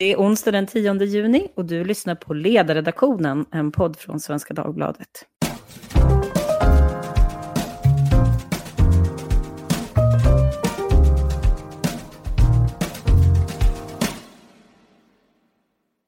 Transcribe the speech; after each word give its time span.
Det 0.00 0.12
är 0.12 0.16
onsdag 0.16 0.50
den 0.50 0.66
10 0.66 1.04
juni 1.04 1.48
och 1.54 1.64
du 1.64 1.84
lyssnar 1.84 2.14
på 2.14 2.34
Ledarredaktionen, 2.34 3.46
en 3.50 3.72
podd 3.72 3.96
från 3.96 4.20
Svenska 4.20 4.54
Dagbladet. 4.54 5.08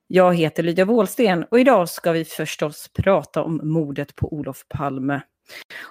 Jag 0.06 0.34
heter 0.34 0.62
Lydia 0.62 0.84
Wåhlsten 0.84 1.44
och 1.50 1.60
idag 1.60 1.88
ska 1.88 2.12
vi 2.12 2.24
förstås 2.24 2.90
prata 2.94 3.42
om 3.42 3.60
mordet 3.62 4.16
på 4.16 4.32
Olof 4.32 4.64
Palme. 4.68 5.20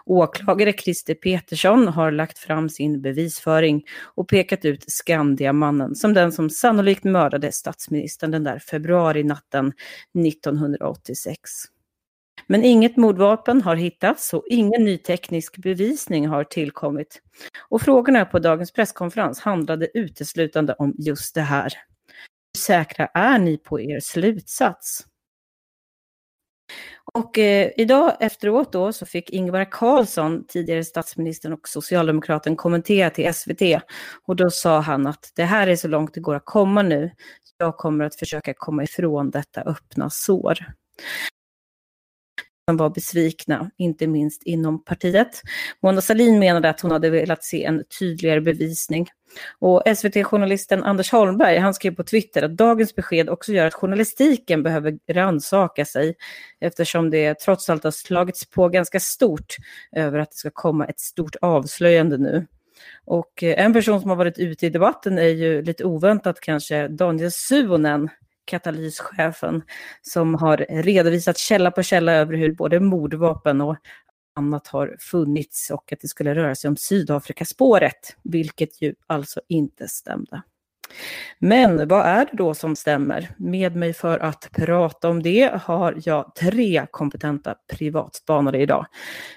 Åklagare 0.06 0.74
Christer 0.74 1.14
Petersson 1.14 1.88
har 1.88 2.12
lagt 2.12 2.38
fram 2.38 2.70
sin 2.70 3.02
bevisföring 3.02 3.86
och 4.16 4.30
pekat 4.30 4.66
ut 4.66 4.84
Skandiamannen 4.88 5.96
som 5.96 6.14
den 6.14 6.32
som 6.32 6.50
sannolikt 6.50 7.04
mördade 7.04 7.52
statsministern 7.52 8.32
den 8.32 8.44
där 8.44 8.60
februarinatten 8.60 9.74
1986. 10.28 11.40
Men 12.48 12.64
inget 12.64 12.98
mordvapen 12.98 13.62
har 13.62 13.76
hittats 13.76 14.34
och 14.34 14.46
ingen 14.50 14.84
ny 14.84 14.98
teknisk 14.98 15.58
bevisning 15.58 16.28
har 16.28 16.44
tillkommit. 16.44 17.22
Och 17.70 17.82
frågorna 17.82 18.26
på 18.26 18.40
dagens 18.40 18.72
presskonferens 18.72 19.40
handlade 19.40 19.98
uteslutande 19.98 20.74
om 20.74 20.96
just 20.98 21.36
det 21.36 21.42
här. 21.42 21.74
Hur 22.54 22.60
säkra 22.60 23.06
är 23.06 23.40
ni 23.40 23.58
på 23.58 23.82
er 23.82 24.00
slutsats? 24.00 25.06
Och 27.14 27.38
eh, 27.38 27.72
idag 27.78 28.18
efteråt 28.20 28.72
då 28.72 28.94
så 28.94 29.06
fick 29.06 29.30
Ingvar 29.30 29.72
Carlsson, 29.72 30.46
tidigare 30.48 30.84
statsministern 30.84 31.54
och 31.54 31.68
socialdemokraten, 31.68 32.56
kommentera 32.56 33.10
till 33.10 33.34
SVT. 33.34 33.62
Och 34.28 34.36
då 34.36 34.50
sa 34.50 34.80
han 34.80 35.08
att 35.08 35.32
det 35.36 35.44
här 35.44 35.68
är 35.68 35.76
så 35.76 35.88
långt 35.88 36.14
det 36.14 36.20
går 36.20 36.36
att 36.36 36.46
komma 36.46 36.82
nu. 36.82 37.12
Jag 37.58 37.78
kommer 37.78 38.06
att 38.06 38.16
försöka 38.16 38.54
komma 38.58 38.84
ifrån 38.84 39.32
detta 39.32 39.62
öppna 39.62 40.10
sår 40.10 40.58
som 42.70 42.78
var 42.78 42.90
besvikna, 42.90 43.72
inte 43.78 44.08
minst 44.08 44.44
inom 44.44 44.84
partiet. 44.84 45.42
Mona 45.84 46.02
Sahlin 46.02 46.40
menade 46.40 46.70
att 46.70 46.82
hon 46.82 46.92
hade 46.92 47.10
velat 47.10 47.44
se 47.44 47.64
en 47.64 47.84
tydligare 48.00 48.42
bevisning. 48.42 49.08
Och 49.60 49.84
SVT-journalisten 49.96 50.84
Anders 50.84 51.12
Holmberg, 51.12 51.58
han 51.58 51.74
skrev 51.74 51.96
på 51.96 52.04
Twitter 52.04 52.44
att 52.44 52.58
dagens 52.58 52.96
besked 52.96 53.30
också 53.30 53.54
gör 53.54 53.66
att 53.66 53.74
journalistiken 53.74 54.64
behöver 54.64 54.98
rannsaka 55.14 55.86
sig, 55.86 56.16
eftersom 56.62 57.10
det 57.10 57.40
trots 57.40 57.70
allt 57.70 57.84
har 57.84 57.92
slagits 57.92 58.50
på 58.50 58.70
ganska 58.70 59.00
stort 59.00 59.56
över 59.92 60.20
att 60.20 60.32
det 60.32 60.38
ska 60.38 60.50
komma 60.54 60.86
ett 60.86 61.00
stort 61.00 61.36
avslöjande 61.42 62.18
nu. 62.18 62.46
Och 63.06 63.44
en 63.44 63.74
person 63.74 64.02
som 64.02 64.10
har 64.10 64.18
varit 64.18 64.40
ute 64.40 64.66
i 64.66 64.70
debatten 64.70 65.18
är 65.18 65.28
ju 65.28 65.62
lite 65.62 65.86
oväntat 65.86 66.40
kanske 66.40 66.88
Daniel 66.88 67.32
Suonen, 67.32 68.10
katalyschefen, 68.50 69.62
som 70.02 70.36
har 70.36 70.58
redovisat 70.70 71.38
källa 71.38 71.72
på 71.72 71.84
källa 71.84 72.14
över 72.14 72.34
hur 72.34 72.54
både 72.54 72.80
mordvapen 72.80 73.62
och 73.62 73.78
annat 74.36 74.68
har 74.68 74.96
funnits 75.00 75.70
och 75.70 75.94
att 75.94 76.00
det 76.02 76.08
skulle 76.08 76.36
röra 76.36 76.56
sig 76.56 76.68
om 76.68 76.78
Sydafrikaspåret, 76.78 78.16
vilket 78.24 78.82
ju 78.82 78.96
alltså 79.08 79.42
inte 79.48 79.88
stämde. 79.88 80.42
Men 81.40 81.88
vad 81.88 82.06
är 82.06 82.26
det 82.26 82.32
då 82.34 82.54
som 82.54 82.76
stämmer? 82.76 83.30
Med 83.38 83.76
mig 83.76 83.94
för 83.94 84.20
att 84.20 84.50
prata 84.52 85.10
om 85.10 85.24
det 85.24 85.52
har 85.64 85.98
jag 86.06 86.36
tre 86.36 86.86
kompetenta 86.92 87.56
privatspanare 87.74 88.62
idag. 88.62 88.86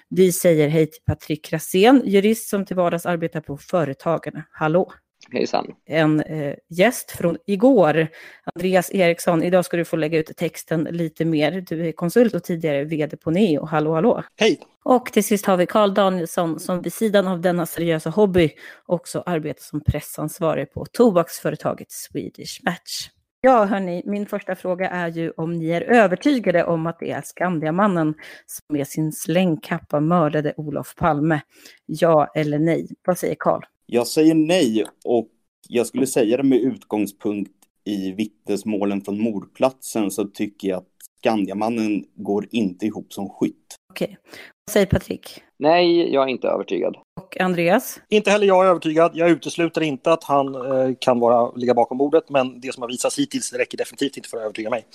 Vi 0.08 0.33
säger 0.33 0.68
hej 0.68 0.86
till 0.86 1.02
Patrik 1.06 1.44
Krasén, 1.44 2.02
jurist 2.05 2.48
som 2.48 2.64
till 2.64 2.77
vardags 2.77 3.06
arbetar 3.06 3.40
på 3.40 3.56
Företagarna. 3.56 4.44
Hallå! 4.50 4.92
Hejsan. 5.31 5.67
En 5.87 6.20
eh, 6.20 6.55
gäst 6.69 7.11
från 7.11 7.37
igår, 7.47 8.09
Andreas 8.55 8.95
Eriksson. 8.95 9.42
Idag 9.42 9.64
ska 9.64 9.77
du 9.77 9.84
få 9.84 9.97
lägga 9.97 10.19
ut 10.19 10.37
texten 10.37 10.89
lite 10.91 11.25
mer. 11.25 11.64
Du 11.69 11.89
är 11.89 11.92
konsult 11.92 12.34
och 12.34 12.45
tidigare 12.45 12.84
vd 12.84 13.17
på 13.17 13.31
Neo. 13.31 13.64
Hallå, 13.64 13.95
hallå. 13.95 14.23
Hej. 14.37 14.61
Och 14.84 15.06
till 15.06 15.25
sist 15.25 15.47
har 15.47 15.56
vi 15.56 15.67
Carl 15.67 15.95
Danielsson 15.95 16.61
som 16.61 16.83
vid 16.83 16.92
sidan 16.92 17.29
av 17.29 17.41
denna 17.41 17.67
seriösa 17.67 18.11
hobby 18.11 18.51
också 18.86 19.23
arbetar 19.27 19.63
som 19.63 19.80
pressansvarig 19.80 20.73
på 20.73 20.86
tobaksföretaget 20.92 21.91
Swedish 21.91 22.61
Match. 22.64 23.08
Ja, 23.45 23.64
hörni, 23.64 24.02
min 24.07 24.27
första 24.27 24.55
fråga 24.57 24.89
är 24.89 25.08
ju 25.08 25.30
om 25.30 25.52
ni 25.52 25.70
är 25.70 25.80
övertygade 25.80 26.64
om 26.64 26.86
att 26.86 26.98
det 26.98 27.11
är 27.11 27.23
Skandiamannen 27.25 28.14
som 28.46 28.77
med 28.77 28.89
sin 28.89 29.13
slängkappa 29.13 30.01
mördade 30.01 30.55
Olof 30.57 30.95
Palme. 30.96 31.41
Ja 31.86 32.33
eller 32.35 32.58
nej? 32.58 32.89
Vad 33.07 33.19
säger 33.19 33.36
Carl? 33.39 33.63
Jag 33.87 34.07
säger 34.07 34.35
nej 34.35 34.85
och 35.05 35.29
jag 35.69 35.87
skulle 35.87 36.07
säga 36.07 36.37
det 36.37 36.43
med 36.43 36.59
utgångspunkt 36.59 37.53
i 37.85 38.13
vittnesmålen 38.13 39.01
från 39.01 39.20
mordplatsen 39.23 40.11
så 40.11 40.25
tycker 40.25 40.69
jag 40.69 40.79
att 40.79 40.89
Skandiamannen 41.19 42.05
går 42.15 42.48
inte 42.51 42.87
ihop 42.87 43.13
som 43.13 43.29
skytt. 43.29 43.77
Okej. 43.91 44.19
Vad 44.67 44.73
säger 44.73 44.87
Patrik? 44.87 45.43
Nej, 45.59 46.15
jag 46.15 46.23
är 46.23 46.29
inte 46.29 46.48
övertygad. 46.48 46.97
Och 47.20 47.41
Andreas? 47.41 48.01
Inte 48.09 48.31
heller 48.31 48.47
jag 48.47 48.65
är 48.65 48.69
övertygad. 48.69 49.11
Jag 49.15 49.31
utesluter 49.31 49.81
inte 49.81 50.13
att 50.13 50.25
han 50.25 50.55
eh, 50.55 50.95
kan 50.99 51.20
vara, 51.20 51.53
ligga 51.57 51.75
bakom 51.75 51.99
mordet, 51.99 52.31
men 52.31 52.61
det 52.61 52.75
som 52.75 52.83
har 52.83 52.89
visats 52.89 53.19
hittills 53.19 53.53
räcker 53.53 53.79
definitivt 53.79 54.17
inte 54.17 54.29
för 54.29 54.37
att 54.37 54.43
övertyga 54.43 54.70
mig. 54.70 54.87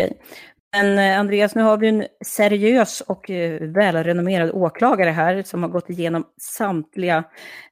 Okej. 0.00 0.18
Men 0.72 0.98
eh, 0.98 1.20
Andreas, 1.20 1.54
nu 1.54 1.62
har 1.62 1.76
vi 1.76 1.88
en 1.88 2.06
seriös 2.24 3.00
och 3.00 3.30
eh, 3.30 3.60
välrenommerad 3.60 4.50
åklagare 4.50 5.10
här 5.10 5.42
som 5.42 5.62
har 5.62 5.70
gått 5.70 5.90
igenom 5.90 6.26
samtliga 6.40 7.24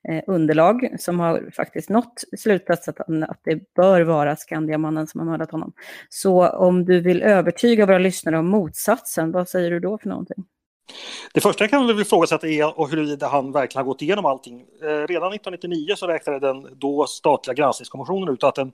eh, 0.09 0.23
underlag 0.27 0.97
som 0.99 1.21
har 1.21 1.51
faktiskt 1.57 1.91
nått 1.91 2.25
slutsatsen 2.39 3.23
att 3.23 3.41
det 3.45 3.75
bör 3.75 4.01
vara 4.01 4.37
Skandiamannen 4.37 5.07
som 5.07 5.21
har 5.21 5.27
mördat 5.27 5.51
honom. 5.51 5.73
Så 6.09 6.49
om 6.49 6.85
du 6.85 7.01
vill 7.01 7.23
övertyga 7.23 7.87
våra 7.87 7.99
lyssnare 7.99 8.39
om 8.39 8.49
motsatsen, 8.49 9.33
vad 9.33 9.49
säger 9.49 9.71
du 9.71 9.81
då 9.81 9.99
för 9.99 10.09
någonting? 10.09 10.45
Det 11.33 11.41
första 11.41 11.65
jag 11.65 11.71
kan 11.71 11.87
väl 11.87 12.01
ifrågasätta 12.01 12.49
är 12.49 12.89
huruvida 12.89 13.29
han 13.29 13.53
verkligen 13.53 13.87
har 13.87 13.93
gått 13.93 14.03
igenom 14.03 14.27
allting. 14.27 14.61
Eh, 14.61 14.87
redan 14.87 15.33
1999 15.33 15.95
så 15.97 16.07
räknade 16.07 16.39
den 16.39 16.69
då 16.73 17.07
statliga 17.07 17.55
granskningskommissionen 17.55 18.29
ut 18.29 18.45
att 18.45 18.59
en 18.59 18.73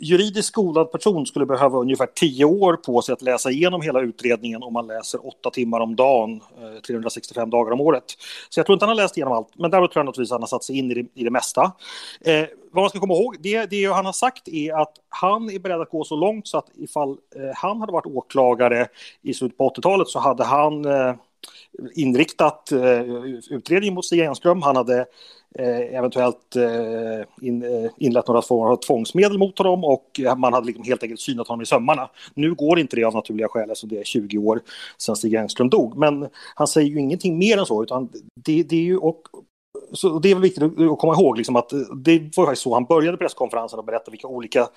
juridiskt 0.00 0.48
skolad 0.48 0.92
person 0.92 1.26
skulle 1.26 1.46
behöva 1.46 1.78
ungefär 1.78 2.06
tio 2.06 2.44
år 2.44 2.76
på 2.76 3.02
sig 3.02 3.12
att 3.12 3.22
läsa 3.22 3.50
igenom 3.50 3.82
hela 3.82 4.00
utredningen 4.00 4.62
om 4.62 4.72
man 4.72 4.86
läser 4.86 5.26
åtta 5.26 5.50
timmar 5.50 5.80
om 5.80 5.96
dagen, 5.96 6.40
eh, 6.58 6.80
365 6.86 7.50
dagar 7.50 7.72
om 7.72 7.80
året. 7.80 8.04
Så 8.48 8.60
jag 8.60 8.66
tror 8.66 8.74
inte 8.74 8.84
han 8.84 8.96
har 8.96 9.02
läst 9.02 9.16
igenom 9.16 9.32
allt, 9.32 9.48
men 9.58 9.70
däremot 9.70 9.92
tror 9.92 10.00
jag 10.00 10.06
naturligtvis 10.06 10.32
att 10.32 10.34
han 10.34 10.42
har 10.42 10.46
satt 10.46 10.64
sig 10.64 10.78
in 10.78 10.90
i 10.90 10.94
det, 10.94 11.06
i 11.14 11.24
det 11.24 11.30
mesta. 11.30 11.72
Eh, 12.20 12.44
vad 12.72 12.82
man 12.82 12.90
ska 12.90 13.00
komma 13.00 13.14
ihåg, 13.14 13.36
det, 13.40 13.66
det 13.70 13.84
han 13.84 14.06
har 14.06 14.12
sagt 14.12 14.48
är 14.48 14.80
att 14.82 14.92
han 15.08 15.50
är 15.50 15.58
beredd 15.58 15.80
att 15.80 15.90
gå 15.90 16.04
så 16.04 16.16
långt 16.16 16.48
så 16.48 16.58
att 16.58 16.70
ifall 16.74 17.10
eh, 17.10 17.50
han 17.54 17.80
hade 17.80 17.92
varit 17.92 18.06
åklagare 18.06 18.88
i 19.22 19.34
slutet 19.34 19.58
på 19.58 19.70
80-talet 19.70 20.08
så 20.08 20.18
hade 20.18 20.44
han 20.44 20.84
eh, 20.84 21.14
inriktat 21.94 22.72
eh, 22.72 23.02
utredning 23.50 23.94
mot 23.94 24.04
Stig 24.04 24.20
Enström. 24.20 24.62
Han 24.62 24.76
hade 24.76 25.06
eh, 25.58 25.96
eventuellt 25.96 26.56
eh, 26.56 27.46
in, 27.48 27.90
inlett 27.96 28.28
några 28.28 28.42
former 28.42 28.72
av 28.72 28.76
tvångsmedel 28.76 29.38
mot 29.38 29.58
honom 29.58 29.84
och 29.84 30.20
man 30.36 30.52
hade 30.52 30.66
liksom 30.66 30.84
helt 30.84 31.02
enkelt 31.02 31.20
synat 31.20 31.48
honom 31.48 31.62
i 31.62 31.66
sömmarna. 31.66 32.10
Nu 32.34 32.54
går 32.54 32.78
inte 32.78 32.96
det 32.96 33.04
av 33.04 33.14
naturliga 33.14 33.48
skäl, 33.48 33.70
alltså 33.70 33.86
det 33.86 33.98
är 33.98 34.04
20 34.04 34.38
år 34.38 34.60
sedan 34.98 35.16
Stig 35.16 35.34
Engström 35.34 35.70
dog. 35.70 35.96
Men 35.96 36.28
han 36.54 36.66
säger 36.66 36.88
ju 36.88 37.00
ingenting 37.00 37.38
mer 37.38 37.58
än 37.58 37.66
så, 37.66 37.82
utan 37.82 38.08
det, 38.34 38.62
det 38.62 38.76
är 38.76 38.82
ju 38.82 38.98
och 38.98 39.22
så 39.92 40.18
det 40.18 40.30
är 40.30 40.34
viktigt 40.34 40.62
att 40.62 40.98
komma 40.98 41.14
ihåg 41.14 41.36
liksom 41.36 41.56
att 41.56 41.72
eh, 41.72 41.78
det 41.78 42.36
var 42.36 42.44
faktiskt 42.44 42.62
så 42.62 42.74
han 42.74 42.84
började 42.84 43.16
presskonferensen 43.16 43.78
och 43.78 43.84
berättade 43.84 44.10
vilka 44.10 44.26
olika, 44.26 44.68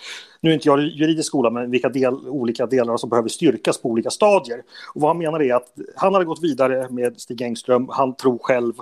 nu 0.42 0.50
är 0.50 0.54
inte 0.54 0.68
jag 0.68 0.82
juridisk 0.82 1.28
skola, 1.28 1.50
men 1.50 1.72
vilka 1.72 1.90
del, 1.90 2.14
olika 2.14 2.66
delar 2.66 2.98
som 2.98 3.10
behöver 3.10 3.30
styrkas 3.30 3.82
på 3.82 3.90
olika 3.90 4.10
stadier. 4.10 4.64
Och 4.94 5.02
vad 5.02 5.10
han 5.10 5.18
menar 5.18 5.42
är 5.42 5.54
att 5.54 5.74
han 5.96 6.14
hade 6.14 6.26
gått 6.26 6.44
vidare 6.44 6.88
med 6.90 7.22
Stig 7.22 7.42
Engström, 7.42 7.90
han 7.90 8.16
tror 8.16 8.40
själv 8.42 8.74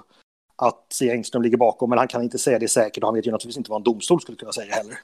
att 0.56 0.86
Stig 0.90 1.10
Engström 1.10 1.42
ligger 1.44 1.58
bakom, 1.58 1.90
men 1.90 2.00
han 2.00 2.08
kan 2.08 2.24
inte 2.24 2.38
säga 2.38 2.60
det 2.60 2.68
säkert 2.68 3.04
och 3.04 3.08
han 3.08 3.16
vet 3.16 3.28
ju 3.28 3.32
naturligtvis 3.32 3.58
inte 3.58 3.72
vad 3.72 3.80
en 3.80 3.84
domstol 3.84 4.22
skulle 4.22 4.38
kunna 4.38 4.52
säga 4.52 4.74
heller. 4.74 4.98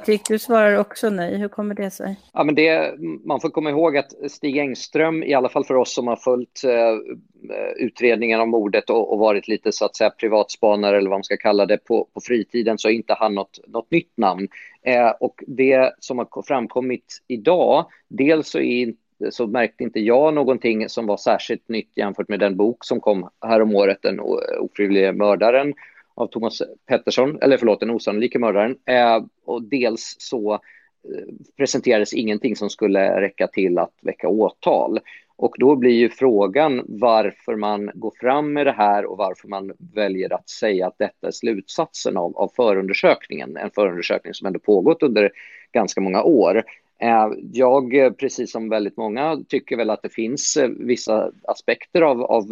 Patrik, 0.00 0.28
du 0.28 0.38
svarar 0.38 0.78
också 0.78 1.10
nej. 1.10 1.36
Hur 1.36 1.48
kommer 1.48 1.74
det 1.74 1.90
sig? 1.90 2.16
Ja, 2.32 2.44
men 2.44 2.54
det, 2.54 2.94
man 3.24 3.40
får 3.40 3.50
komma 3.50 3.70
ihåg 3.70 3.96
att 3.96 4.12
Stig 4.30 4.56
Engström, 4.56 5.22
i 5.22 5.34
alla 5.34 5.48
fall 5.48 5.64
för 5.64 5.74
oss 5.74 5.94
som 5.94 6.06
har 6.06 6.16
följt 6.16 6.64
eh, 6.64 6.72
eh 6.72 7.72
utredningen 7.76 8.40
om 8.40 8.50
mordet 8.50 8.90
och, 8.90 9.12
och, 9.12 9.18
varit 9.18 9.48
lite 9.48 9.72
så 9.72 9.84
att 9.84 9.96
säga 9.96 10.10
privatspanare 10.10 10.98
eller 10.98 11.10
vad 11.10 11.16
man 11.16 11.24
ska 11.24 11.36
kalla 11.36 11.66
det 11.66 11.78
på, 11.78 12.08
på 12.14 12.20
fritiden 12.20 12.78
så 12.78 12.88
är 12.88 12.92
inte 12.92 13.14
han 13.18 13.34
något, 13.34 13.58
något 13.66 13.90
nytt 13.90 14.12
namn. 14.16 14.48
Eh, 14.82 15.10
och 15.20 15.44
det 15.46 15.92
som 15.98 16.18
har 16.18 16.42
framkommit 16.42 17.22
idag, 17.28 17.86
dels 18.08 18.50
så, 18.50 18.60
är, 18.60 18.92
så 19.30 19.46
märkte 19.46 19.84
inte 19.84 20.00
jag 20.00 20.34
någonting 20.34 20.88
som 20.88 21.06
var 21.06 21.16
särskilt 21.16 21.68
nytt 21.68 21.90
jämfört 21.94 22.28
med 22.28 22.40
den 22.40 22.56
bok 22.56 22.84
som 22.84 23.00
kom 23.00 23.30
häromåret, 23.40 23.98
Den 24.02 24.20
ofrivillige 24.60 25.12
mördaren 25.12 25.74
av 26.20 26.26
Thomas 26.26 26.62
Pettersson, 26.86 27.38
eller 27.42 27.56
förlåt, 27.56 27.80
den 27.80 27.90
osannolika 27.90 28.38
mördaren. 28.38 28.76
Eh, 28.86 29.24
och 29.44 29.62
dels 29.62 30.16
så 30.18 30.52
eh, 30.52 31.34
presenterades 31.56 32.12
ingenting 32.12 32.56
som 32.56 32.70
skulle 32.70 33.20
räcka 33.20 33.46
till 33.46 33.78
att 33.78 33.94
väcka 34.02 34.28
åtal. 34.28 35.00
Och 35.36 35.54
då 35.58 35.76
blir 35.76 35.90
ju 35.90 36.08
frågan 36.08 36.84
varför 36.88 37.56
man 37.56 37.90
går 37.94 38.12
fram 38.20 38.52
med 38.52 38.66
det 38.66 38.72
här 38.72 39.04
och 39.04 39.18
varför 39.18 39.48
man 39.48 39.72
väljer 39.94 40.32
att 40.34 40.48
säga 40.48 40.86
att 40.86 40.98
detta 40.98 41.26
är 41.26 41.30
slutsatsen 41.30 42.16
av, 42.16 42.36
av 42.36 42.52
förundersökningen. 42.56 43.56
En 43.56 43.70
förundersökning 43.70 44.34
som 44.34 44.46
ändå 44.46 44.58
pågått 44.58 45.02
under 45.02 45.30
ganska 45.72 46.00
många 46.00 46.22
år. 46.22 46.62
Eh, 47.02 47.28
jag, 47.52 47.94
eh, 47.94 48.12
precis 48.12 48.52
som 48.52 48.68
väldigt 48.68 48.96
många, 48.96 49.38
tycker 49.48 49.76
väl 49.76 49.90
att 49.90 50.02
det 50.02 50.08
finns 50.08 50.56
eh, 50.56 50.68
vissa 50.68 51.32
aspekter 51.44 52.02
av, 52.02 52.22
av 52.22 52.44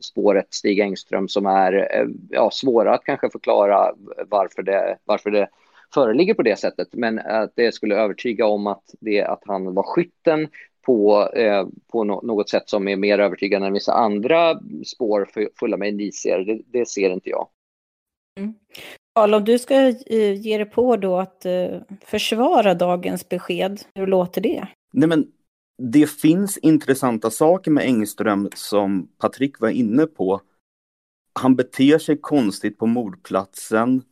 spåret 0.00 0.54
Stig 0.54 0.80
Engström 0.80 1.28
som 1.28 1.46
är 1.46 1.88
ja, 2.30 2.50
svåra 2.50 2.94
att 2.94 3.04
kanske 3.04 3.30
förklara 3.30 3.92
varför 4.28 4.62
det, 4.62 4.98
varför 5.04 5.30
det 5.30 5.48
föreligger 5.94 6.34
på 6.34 6.42
det 6.42 6.58
sättet. 6.58 6.88
Men 6.92 7.18
att 7.18 7.52
det 7.54 7.74
skulle 7.74 7.96
övertyga 7.96 8.46
om 8.46 8.66
att, 8.66 8.94
det, 9.00 9.22
att 9.22 9.42
han 9.46 9.74
var 9.74 9.82
skytten 9.82 10.48
på, 10.86 11.28
eh, 11.34 11.66
på 11.92 12.04
no 12.04 12.20
något 12.22 12.48
sätt 12.48 12.68
som 12.68 12.88
är 12.88 12.96
mer 12.96 13.18
övertygande 13.18 13.66
än 13.66 13.72
vissa 13.72 13.92
andra 13.92 14.60
spår 14.84 15.28
fulla 15.60 15.76
med 15.76 15.88
indicier, 15.88 16.38
det, 16.38 16.62
det 16.66 16.88
ser 16.88 17.10
inte 17.10 17.30
jag. 17.30 17.48
Mm. 18.38 18.54
Karl, 19.16 19.34
om 19.34 19.44
du 19.44 19.58
ska 19.58 19.74
eh, 20.06 20.40
ge 20.40 20.58
dig 20.58 20.66
på 20.66 20.96
då 20.96 21.16
att 21.16 21.46
eh, 21.46 21.80
försvara 22.04 22.74
dagens 22.74 23.28
besked, 23.28 23.80
hur 23.94 24.06
låter 24.06 24.40
det? 24.40 24.68
Nej, 24.92 25.08
men 25.08 25.26
det 25.78 26.06
finns 26.10 26.58
intressanta 26.58 27.30
saker 27.30 27.70
med 27.70 27.84
Engström 27.84 28.50
som 28.54 29.08
Patrik 29.18 29.60
var 29.60 29.68
inne 29.68 30.06
på. 30.06 30.40
Han 31.32 31.56
beter 31.56 31.98
sig 31.98 32.18
konstigt 32.20 32.78
på 32.78 32.86
mordplatsen. 32.86 34.02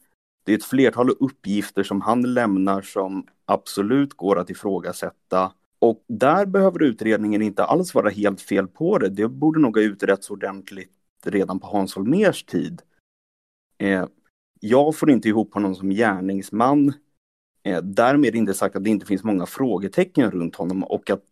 Det 0.44 0.52
är 0.52 0.56
ett 0.56 0.64
flertal 0.64 1.10
uppgifter 1.10 1.82
som 1.82 2.00
han 2.00 2.34
lämnar 2.34 2.82
som 2.82 3.26
absolut 3.44 4.14
går 4.14 4.38
att 4.38 4.50
ifrågasätta. 4.50 5.52
Och 5.78 6.04
där 6.08 6.46
behöver 6.46 6.82
utredningen 6.82 7.42
inte 7.42 7.64
alls 7.64 7.94
vara 7.94 8.10
helt 8.10 8.40
fel 8.40 8.66
på 8.66 8.98
det. 8.98 9.08
Det 9.08 9.28
borde 9.28 9.60
nog 9.60 9.76
ha 9.76 9.82
utretts 9.82 10.30
ordentligt 10.30 10.92
redan 11.24 11.60
på 11.60 11.66
Hans 11.66 11.94
Holmers 11.94 12.44
tid. 12.44 12.82
Eh, 13.78 14.06
jag 14.64 14.96
får 14.96 15.10
inte 15.10 15.28
ihop 15.28 15.54
honom 15.54 15.74
som 15.74 15.90
gärningsman. 15.90 16.92
Eh, 17.64 17.82
därmed 17.82 18.34
inte 18.34 18.54
sagt 18.54 18.76
att 18.76 18.84
det 18.84 18.90
inte 18.90 19.06
finns 19.06 19.24
många 19.24 19.46
frågetecken 19.46 20.30
runt 20.30 20.56
honom 20.56 20.84
och 20.84 21.10
att 21.10 21.24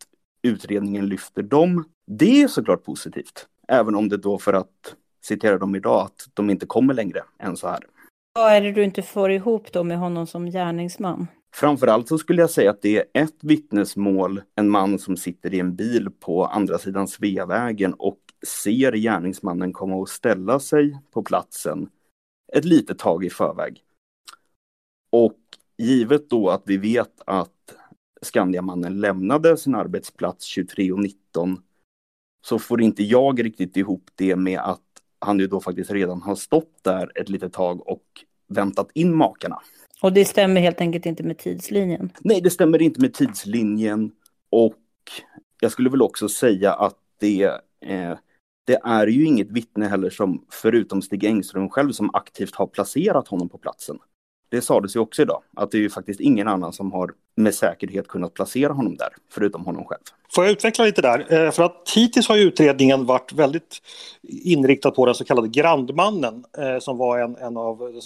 utredningen 0.43 1.09
lyfter 1.09 1.43
dem. 1.43 1.85
Det 2.07 2.43
är 2.43 2.49
såklart 2.49 2.85
positivt. 2.85 3.47
Även 3.69 3.95
om 3.95 4.09
det 4.09 4.17
då 4.17 4.39
för 4.39 4.53
att 4.53 4.95
citera 5.25 5.59
dem 5.59 5.75
idag, 5.75 6.01
att 6.01 6.29
de 6.35 6.51
inte 6.51 6.67
kommer 6.67 6.95
längre 6.95 7.23
än 7.39 7.57
så 7.57 7.69
här. 7.69 7.81
Vad 8.35 8.53
är 8.53 8.61
det 8.61 8.73
du 8.73 8.85
inte 8.85 9.03
får 9.03 9.31
ihop 9.31 9.73
då 9.73 9.85
med 9.85 9.99
honom 9.99 10.27
som 10.27 10.47
gärningsman? 10.47 11.27
Framförallt 11.55 12.09
så 12.09 12.19
skulle 12.19 12.43
jag 12.43 12.51
säga 12.51 12.71
att 12.71 12.83
det 12.83 12.97
är 12.97 13.23
ett 13.23 13.39
vittnesmål, 13.43 14.43
en 14.57 14.69
man 14.69 14.99
som 14.99 15.17
sitter 15.17 15.55
i 15.55 15.61
en 15.61 15.77
bil 15.77 16.09
på 16.21 16.47
andra 16.47 16.79
sidan 16.79 17.09
Sveavägen 17.09 17.95
och 17.95 18.19
ser 18.63 18.93
gärningsmannen 18.93 19.73
komma 19.73 19.97
och 19.97 20.09
ställa 20.09 20.61
sig 20.61 20.99
på 21.11 21.23
platsen 21.23 21.89
ett 22.57 22.65
litet 22.65 22.99
tag 22.99 23.25
i 23.25 23.31
förväg. 23.31 23.83
Och 25.13 25.39
givet 25.79 26.31
då 26.31 26.51
att 26.51 26.63
vi 26.65 26.77
vet 26.77 27.21
att 27.27 27.51
Skandiamannen 28.23 29.01
lämnade 29.01 29.57
sin 29.57 29.75
arbetsplats 29.75 30.57
23.19 30.57 31.57
så 32.45 32.59
får 32.59 32.83
inte 32.83 33.03
jag 33.03 33.45
riktigt 33.45 33.77
ihop 33.77 34.11
det 34.15 34.37
med 34.37 34.61
att 34.61 34.81
han 35.19 35.39
ju 35.39 35.47
då 35.47 35.61
faktiskt 35.61 35.91
redan 35.91 36.23
har 36.23 36.35
stått 36.35 36.85
där 36.85 37.13
ett 37.15 37.29
litet 37.29 37.53
tag 37.53 37.89
och 37.89 38.05
väntat 38.49 38.91
in 38.95 39.17
makarna. 39.17 39.59
Och 40.03 40.13
det 40.13 40.25
stämmer 40.25 40.61
helt 40.61 40.81
enkelt 40.81 41.07
inte 41.07 41.23
med 41.23 41.39
tidslinjen? 41.39 42.11
Nej, 42.21 42.41
det 42.41 42.51
stämmer 42.51 42.83
inte 42.83 43.01
med 43.01 43.15
tidslinjen. 43.15 44.13
Och 44.51 44.79
jag 45.61 45.73
skulle 45.73 45.91
väl 45.91 46.03
också 46.03 46.29
säga 46.29 46.73
att 46.73 46.99
det, 47.19 47.43
eh, 47.81 48.19
det 48.65 48.81
är 48.85 49.07
ju 49.07 49.25
inget 49.25 49.51
vittne 49.51 49.87
heller 49.87 50.11
som, 50.11 50.47
förutom 50.51 51.03
Stig 51.03 51.25
Engström 51.25 51.69
själv, 51.69 51.93
som 51.93 52.15
aktivt 52.15 52.55
har 52.55 52.67
placerat 52.67 53.29
honom 53.29 53.49
på 53.49 53.59
platsen. 53.59 53.99
Det 54.53 54.63
sades 54.63 54.97
ju 54.97 55.01
också 55.01 55.23
idag, 55.23 55.43
att 55.57 55.71
det 55.71 55.77
är 55.77 55.81
ju 55.81 55.91
faktiskt 55.91 56.21
ingen 56.21 56.49
annan 56.49 56.73
som 56.73 56.93
har 56.93 57.11
med 57.37 57.55
säkerhet 57.55 58.09
kunnat 58.09 58.35
placera 58.35 58.73
honom 58.73 58.97
där, 58.97 59.09
förutom 59.31 59.65
honom 59.65 59.85
själv. 59.85 60.01
Får 60.35 60.45
jag 60.45 60.53
utveckla 60.53 60.85
lite 60.85 61.03
där? 61.03 61.33
Eh, 61.33 61.51
för 61.51 61.63
att 61.63 61.91
hittills 61.95 62.29
har 62.29 62.37
utredningen 62.37 63.07
varit 63.07 63.33
väldigt 63.33 63.83
inriktad 64.23 64.91
på 64.91 65.07
den 65.07 65.15
så 65.15 65.25
kallade 65.25 65.49
grandmannen 65.49 66.45
eh, 66.59 66.79
som 66.79 66.99
var 66.99 67.19
en, 67.19 67.37
en 67.37 67.57
av, 67.57 68.01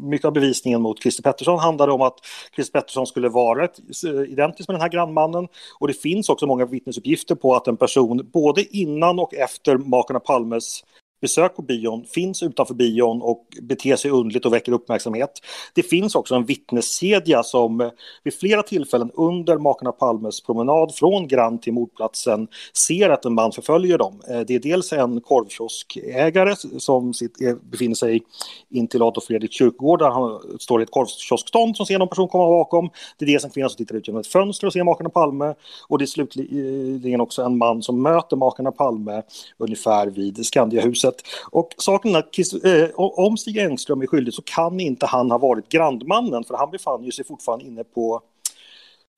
mycket 0.00 0.24
av 0.24 0.32
bevisningen 0.32 0.82
mot 0.82 1.02
Christer 1.02 1.22
Pettersson 1.22 1.58
handlade 1.58 1.92
om 1.92 2.02
att 2.02 2.18
Christer 2.54 2.80
Pettersson 2.80 3.06
skulle 3.06 3.28
vara 3.28 3.64
eh, 3.64 4.32
identisk 4.32 4.68
med 4.68 4.74
den 4.74 4.82
här 4.82 4.88
grandmannen 4.88 5.48
och 5.78 5.88
det 5.88 5.94
finns 5.94 6.28
också 6.28 6.46
många 6.46 6.66
vittnesuppgifter 6.66 7.34
på 7.34 7.54
att 7.54 7.68
en 7.68 7.76
person 7.76 8.30
både 8.32 8.76
innan 8.76 9.18
och 9.18 9.34
efter 9.34 9.76
makarna 9.76 10.20
Palmes 10.20 10.84
besök 11.20 11.56
på 11.56 11.62
bion, 11.62 12.04
finns 12.04 12.42
utanför 12.42 12.74
bion 12.74 13.22
och 13.22 13.46
beter 13.62 13.96
sig 13.96 14.10
undligt 14.10 14.46
och 14.46 14.52
väcker 14.52 14.72
uppmärksamhet. 14.72 15.30
Det 15.74 15.82
finns 15.82 16.14
också 16.14 16.34
en 16.34 16.44
vittneskedja 16.44 17.42
som 17.42 17.90
vid 18.24 18.34
flera 18.34 18.62
tillfällen 18.62 19.10
under 19.14 19.58
makarna 19.58 19.92
Palmes 19.92 20.40
promenad 20.40 20.94
från 20.94 21.28
Grand 21.28 21.62
till 21.62 21.72
mordplatsen 21.72 22.48
ser 22.88 23.10
att 23.10 23.24
en 23.24 23.34
man 23.34 23.52
förföljer 23.52 23.98
dem. 23.98 24.20
Eh, 24.30 24.40
det 24.40 24.54
är 24.54 24.58
dels 24.58 24.92
en 24.92 25.20
korvkioskägare 25.20 26.56
som 26.78 27.12
eh, 27.40 27.54
befinner 27.70 27.94
sig 27.94 28.22
intill 28.70 29.02
Adolf 29.02 29.24
Fredrik 29.24 29.52
kyrkogård 29.52 29.98
där 29.98 30.10
han 30.10 30.40
står 30.58 30.80
i 30.80 30.82
ett 30.82 30.90
korvkioskstånd 30.90 31.76
som 31.76 31.86
ser 31.86 31.98
någon 31.98 32.08
person 32.08 32.28
komma 32.28 32.46
bakom. 32.46 32.90
Det 33.18 33.24
är 33.24 33.26
dels 33.26 33.44
en 33.44 33.50
kvinna 33.50 33.68
som 33.68 33.76
tittar 33.76 33.94
ut 33.94 34.08
genom 34.08 34.20
ett 34.20 34.26
fönster 34.26 34.66
och 34.66 34.72
ser 34.72 34.84
makarna 34.84 35.10
Palme 35.10 35.54
och 35.88 35.98
det 35.98 36.04
är 36.04 36.06
slutligen 36.06 37.20
också 37.20 37.42
en 37.42 37.58
man 37.58 37.82
som 37.82 38.02
möter 38.02 38.36
makarna 38.36 38.72
Palme 38.72 39.22
ungefär 39.58 40.06
vid 40.06 40.46
Skandiahuset 40.46 41.05
huset. 41.06 41.22
Och 41.50 41.74
saken 41.76 42.14
är 42.14 42.18
att 42.18 42.64
eh, 42.64 42.90
om 42.96 43.36
Stig 43.36 43.56
Engström 43.56 44.02
är 44.02 44.06
skyldig 44.06 44.34
så 44.34 44.42
kan 44.42 44.80
inte 44.80 45.06
han 45.06 45.30
ha 45.30 45.38
varit 45.38 45.68
grandmannen 45.68 46.44
för 46.44 46.54
han 46.54 46.70
befann 46.70 47.04
ju 47.04 47.12
sig 47.12 47.24
fortfarande 47.24 47.64
inne 47.64 47.84
på 47.84 48.20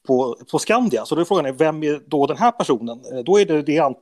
på, 0.09 0.37
på 0.51 0.59
Skandia. 0.59 1.05
Så 1.05 1.15
då 1.15 1.21
är 1.21 1.25
frågan 1.25 1.57
vem 1.57 1.83
är 1.83 2.01
då 2.07 2.27
den 2.27 2.37
här 2.37 2.51
personen? 2.51 3.01
Eh, 3.13 3.19
då 3.19 3.41
är 3.41 3.47
det, 3.47 3.63
det 3.63 3.77
är 3.77 3.83
eh, 3.83 3.93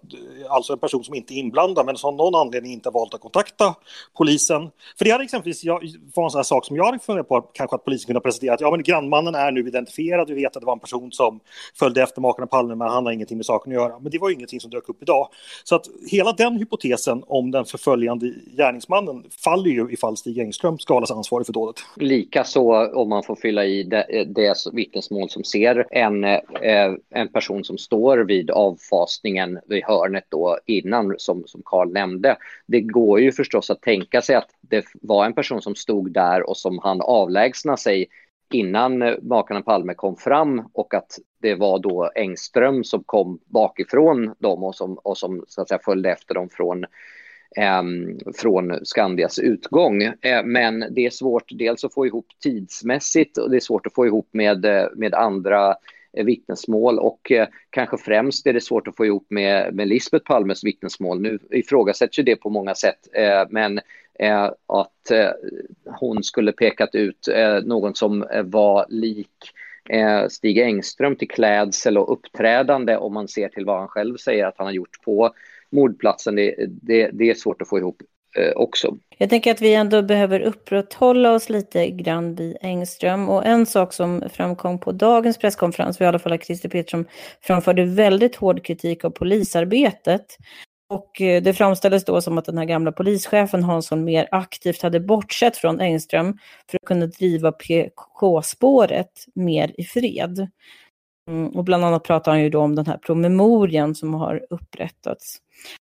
alltså 0.48 0.72
en 0.72 0.78
person 0.78 1.04
som 1.04 1.14
inte 1.14 1.34
är 1.34 1.36
inblandad 1.36 1.86
men 1.86 1.96
som 1.96 2.08
av 2.08 2.16
någon 2.16 2.34
anledning 2.34 2.72
inte 2.72 2.88
har 2.88 2.92
valt 2.92 3.14
att 3.14 3.20
kontakta 3.20 3.74
polisen. 4.16 4.70
För 4.98 5.04
det 5.04 5.10
hade 5.10 5.24
exempelvis 5.24 5.64
jag, 5.64 5.82
var 6.14 6.24
en 6.24 6.30
sån 6.30 6.38
här 6.38 6.42
sak 6.42 6.66
som 6.66 6.76
jag 6.76 6.84
hade 6.84 6.98
funderat 6.98 7.28
på 7.28 7.40
kanske 7.40 7.76
att 7.76 7.84
polisen 7.84 8.06
kunde 8.06 8.20
presentera 8.20 8.54
att 8.54 8.60
ja 8.60 8.70
men 8.70 8.82
grannmannen 8.82 9.34
är 9.34 9.50
nu 9.50 9.60
identifierad, 9.60 10.28
vi 10.28 10.34
vet 10.34 10.56
att 10.56 10.62
det 10.62 10.66
var 10.66 10.72
en 10.72 10.78
person 10.78 11.12
som 11.12 11.40
följde 11.78 12.02
efter 12.02 12.20
makarna 12.20 12.46
Palme 12.46 12.74
men 12.74 12.88
han 12.88 13.06
har 13.06 13.12
ingenting 13.12 13.36
med 13.36 13.46
saken 13.46 13.72
att 13.72 13.82
göra. 13.82 13.98
Men 13.98 14.12
det 14.12 14.18
var 14.18 14.28
ju 14.28 14.34
ingenting 14.34 14.60
som 14.60 14.70
dök 14.70 14.88
upp 14.88 15.02
idag. 15.02 15.28
Så 15.64 15.76
att 15.76 15.86
hela 16.10 16.32
den 16.32 16.56
hypotesen 16.56 17.22
om 17.26 17.50
den 17.50 17.64
förföljande 17.64 18.32
gärningsmannen 18.56 19.24
faller 19.44 19.70
ju 19.70 19.92
ifall 19.92 20.16
Stig 20.16 20.38
Engström 20.38 20.78
ska 20.78 20.94
hållas 20.94 21.10
ansvarig 21.10 21.46
för 21.46 21.52
dådet. 21.52 21.76
Likaså 21.96 22.92
om 22.94 23.08
man 23.08 23.22
får 23.22 23.36
fylla 23.36 23.64
i 23.64 23.82
det, 23.82 24.02
eh, 24.02 24.26
det 24.26 24.54
vittnesmål 24.72 25.30
som 25.30 25.44
ser 25.44 25.95
en, 25.96 26.24
eh, 26.24 26.94
en 27.10 27.28
person 27.28 27.64
som 27.64 27.78
står 27.78 28.18
vid 28.18 28.50
avfasningen 28.50 29.58
vid 29.66 29.84
hörnet 29.84 30.24
då 30.28 30.58
innan 30.66 31.14
som, 31.18 31.42
som 31.46 31.62
Carl 31.64 31.92
nämnde. 31.92 32.36
Det 32.66 32.80
går 32.80 33.20
ju 33.20 33.32
förstås 33.32 33.70
att 33.70 33.82
tänka 33.82 34.22
sig 34.22 34.36
att 34.36 34.50
det 34.60 34.84
var 34.94 35.26
en 35.26 35.34
person 35.34 35.62
som 35.62 35.74
stod 35.74 36.12
där 36.12 36.48
och 36.50 36.56
som 36.56 36.78
han 36.78 37.00
avlägsna 37.00 37.76
sig 37.76 38.06
innan 38.52 39.02
eh, 39.02 39.14
makarna 39.22 39.62
Palme 39.62 39.94
kom 39.94 40.16
fram 40.16 40.68
och 40.72 40.94
att 40.94 41.18
det 41.42 41.54
var 41.54 41.78
då 41.78 42.10
Engström 42.14 42.84
som 42.84 43.04
kom 43.04 43.38
bakifrån 43.44 44.34
dem 44.38 44.64
och 44.64 44.74
som, 44.74 44.94
och 44.94 45.18
som 45.18 45.44
så 45.48 45.62
att 45.62 45.68
säga 45.68 45.80
följde 45.84 46.10
efter 46.10 46.34
dem 46.34 46.48
från 46.48 46.84
eh, 46.84 46.90
Ehm, 47.54 48.18
från 48.34 48.78
Skandias 48.82 49.38
utgång. 49.38 50.02
Eh, 50.02 50.44
men 50.44 50.84
det 50.90 51.06
är 51.06 51.10
svårt 51.10 51.44
dels 51.48 51.84
att 51.84 51.94
få 51.94 52.06
ihop 52.06 52.26
tidsmässigt 52.42 53.38
och 53.38 53.50
det 53.50 53.56
är 53.56 53.60
svårt 53.60 53.86
att 53.86 53.94
få 53.94 54.06
ihop 54.06 54.28
med, 54.32 54.64
eh, 54.64 54.86
med 54.94 55.14
andra 55.14 55.74
eh, 56.12 56.24
vittnesmål 56.24 56.98
och 56.98 57.32
kanske 57.70 57.98
främst 57.98 58.46
är 58.46 58.52
det 58.52 58.60
svårt 58.60 58.88
att 58.88 58.96
få 58.96 59.06
ihop 59.06 59.26
med, 59.28 59.74
med 59.74 59.88
Lisbeth 59.88 60.24
Palmes 60.24 60.64
vittnesmål. 60.64 61.20
Nu 61.20 61.38
ifrågasätts 61.50 62.18
ju 62.18 62.22
det 62.22 62.36
på 62.36 62.50
många 62.50 62.74
sätt, 62.74 63.08
men 63.50 63.80
att 64.66 65.12
hon 65.84 66.22
skulle 66.22 66.52
pekat 66.52 66.94
ut 66.94 67.28
någon 67.64 67.94
som 67.94 68.24
var 68.44 68.86
lik 68.88 69.52
Stig 70.28 70.58
Engström 70.58 71.16
till 71.16 71.28
klädsel 71.28 71.98
och 71.98 72.12
uppträdande 72.12 72.96
om 72.96 73.14
man 73.14 73.28
ser 73.28 73.48
till 73.48 73.64
vad 73.64 73.78
han 73.78 73.88
själv 73.88 74.16
säger 74.16 74.46
att 74.46 74.54
han 74.58 74.66
har 74.66 74.72
gjort 74.72 75.02
på 75.04 75.34
mordplatsen, 75.72 76.36
det, 76.36 76.54
det, 76.68 77.10
det 77.12 77.30
är 77.30 77.34
svårt 77.34 77.62
att 77.62 77.68
få 77.68 77.78
ihop 77.78 78.02
eh, 78.38 78.52
också. 78.56 78.96
Jag 79.18 79.30
tänker 79.30 79.50
att 79.50 79.62
vi 79.62 79.74
ändå 79.74 80.02
behöver 80.02 80.40
upprätthålla 80.40 81.32
oss 81.32 81.48
lite 81.48 81.90
grann 81.90 82.34
vid 82.34 82.56
Engström. 82.60 83.28
Och 83.28 83.46
en 83.46 83.66
sak 83.66 83.92
som 83.92 84.22
framkom 84.32 84.80
på 84.80 84.92
dagens 84.92 85.38
presskonferens, 85.38 86.00
i 86.00 86.04
alla 86.04 86.18
fall 86.18 86.32
att 86.32 86.44
Christer 86.44 86.68
Petersson 86.68 87.06
framförde 87.40 87.84
väldigt 87.84 88.36
hård 88.36 88.64
kritik 88.64 89.04
av 89.04 89.10
polisarbetet. 89.10 90.26
Och 90.88 91.20
eh, 91.20 91.42
det 91.42 91.54
framställdes 91.54 92.04
då 92.04 92.20
som 92.20 92.38
att 92.38 92.44
den 92.44 92.58
här 92.58 92.64
gamla 92.64 92.92
polischefen 92.92 93.62
Hansson 93.62 94.04
mer 94.04 94.28
aktivt 94.30 94.82
hade 94.82 95.00
bortsett 95.00 95.56
från 95.56 95.80
Engström 95.80 96.38
för 96.70 96.76
att 96.76 96.86
kunna 96.86 97.06
driva 97.06 97.52
PK-spåret 97.52 99.24
mer 99.34 99.72
i 99.76 99.84
fred. 99.84 100.48
Mm, 101.30 101.48
och 101.48 101.64
bland 101.64 101.84
annat 101.84 102.04
pratar 102.04 102.32
han 102.32 102.42
ju 102.42 102.50
då 102.50 102.60
om 102.60 102.74
den 102.74 102.86
här 102.86 102.98
promemorian 102.98 103.94
som 103.94 104.14
har 104.14 104.46
upprättats. 104.50 105.38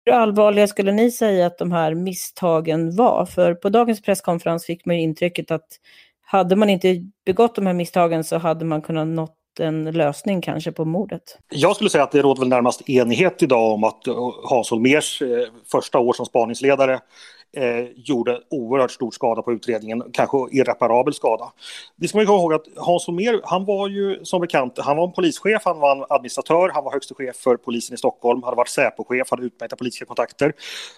Hur 0.04 0.12
allvarliga 0.12 0.66
skulle 0.66 0.92
ni 0.92 1.10
säga 1.10 1.46
att 1.46 1.58
de 1.58 1.72
här 1.72 1.94
misstagen 1.94 2.96
var? 2.96 3.26
För 3.26 3.54
på 3.54 3.68
dagens 3.68 4.02
presskonferens 4.02 4.66
fick 4.66 4.86
man 4.86 4.96
ju 4.96 5.02
intrycket 5.02 5.50
att 5.50 5.68
hade 6.22 6.56
man 6.56 6.70
inte 6.70 6.96
begått 7.26 7.54
de 7.54 7.66
här 7.66 7.74
misstagen 7.74 8.24
så 8.24 8.38
hade 8.38 8.64
man 8.64 8.82
kunnat 8.82 9.08
nått 9.08 9.36
en 9.60 9.84
lösning 9.84 10.40
kanske 10.40 10.72
på 10.72 10.84
mordet? 10.84 11.38
Jag 11.48 11.76
skulle 11.76 11.90
säga 11.90 12.04
att 12.04 12.12
det 12.12 12.22
råder 12.22 12.40
väl 12.40 12.48
närmast 12.48 12.88
enighet 12.88 13.42
idag 13.42 13.72
om 13.72 13.84
att 13.84 14.02
Hans 14.44 14.70
Holmérs 14.70 15.22
eh, 15.22 15.28
första 15.72 15.98
år 15.98 16.12
som 16.12 16.26
spaningsledare 16.26 17.00
eh, 17.56 17.87
gjorde 17.97 18.40
oerhört 18.50 18.90
stor 18.90 19.11
skada 19.11 19.42
på 19.42 19.52
utredningen, 19.52 20.02
kanske 20.12 20.37
irreparabel 20.50 21.14
skada. 21.14 21.52
Det 21.97 22.09
ska 22.09 22.18
man 22.18 22.26
komma 22.26 22.38
ihåg 22.38 22.52
att 22.52 22.66
Hans 22.76 23.06
Holmér, 23.06 23.40
han 23.44 23.64
var 23.64 23.88
ju 23.88 24.25
som 24.25 24.40
bekant, 24.40 24.78
han 24.78 24.97
var 24.97 25.04
en 25.04 25.12
polischef, 25.12 25.62
han 25.64 25.78
var 25.78 25.97
en 25.97 26.04
administratör, 26.09 26.71
han 26.75 26.85
var 26.85 26.92
högste 26.92 27.14
chef 27.14 27.37
för 27.37 27.56
polisen 27.56 27.94
i 27.94 27.99
Stockholm, 27.99 28.42
hade 28.42 28.56
varit 28.56 28.68
Säpochef, 28.68 29.30
hade 29.30 29.42
utmärkta 29.42 29.76
politiska 29.76 30.04
kontakter. 30.04 30.52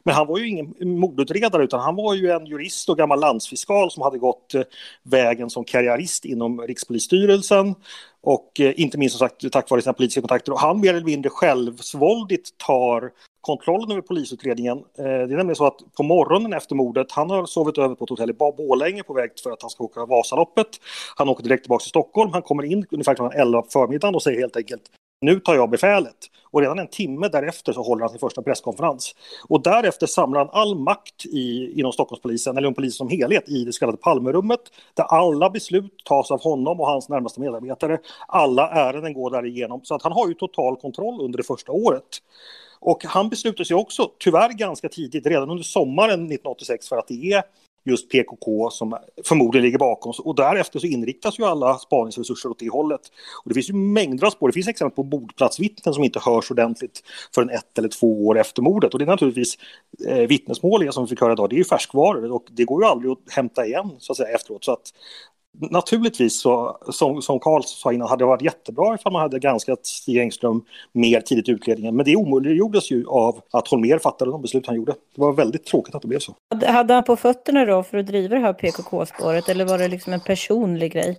Men 0.05 0.15
han 0.15 0.27
var 0.27 0.39
ju 0.39 0.49
ingen 0.49 0.75
mordutredare 0.81 1.65
utan 1.65 1.81
han 1.81 1.97
var 1.97 2.15
ju 2.15 2.31
en 2.31 2.47
jurist 2.47 2.89
och 2.89 2.99
gammal 2.99 3.21
landsfiskal 3.21 3.91
som 3.91 4.03
hade 4.03 4.19
gått 4.19 4.55
eh, 4.55 4.63
vägen 5.03 5.51
som 5.51 5.65
karriärist 5.65 6.25
inom 6.25 6.61
Rikspolisstyrelsen 6.61 7.75
och 8.23 8.61
eh, 8.61 8.73
inte 8.77 8.99
minst 8.99 9.19
som 9.19 9.29
sagt 9.29 9.53
tack 9.53 9.71
vare 9.71 9.83
sina 9.83 9.93
politiska 9.93 10.21
kontakter. 10.21 10.53
Och 10.53 10.61
han 10.61 10.81
mer 10.81 10.95
eller 10.95 11.07
mindre 11.07 11.31
självsvåldigt 11.31 12.59
tar 12.59 13.11
kontrollen 13.45 13.91
över 13.91 14.01
polisutredningen. 14.01 14.79
Eh, 14.79 15.05
det 15.05 15.11
är 15.11 15.27
nämligen 15.27 15.57
så 15.57 15.67
att 15.67 15.79
på 15.97 16.03
morgonen 16.03 16.53
efter 16.53 16.75
mordet, 16.75 17.13
han 17.13 17.31
har 17.31 17.47
sovit 17.47 17.79
över 17.79 17.95
på 17.95 18.05
ett 18.05 18.11
hotell 18.11 18.31
i 18.31 18.33
Borlänge 18.33 19.03
på 19.03 19.13
väg 19.15 19.31
för 19.43 19.51
att 19.51 19.63
han 19.63 19.71
ska 19.71 19.85
åka 19.85 20.07
Vasaloppet. 20.07 20.69
Han 21.17 21.29
åker 21.29 21.45
direkt 21.45 21.63
tillbaka 21.63 21.83
till 21.83 21.89
Stockholm, 21.89 22.33
han 22.33 22.43
kommer 22.43 22.65
in 22.65 22.87
ungefär 22.91 23.15
klockan 23.15 23.41
11 23.41 23.63
på 23.63 23.69
förmiddagen 23.71 24.15
och 24.15 24.23
säger 24.23 24.41
helt 24.41 24.57
enkelt 24.57 24.83
nu 25.25 25.41
tar 25.41 25.55
jag 25.55 25.71
befälet. 25.71 26.17
Och 26.51 26.61
redan 26.61 26.79
en 26.79 26.89
timme 26.89 27.29
därefter 27.29 27.73
så 27.73 27.83
håller 27.83 28.01
han 28.01 28.11
sin 28.11 28.19
första 28.19 28.43
presskonferens. 28.43 29.15
Och 29.49 29.63
därefter 29.63 30.07
samlar 30.07 30.39
han 30.41 30.49
all 30.53 30.75
makt 30.79 31.27
i, 31.27 31.73
inom 31.81 31.93
Stockholmspolisen, 31.93 32.57
eller 32.57 32.67
inom 32.67 32.75
polisen 32.75 32.97
som 32.97 33.09
helhet, 33.09 33.49
i 33.49 33.65
det 33.65 33.73
så 33.73 33.79
kallade 33.79 33.99
Palmerummet. 33.99 34.61
Där 34.95 35.05
alla 35.05 35.51
beslut 35.51 35.93
tas 36.05 36.31
av 36.31 36.43
honom 36.43 36.81
och 36.81 36.87
hans 36.87 37.09
närmaste 37.09 37.41
medarbetare. 37.41 37.99
Alla 38.29 38.71
ärenden 38.71 39.13
går 39.13 39.31
därigenom. 39.31 39.81
Så 39.85 39.95
att 39.95 40.03
han 40.03 40.13
har 40.13 40.29
ju 40.29 40.35
total 40.35 40.77
kontroll 40.77 41.21
under 41.21 41.37
det 41.37 41.45
första 41.45 41.73
året. 41.73 42.21
Och 42.85 43.05
han 43.05 43.29
beslutade 43.29 43.65
sig 43.65 43.77
också, 43.77 44.11
tyvärr 44.19 44.53
ganska 44.53 44.89
tidigt, 44.89 45.27
redan 45.27 45.51
under 45.51 45.65
sommaren 45.65 46.15
1986 46.15 46.89
för 46.89 46.97
att 46.97 47.09
det 47.09 47.33
är 47.33 47.43
just 47.85 48.11
PKK 48.11 48.71
som 48.71 48.97
förmodligen 49.25 49.65
ligger 49.65 49.79
bakom. 49.79 50.13
Och 50.19 50.35
därefter 50.35 50.79
så 50.79 50.87
inriktas 50.87 51.39
ju 51.39 51.45
alla 51.45 51.79
spaningsresurser 51.79 52.49
åt 52.49 52.59
det 52.59 52.69
hållet. 52.69 53.01
Och 53.45 53.49
det 53.49 53.55
finns 53.55 53.71
ju 53.71 53.75
mängder 53.75 54.27
av 54.27 54.31
spår. 54.31 54.49
Det 54.49 54.53
finns 54.53 54.69
exempel 54.69 54.97
på 54.97 55.03
mordplatsvittnen 55.03 55.95
som 55.95 56.05
inte 56.05 56.21
hörs 56.21 56.51
ordentligt 56.51 57.03
förrän 57.35 57.51
ett 57.51 57.79
eller 57.79 57.89
två 57.89 58.27
år 58.27 58.39
efter 58.39 58.63
mordet. 58.63 58.93
Och 58.93 58.99
det 58.99 59.05
är 59.05 59.07
naturligtvis 59.07 59.59
eh, 60.09 60.19
vittnesmål 60.19 60.93
som 60.93 61.05
vi 61.05 61.09
fick 61.09 61.21
höra 61.21 61.33
idag, 61.33 61.51
det 61.51 61.57
är 61.57 61.59
ju 61.59 61.65
färskvaror 61.65 62.33
och 62.33 62.47
det 62.51 62.65
går 62.65 62.83
ju 62.83 62.89
aldrig 62.89 63.13
att 63.13 63.33
hämta 63.33 63.67
igen 63.67 63.91
så 63.99 64.13
att 64.13 64.17
säga 64.17 64.35
efteråt. 64.35 64.65
Så 64.65 64.73
att 64.73 64.93
Naturligtvis, 65.61 66.41
så, 66.41 66.79
som, 66.91 67.23
som 67.23 67.41
Carl 67.41 67.63
sa 67.65 67.93
innan, 67.93 68.09
hade 68.09 68.25
det 68.25 68.27
varit 68.27 68.43
jättebra 68.43 68.95
ifall 68.95 69.13
man 69.13 69.23
hade 69.23 69.39
granskat 69.39 69.87
Stig 69.87 70.19
Engström 70.19 70.65
mer 70.93 71.21
tidigt 71.21 71.49
i 71.49 71.53
utredningen. 71.53 71.97
Men 71.97 72.05
det 72.05 72.17
omöjliggjordes 72.17 72.91
ju 72.91 73.07
av 73.07 73.41
att 73.51 73.69
Holmér 73.69 73.99
fattade 73.99 74.31
de 74.31 74.43
beslut 74.43 74.67
han 74.67 74.77
gjorde. 74.77 74.93
Det 74.93 75.21
var 75.21 75.33
väldigt 75.33 75.65
tråkigt 75.65 75.95
att 75.95 76.03
det 76.03 76.09
blev 76.09 76.19
så. 76.19 76.35
Hade 76.67 76.95
han 76.95 77.05
på 77.05 77.17
fötterna 77.17 77.65
då 77.65 77.83
för 77.83 77.99
att 77.99 78.07
driva 78.07 78.35
det 78.35 78.41
här 78.41 78.53
PKK-spåret 78.53 79.49
eller 79.49 79.65
var 79.65 79.79
det 79.79 79.89
liksom 79.89 80.13
en 80.13 80.21
personlig 80.21 80.93
grej? 80.93 81.19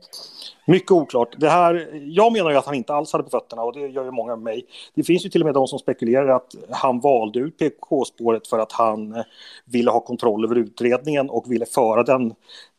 Mycket 0.68 0.92
oklart. 0.92 1.36
Det 1.38 1.50
här, 1.50 1.90
jag 1.94 2.34
menar 2.34 2.52
ju 2.52 2.58
att 2.58 2.66
han 2.66 2.76
inte 2.76 2.94
alls 2.94 3.12
hade 3.12 3.24
på 3.24 3.30
fötterna 3.30 3.62
och 3.62 3.74
det 3.74 3.80
gör 3.80 4.06
ju 4.06 4.12
många 4.12 4.36
med 4.36 4.44
mig. 4.44 4.66
Det 4.96 5.04
finns 5.04 5.26
ju 5.26 5.30
till 5.30 5.42
och 5.42 5.46
med 5.46 5.54
de 5.54 5.68
som 5.68 5.80
spekulerar 5.80 6.28
att 6.28 6.56
han 6.70 7.00
valde 7.00 7.40
ut 7.40 7.58
PKK-spåret 7.58 8.48
för 8.48 8.60
att 8.60 8.72
han 8.72 9.24
ville 9.66 9.92
ha 9.92 10.00
kontroll 10.00 10.46
över 10.46 10.56
utredningen 10.56 11.30
och 11.30 11.52
ville 11.52 11.66
föra 11.66 12.04
den 12.04 12.34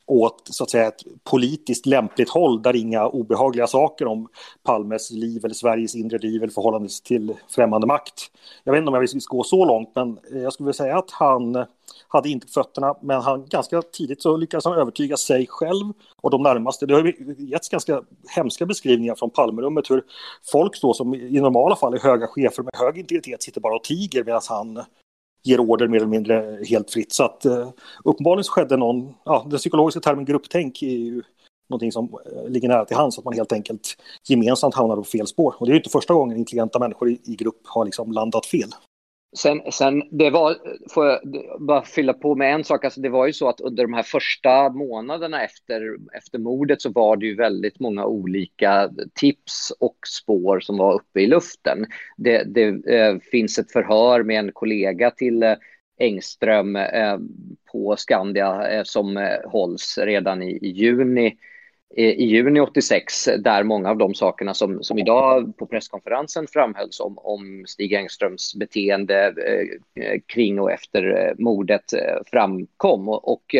åt 0.06 0.48
så 0.50 0.64
att 0.64 0.70
säga, 0.70 0.88
ett 0.88 1.02
politiskt 1.24 1.86
lämpligt 1.86 2.30
håll 2.30 2.62
där 2.62 2.76
inga 2.76 3.06
obehagliga 3.06 3.66
saker 3.66 4.06
om 4.06 4.28
Palmes 4.62 5.10
liv 5.10 5.44
eller 5.44 5.54
Sveriges 5.54 5.94
inre 5.94 6.18
liv 6.18 6.42
eller 6.42 6.52
förhållande 6.52 6.88
till 7.04 7.34
främmande 7.48 7.86
makt. 7.86 8.30
Jag 8.64 8.72
vet 8.72 8.78
inte 8.78 8.88
om 8.88 8.94
jag 8.94 9.00
vill 9.00 9.20
gå 9.26 9.42
så 9.42 9.64
långt, 9.64 9.92
men 9.94 10.18
jag 10.32 10.52
skulle 10.52 10.64
vilja 10.64 10.76
säga 10.76 10.98
att 10.98 11.10
han 11.10 11.66
hade 12.08 12.28
inte 12.28 12.46
fötterna, 12.46 12.94
men 13.00 13.20
han 13.20 13.46
ganska 13.46 13.82
tidigt 13.82 14.22
så 14.22 14.36
lyckades 14.36 14.64
han 14.64 14.78
övertyga 14.78 15.16
sig 15.16 15.46
själv 15.48 15.92
och 16.22 16.30
de 16.30 16.42
närmaste. 16.42 16.86
Det 16.86 16.94
har 16.94 17.12
getts 17.38 17.68
ganska 17.68 18.02
hemska 18.36 18.66
beskrivningar 18.66 19.14
från 19.14 19.30
Palmerummet 19.30 19.90
hur 19.90 20.02
folk 20.52 20.80
då 20.80 20.94
som 20.94 21.14
i 21.14 21.40
normala 21.40 21.76
fall 21.76 21.94
är 21.94 21.98
höga 21.98 22.26
chefer 22.26 22.62
med 22.62 22.72
hög 22.74 22.98
integritet 22.98 23.42
sitter 23.42 23.60
bara 23.60 23.76
och 23.76 23.84
tiger 23.84 24.24
medan 24.24 24.40
han 24.48 24.84
ger 25.46 25.60
order 25.60 25.88
mer 25.88 25.96
eller 25.96 26.06
mindre 26.06 26.58
helt 26.68 26.90
fritt. 26.90 27.12
Så 27.12 27.24
att 27.24 27.44
eh, 27.44 27.68
uppenbarligen 28.04 28.44
så 28.44 28.52
skedde 28.52 28.76
någon, 28.76 29.14
ja, 29.24 29.46
den 29.50 29.58
psykologiska 29.58 30.00
termen 30.00 30.24
grupptänk 30.24 30.82
är 30.82 30.86
ju 30.86 31.22
någonting 31.68 31.92
som 31.92 32.04
eh, 32.04 32.48
ligger 32.48 32.68
nära 32.68 32.84
till 32.84 32.96
hands, 32.96 33.18
att 33.18 33.24
man 33.24 33.34
helt 33.34 33.52
enkelt 33.52 33.96
gemensamt 34.28 34.74
hamnar 34.74 34.96
på 34.96 35.04
fel 35.04 35.26
spår. 35.26 35.54
Och 35.58 35.66
det 35.66 35.70
är 35.70 35.74
ju 35.74 35.78
inte 35.78 35.90
första 35.90 36.14
gången 36.14 36.36
intelligenta 36.36 36.78
människor 36.78 37.10
i, 37.10 37.20
i 37.24 37.36
grupp 37.36 37.60
har 37.64 37.84
liksom 37.84 38.12
landat 38.12 38.46
fel. 38.46 38.68
Sen, 39.36 39.72
sen 39.72 40.02
det 40.18 40.30
var, 40.30 40.56
får 40.90 41.06
jag 41.06 41.20
bara 41.60 41.82
fylla 41.82 42.12
på 42.12 42.34
med 42.34 42.54
en 42.54 42.64
sak, 42.64 42.84
alltså 42.84 43.00
det 43.00 43.08
var 43.08 43.26
ju 43.26 43.32
så 43.32 43.48
att 43.48 43.60
under 43.60 43.82
de 43.84 43.94
här 43.94 44.02
första 44.02 44.70
månaderna 44.70 45.42
efter, 45.44 45.96
efter 46.16 46.38
mordet 46.38 46.82
så 46.82 46.92
var 46.92 47.16
det 47.16 47.26
ju 47.26 47.36
väldigt 47.36 47.80
många 47.80 48.06
olika 48.06 48.90
tips 49.14 49.72
och 49.80 49.96
spår 50.06 50.60
som 50.60 50.76
var 50.76 50.94
uppe 50.94 51.20
i 51.20 51.26
luften. 51.26 51.86
Det, 52.16 52.42
det 52.44 52.94
eh, 52.94 53.18
finns 53.30 53.58
ett 53.58 53.72
förhör 53.72 54.22
med 54.22 54.38
en 54.38 54.52
kollega 54.52 55.10
till 55.10 55.42
eh, 55.42 55.54
Engström 55.98 56.76
eh, 56.76 57.18
på 57.72 57.96
Skandia 57.96 58.68
eh, 58.68 58.82
som 58.84 59.16
eh, 59.16 59.50
hålls 59.50 59.98
redan 59.98 60.42
i, 60.42 60.58
i 60.62 60.68
juni 60.68 61.36
Eh, 61.94 62.10
i 62.10 62.24
juni 62.24 62.60
86 62.60 63.24
där 63.38 63.62
många 63.62 63.90
av 63.90 63.98
de 63.98 64.14
sakerna 64.14 64.54
som, 64.54 64.82
som 64.82 64.98
idag 64.98 65.56
på 65.56 65.66
presskonferensen 65.66 66.46
framhölls 66.46 67.00
om, 67.00 67.18
om 67.18 67.64
Stig 67.66 67.92
Engströms 67.92 68.54
beteende 68.54 69.26
eh, 69.26 70.04
eh 70.04 70.20
kring 70.26 70.60
och 70.60 70.72
efter 70.72 71.16
eh, 71.16 71.34
mordet 71.38 71.92
eh, 71.92 72.22
framkom. 72.26 73.08
Och, 73.08 73.32
och 73.32 73.54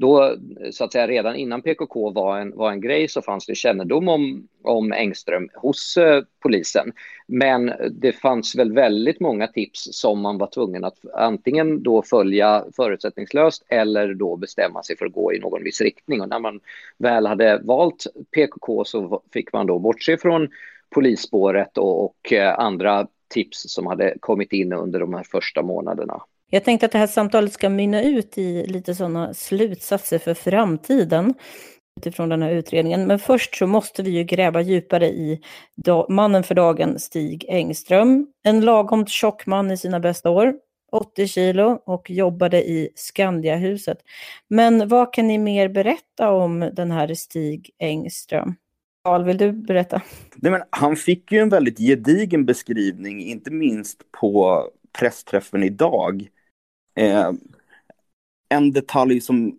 då, 0.00 0.36
så 0.70 0.84
att 0.84 0.92
säga, 0.92 1.06
redan 1.06 1.36
innan 1.36 1.62
PKK 1.62 2.10
var 2.10 2.38
en, 2.38 2.56
var 2.56 2.70
en 2.70 2.80
grej 2.80 3.08
så 3.08 3.22
fanns 3.22 3.46
det 3.46 3.54
kännedom 3.54 4.08
om, 4.08 4.48
om 4.62 4.92
Engström 4.92 5.48
hos 5.54 5.96
eh, 5.96 6.22
polisen. 6.42 6.92
Men 7.26 7.72
det 7.90 8.12
fanns 8.12 8.54
väl 8.54 8.72
väldigt 8.72 9.20
många 9.20 9.46
tips 9.46 9.88
som 9.92 10.20
man 10.20 10.38
var 10.38 10.46
tvungen 10.46 10.84
att 10.84 10.98
antingen 11.14 11.82
då 11.82 12.02
följa 12.02 12.64
förutsättningslöst 12.76 13.64
eller 13.68 14.14
då 14.14 14.36
bestämma 14.36 14.82
sig 14.82 14.96
för 14.96 15.06
att 15.06 15.12
gå 15.12 15.32
i 15.34 15.38
någon 15.38 15.64
viss 15.64 15.80
riktning. 15.80 16.20
Och 16.20 16.28
när 16.28 16.38
man 16.38 16.60
väl 16.98 17.26
hade 17.26 17.60
valt 17.62 18.06
PKK 18.36 18.84
så 18.84 19.22
fick 19.32 19.52
man 19.52 19.66
då 19.66 19.78
bortse 19.78 20.16
från 20.16 20.48
polisspåret 20.90 21.78
och, 21.78 22.04
och 22.04 22.32
eh, 22.32 22.58
andra 22.58 23.06
tips 23.28 23.64
som 23.68 23.86
hade 23.86 24.14
kommit 24.20 24.52
in 24.52 24.72
under 24.72 25.00
de 25.00 25.14
här 25.14 25.22
första 25.22 25.62
månaderna. 25.62 26.22
Jag 26.50 26.64
tänkte 26.64 26.86
att 26.86 26.92
det 26.92 26.98
här 26.98 27.06
samtalet 27.06 27.52
ska 27.52 27.68
mynna 27.68 28.02
ut 28.02 28.38
i 28.38 28.66
lite 28.66 28.94
sådana 28.94 29.34
slutsatser 29.34 30.18
för 30.18 30.34
framtiden 30.34 31.34
utifrån 32.00 32.28
den 32.28 32.42
här 32.42 32.50
utredningen. 32.50 33.06
Men 33.06 33.18
först 33.18 33.56
så 33.56 33.66
måste 33.66 34.02
vi 34.02 34.10
ju 34.10 34.24
gräva 34.24 34.60
djupare 34.60 35.06
i 35.06 35.40
mannen 36.08 36.42
för 36.42 36.54
dagen, 36.54 36.98
Stig 36.98 37.44
Engström. 37.48 38.26
En 38.42 38.60
lagom 38.60 39.06
tjock 39.06 39.46
man 39.46 39.70
i 39.70 39.76
sina 39.76 40.00
bästa 40.00 40.30
år, 40.30 40.54
80 40.92 41.26
kilo 41.26 41.82
och 41.86 42.10
jobbade 42.10 42.62
i 42.68 42.88
Skandiahuset. 42.94 43.98
Men 44.48 44.88
vad 44.88 45.12
kan 45.12 45.26
ni 45.26 45.38
mer 45.38 45.68
berätta 45.68 46.30
om 46.30 46.70
den 46.72 46.90
här 46.90 47.14
Stig 47.14 47.70
Engström? 47.78 48.54
Carl, 49.04 49.24
vill 49.24 49.38
du 49.38 49.52
berätta? 49.52 50.02
Nej, 50.36 50.52
men 50.52 50.62
han 50.70 50.96
fick 50.96 51.32
ju 51.32 51.38
en 51.38 51.48
väldigt 51.48 51.78
gedigen 51.78 52.44
beskrivning, 52.46 53.22
inte 53.22 53.50
minst 53.50 54.12
på 54.20 54.64
pressträffen 54.98 55.62
idag, 55.62 56.28
Eh, 56.94 57.32
en 58.48 58.72
detalj 58.72 59.20
som 59.20 59.58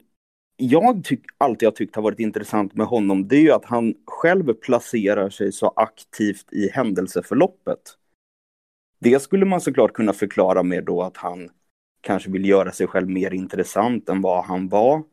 jag 0.58 1.04
tyck, 1.04 1.22
alltid 1.38 1.68
har 1.68 1.72
tyckt 1.72 1.96
har 1.96 2.04
varit 2.04 2.20
intressant 2.20 2.76
med 2.76 2.88
honom, 2.88 3.28
det 3.28 3.36
är 3.36 3.42
ju 3.42 3.52
att 3.52 3.66
han 3.66 3.94
själv 4.06 4.54
placerar 4.54 5.30
sig 5.30 5.52
så 5.52 5.74
aktivt 5.76 6.54
i 6.54 6.70
händelseförloppet. 6.70 7.98
Det 9.00 9.22
skulle 9.22 9.46
man 9.46 9.62
såklart 9.62 9.94
kunna 9.94 10.14
förklara 10.14 10.64
med 10.64 10.86
då 10.86 11.02
att 11.02 11.18
han 11.18 11.50
kanske 12.02 12.32
vill 12.32 12.46
göra 12.46 12.72
sig 12.72 12.88
själv 12.88 13.10
mer 13.10 13.34
intressant 13.34 14.10
än 14.10 14.22
vad 14.22 14.44
han 14.46 14.70
var. 14.70 15.04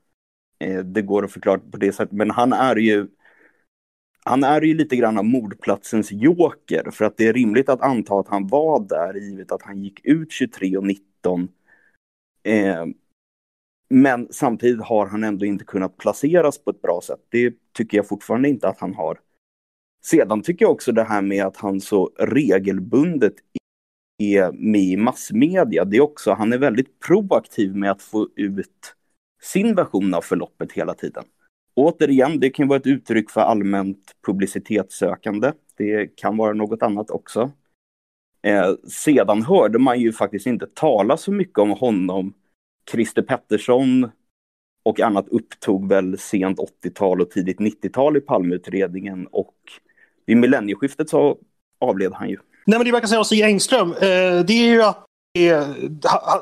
Eh, 0.58 0.78
det 0.78 1.02
går 1.02 1.24
att 1.24 1.32
förklara 1.32 1.58
på 1.58 1.76
det 1.76 1.92
sättet, 1.92 2.12
men 2.12 2.30
han 2.30 2.52
är 2.52 2.76
ju 2.76 3.08
han 4.24 4.44
är 4.44 4.62
ju 4.62 4.74
lite 4.74 4.96
grann 4.96 5.18
av 5.18 5.24
mordplatsens 5.24 6.12
joker 6.12 6.90
för 6.90 7.04
att 7.04 7.16
det 7.16 7.26
är 7.26 7.32
rimligt 7.32 7.68
att 7.68 7.80
anta 7.80 8.14
att 8.14 8.28
han 8.28 8.46
var 8.46 8.80
där 8.80 9.14
givet 9.14 9.52
att 9.52 9.62
han 9.62 9.82
gick 9.82 10.00
ut 10.04 10.32
23 10.32 10.76
och 10.76 10.86
19 10.86 11.48
Eh, 12.48 12.86
men 13.90 14.28
samtidigt 14.30 14.84
har 14.84 15.06
han 15.06 15.24
ändå 15.24 15.46
inte 15.46 15.64
kunnat 15.64 15.96
placeras 15.96 16.58
på 16.58 16.70
ett 16.70 16.82
bra 16.82 17.00
sätt. 17.04 17.20
Det 17.28 17.54
tycker 17.72 17.96
jag 17.96 18.08
fortfarande 18.08 18.48
inte 18.48 18.68
att 18.68 18.80
han 18.80 18.94
har. 18.94 19.20
Sedan 20.02 20.42
tycker 20.42 20.64
jag 20.64 20.72
också 20.72 20.92
det 20.92 21.04
här 21.04 21.22
med 21.22 21.44
att 21.44 21.56
han 21.56 21.80
så 21.80 22.10
regelbundet 22.18 23.34
är 24.18 24.52
med 24.52 24.80
i 24.80 24.96
massmedia. 24.96 25.84
Det 25.84 25.96
är 25.96 26.00
också, 26.00 26.32
han 26.32 26.52
är 26.52 26.58
väldigt 26.58 27.00
proaktiv 27.00 27.76
med 27.76 27.90
att 27.90 28.02
få 28.02 28.28
ut 28.36 28.94
sin 29.42 29.74
version 29.74 30.14
av 30.14 30.20
förloppet 30.20 30.72
hela 30.72 30.94
tiden. 30.94 31.24
återigen, 31.74 32.40
det 32.40 32.50
kan 32.50 32.68
vara 32.68 32.78
ett 32.78 32.86
uttryck 32.86 33.30
för 33.30 33.40
allmänt 33.40 34.14
publicitetssökande. 34.26 35.52
Det 35.76 36.16
kan 36.16 36.36
vara 36.36 36.52
något 36.52 36.82
annat 36.82 37.10
också. 37.10 37.52
Eh, 38.42 38.74
sedan 38.88 39.42
hörde 39.42 39.78
man 39.78 40.00
ju 40.00 40.12
faktiskt 40.12 40.46
inte 40.46 40.66
tala 40.66 41.16
så 41.16 41.32
mycket 41.32 41.58
om 41.58 41.70
honom. 41.70 42.34
Christer 42.90 43.22
Pettersson 43.22 44.10
och 44.82 45.00
annat 45.00 45.28
upptog 45.28 45.88
väl 45.88 46.18
sent 46.18 46.58
80-tal 46.58 47.20
och 47.20 47.30
tidigt 47.30 47.58
90-tal 47.58 48.16
i 48.16 48.20
Palmeutredningen 48.20 49.26
och 49.26 49.54
vid 50.26 50.36
millennieskiftet 50.36 51.10
så 51.10 51.38
avled 51.80 52.12
han 52.12 52.28
ju. 52.28 52.36
Nej 52.66 52.78
men 52.78 52.84
det 52.84 52.92
man 52.92 53.00
kan 53.00 53.08
säga 53.08 53.18
om 53.18 53.24
Stig 53.24 53.40
Engström, 53.40 53.92
eh, 53.92 54.44
det 54.46 54.52
är 54.52 54.68
ju 54.72 54.82
att 54.82 55.04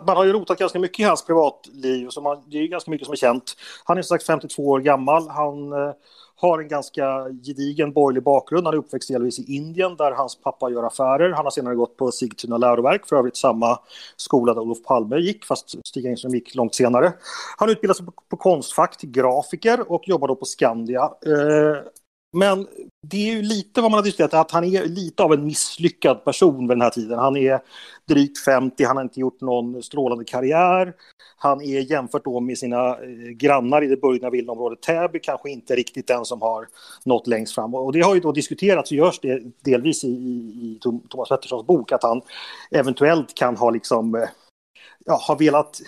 man 0.06 0.16
har 0.16 0.24
ju 0.24 0.32
rotat 0.32 0.58
ganska 0.58 0.78
mycket 0.78 1.00
i 1.00 1.02
hans 1.02 1.26
privatliv. 1.26 2.08
Så 2.08 2.20
man, 2.20 2.42
det 2.50 2.58
är 2.58 2.66
ganska 2.66 2.90
mycket 2.90 3.06
som 3.06 3.12
är 3.12 3.16
känt. 3.16 3.54
Han 3.84 3.98
är 3.98 4.02
som 4.02 4.18
sagt 4.18 4.26
52 4.26 4.68
år 4.68 4.80
gammal. 4.80 5.28
Han 5.28 5.72
eh, 5.72 5.92
har 6.36 6.58
en 6.58 6.68
ganska 6.68 7.26
gedigen 7.42 7.92
borgerlig 7.92 8.22
bakgrund. 8.22 8.66
Han 8.66 8.74
är 8.74 8.78
uppväxt 8.78 9.08
delvis 9.08 9.38
i 9.38 9.54
Indien 9.56 9.96
där 9.96 10.12
hans 10.12 10.40
pappa 10.40 10.70
gör 10.70 10.82
affärer. 10.82 11.30
Han 11.30 11.44
har 11.44 11.50
senare 11.50 11.74
gått 11.74 11.96
på 11.96 12.10
Sigtuna 12.12 12.58
läroverk, 12.58 13.06
för 13.06 13.16
övrigt 13.16 13.36
samma 13.36 13.78
skola 14.16 14.54
där 14.54 14.60
Olof 14.60 14.82
Palme 14.82 15.16
gick, 15.16 15.44
fast 15.44 15.86
Stig 15.86 16.06
Engström 16.06 16.34
gick 16.34 16.54
långt 16.54 16.74
senare. 16.74 17.12
Han 17.56 17.70
utbildade 17.70 17.96
sig 17.96 18.06
på, 18.06 18.12
på 18.28 18.36
Konstfack 18.36 18.96
till 18.96 19.10
grafiker 19.10 19.92
och 19.92 20.08
jobbar 20.08 20.28
då 20.28 20.34
på 20.36 20.44
Skandia. 20.44 21.02
Eh, 21.02 21.82
men 22.36 22.66
det 23.06 23.16
är 23.16 23.34
ju 23.34 23.42
lite 23.42 23.80
vad 23.80 23.90
man 23.90 23.98
har 23.98 24.04
diskuterat, 24.04 24.34
att 24.34 24.50
han 24.50 24.64
är 24.64 24.84
lite 24.84 25.22
av 25.22 25.32
en 25.32 25.44
misslyckad 25.44 26.24
person 26.24 26.58
vid 26.58 26.68
den 26.68 26.80
här 26.80 26.90
tiden. 26.90 27.18
Han 27.18 27.36
är 27.36 27.60
drygt 28.08 28.44
50, 28.44 28.84
han 28.84 28.96
har 28.96 29.04
inte 29.04 29.20
gjort 29.20 29.40
någon 29.40 29.82
strålande 29.82 30.24
karriär. 30.24 30.94
Han 31.36 31.60
är 31.60 31.90
jämfört 31.90 32.24
då 32.24 32.40
med 32.40 32.58
sina 32.58 32.88
eh, 32.88 33.30
grannar 33.30 33.84
i 33.84 33.86
det 33.86 33.96
burgna 33.96 34.30
villaområdet 34.30 34.82
Täby 34.82 35.20
kanske 35.20 35.50
inte 35.50 35.76
riktigt 35.76 36.06
den 36.06 36.24
som 36.24 36.42
har 36.42 36.68
nått 37.04 37.26
längst 37.26 37.54
fram. 37.54 37.74
Och 37.74 37.92
det 37.92 38.00
har 38.00 38.14
ju 38.14 38.20
då 38.20 38.32
diskuterats 38.32 38.90
och 38.90 38.96
görs 38.96 39.20
det 39.20 39.42
delvis 39.64 40.04
i, 40.04 40.08
i 40.08 40.78
Thomas 40.82 41.28
Petterssons 41.28 41.66
bok 41.66 41.92
att 41.92 42.02
han 42.02 42.22
eventuellt 42.70 43.34
kan 43.34 43.56
ha 43.56 43.70
liksom 43.70 44.14
eh, 44.14 44.28
ja, 45.04 45.20
ha 45.28 45.34
velat 45.34 45.80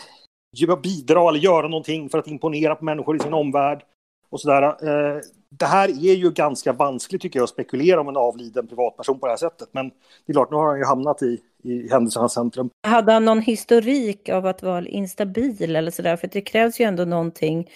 bidra 0.82 1.28
eller 1.28 1.38
göra 1.38 1.68
någonting 1.68 2.08
för 2.08 2.18
att 2.18 2.26
imponera 2.26 2.74
på 2.74 2.84
människor 2.84 3.16
i 3.16 3.20
sin 3.20 3.34
omvärld 3.34 3.82
och 4.30 4.40
sådär. 4.40 4.62
Eh, 4.62 5.20
det 5.50 5.66
här 5.66 5.88
är 5.88 6.14
ju 6.14 6.30
ganska 6.30 6.72
vanskligt 6.72 7.22
tycker 7.22 7.38
jag 7.38 7.44
att 7.44 7.50
spekulera 7.50 8.00
om 8.00 8.08
en 8.08 8.16
avliden 8.16 8.66
privatperson 8.66 9.20
på 9.20 9.26
det 9.26 9.32
här 9.32 9.36
sättet. 9.36 9.68
Men 9.72 9.88
det 9.88 10.32
är 10.32 10.32
klart, 10.32 10.50
nu 10.50 10.56
har 10.56 10.66
han 10.66 10.78
ju 10.78 10.84
hamnat 10.84 11.22
i, 11.22 11.40
i 11.62 11.88
händelsernas 11.88 12.32
centrum. 12.32 12.70
Hade 12.86 13.12
han 13.12 13.24
någon 13.24 13.42
historik 13.42 14.28
av 14.28 14.46
att 14.46 14.62
vara 14.62 14.86
instabil 14.86 15.76
eller 15.76 15.90
sådär? 15.90 16.16
För 16.16 16.28
det 16.28 16.40
krävs 16.40 16.80
ju 16.80 16.84
ändå 16.84 17.04
någonting 17.04 17.70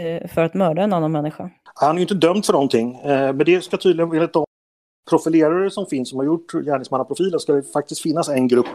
eh, 0.00 0.28
för 0.28 0.44
att 0.44 0.54
mörda 0.54 0.82
en 0.82 0.92
annan 0.92 1.12
människa. 1.12 1.50
Han 1.74 1.90
är 1.90 1.94
ju 1.94 2.02
inte 2.02 2.14
dömd 2.14 2.46
för 2.46 2.52
någonting. 2.52 2.94
Eh, 2.94 3.32
men 3.32 3.38
det 3.38 3.64
ska 3.64 3.76
tydligen, 3.76 4.12
enligt 4.12 4.32
de 4.32 4.44
profilerare 5.10 5.70
som 5.70 5.86
finns 5.86 6.08
som 6.10 6.18
har 6.18 6.26
gjort 6.26 6.52
gärningsmannaprofiler, 6.52 7.38
ska 7.38 7.52
det 7.52 7.62
faktiskt 7.62 8.02
finnas 8.02 8.28
en 8.28 8.48
grupp 8.48 8.66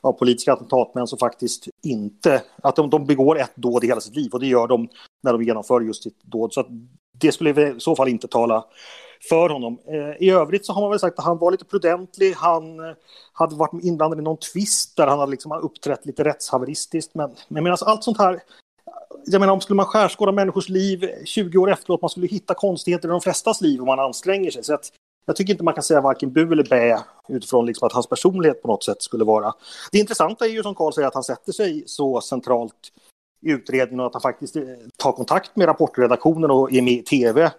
av 0.00 0.12
politiska 0.12 0.52
attentatmän 0.52 1.06
som 1.06 1.18
faktiskt 1.18 1.68
inte, 1.82 2.42
att 2.62 2.76
de, 2.76 2.90
de 2.90 3.06
begår 3.06 3.38
ett 3.38 3.56
dåd 3.56 3.84
i 3.84 3.86
hela 3.86 4.00
sitt 4.00 4.16
liv 4.16 4.30
och 4.32 4.40
det 4.40 4.46
gör 4.46 4.66
de 4.66 4.88
när 5.22 5.32
de 5.32 5.42
genomför 5.42 5.80
just 5.80 6.02
sitt 6.02 6.22
dåd. 6.22 6.52
Så 6.52 6.60
att 6.60 6.66
det 7.20 7.32
skulle 7.32 7.68
i 7.68 7.80
så 7.80 7.96
fall 7.96 8.08
inte 8.08 8.28
tala 8.28 8.64
för 9.28 9.48
honom. 9.48 9.78
Eh, 9.86 10.26
I 10.26 10.30
övrigt 10.30 10.66
så 10.66 10.72
har 10.72 10.80
man 10.80 10.90
väl 10.90 11.00
sagt 11.00 11.18
att 11.18 11.24
han 11.24 11.38
var 11.38 11.50
lite 11.50 11.64
prudentlig. 11.64 12.32
Han 12.32 12.80
eh, 12.80 12.94
hade 13.32 13.54
varit 13.54 13.84
inblandad 13.84 14.18
i 14.18 14.22
någon 14.22 14.38
tvist 14.52 14.96
där 14.96 15.06
han 15.06 15.18
hade 15.18 15.30
liksom 15.30 15.52
uppträtt 15.52 16.06
lite 16.06 16.24
rättshaveristiskt. 16.24 17.14
Men, 17.14 17.30
men 17.48 17.64
medan 17.64 17.78
allt 17.80 18.04
sånt 18.04 18.18
här 18.18 18.40
jag 19.24 19.40
menar, 19.40 19.52
om 19.52 19.60
skulle 19.60 19.76
man 19.76 19.86
skärskåda 19.86 20.32
människors 20.32 20.68
liv 20.68 21.10
20 21.24 21.58
år 21.58 21.70
efteråt, 21.70 22.02
man 22.02 22.10
skulle 22.10 22.26
hitta 22.26 22.54
konstigheter 22.54 23.08
i 23.08 23.10
de 23.10 23.20
flestas 23.20 23.60
liv 23.60 23.80
om 23.80 23.86
man 23.86 24.00
anstränger 24.00 24.50
sig. 24.50 24.64
Så 24.64 24.74
att, 24.74 24.92
jag 25.28 25.36
tycker 25.36 25.52
inte 25.52 25.64
man 25.64 25.74
kan 25.74 25.82
säga 25.82 26.00
varken 26.00 26.32
bu 26.32 26.52
eller 26.52 26.64
bä 26.64 27.00
utifrån 27.28 27.66
liksom 27.66 27.86
att 27.86 27.92
hans 27.92 28.06
personlighet 28.06 28.62
på 28.62 28.68
något 28.68 28.84
sätt 28.84 29.02
skulle 29.02 29.24
vara... 29.24 29.54
Det 29.92 29.98
intressanta 29.98 30.46
är 30.46 30.50
ju 30.50 30.62
som 30.62 30.74
Karl 30.74 30.92
säger 30.92 31.08
att 31.08 31.14
han 31.14 31.22
sätter 31.22 31.52
sig 31.52 31.82
så 31.86 32.20
centralt 32.20 32.92
i 33.46 33.50
utredningen 33.50 34.00
och 34.00 34.06
att 34.06 34.12
han 34.12 34.22
faktiskt 34.22 34.56
eh, 34.56 34.62
tar 34.96 35.12
kontakt 35.12 35.56
med 35.56 35.68
rapportredaktionen 35.68 36.50
och 36.50 36.72
är 36.72 36.82
med 36.82 36.92
i 36.92 37.02
tv. 37.02 37.52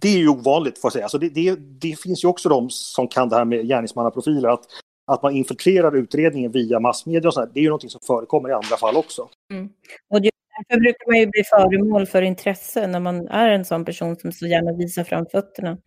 Det 0.00 0.08
är 0.08 0.18
ju 0.18 0.28
ovanligt 0.28 0.78
får 0.78 0.88
jag 0.88 0.92
säga. 0.92 1.04
Alltså 1.04 1.18
det, 1.18 1.28
det, 1.28 1.56
det 1.56 2.00
finns 2.00 2.24
ju 2.24 2.28
också 2.28 2.48
de 2.48 2.70
som 2.70 3.08
kan 3.08 3.28
det 3.28 3.36
här 3.36 3.44
med 3.44 3.66
gärningsmannaprofiler. 3.66 4.48
Att, 4.48 4.64
att 5.06 5.22
man 5.22 5.36
infiltrerar 5.36 5.96
utredningen 5.96 6.52
via 6.52 6.80
massmedia 6.80 7.28
och 7.28 7.34
så 7.34 7.40
här, 7.40 7.50
det 7.54 7.60
är 7.60 7.62
ju 7.62 7.68
någonting 7.68 7.90
som 7.90 8.00
förekommer 8.06 8.48
i 8.48 8.52
andra 8.52 8.76
fall 8.76 8.96
också. 8.96 9.28
Mm. 9.52 9.68
Och 10.10 10.20
därför 10.20 10.80
brukar 10.80 11.10
man 11.10 11.18
ju 11.18 11.26
bli 11.26 11.42
föremål 11.44 12.06
för 12.06 12.22
intresse 12.22 12.86
när 12.86 13.00
man 13.00 13.28
är 13.28 13.48
en 13.48 13.64
sån 13.64 13.84
person 13.84 14.16
som 14.16 14.32
så 14.32 14.46
gärna 14.46 14.72
visar 14.72 15.04
fram 15.04 15.26
fötterna. 15.26 15.78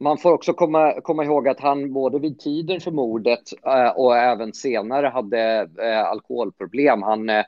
Man 0.00 0.18
får 0.18 0.32
också 0.32 0.52
komma, 0.52 1.00
komma 1.00 1.24
ihåg 1.24 1.48
att 1.48 1.60
han 1.60 1.92
både 1.92 2.18
vid 2.18 2.38
tiden 2.38 2.80
för 2.80 2.90
mordet 2.90 3.42
eh, 3.66 3.88
och 3.88 4.16
även 4.16 4.52
senare 4.52 5.06
hade 5.06 5.68
eh, 5.82 6.04
alkoholproblem. 6.04 7.02
Han 7.02 7.28
eh, 7.28 7.44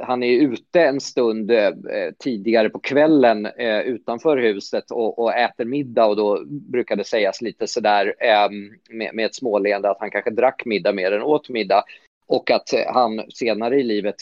han 0.00 0.22
är 0.22 0.32
ute 0.32 0.80
en 0.80 1.00
stund 1.00 1.50
eh, 1.50 1.70
tidigare 2.18 2.70
på 2.70 2.78
kvällen 2.78 3.46
eh, 3.46 3.80
utanför 3.80 4.36
huset 4.36 4.90
och, 4.90 5.18
och, 5.18 5.34
äter 5.34 5.64
middag 5.64 6.06
och 6.06 6.16
då 6.16 6.44
brukar 6.46 6.96
det 6.96 7.04
sägas 7.04 7.42
lite 7.42 7.66
sådär 7.66 8.14
eh, 8.18 8.50
med, 8.90 9.14
med 9.14 9.26
ett 9.26 9.34
småleende 9.34 9.90
att 9.90 10.00
han 10.00 10.10
kanske 10.10 10.30
drack 10.30 10.62
middag 10.64 10.92
mer 10.92 11.12
än 11.12 11.22
åt 11.22 11.48
middag 11.48 11.84
och 12.26 12.50
att 12.50 12.68
han 12.86 13.22
senare 13.30 13.80
i 13.80 13.82
livet 13.82 14.16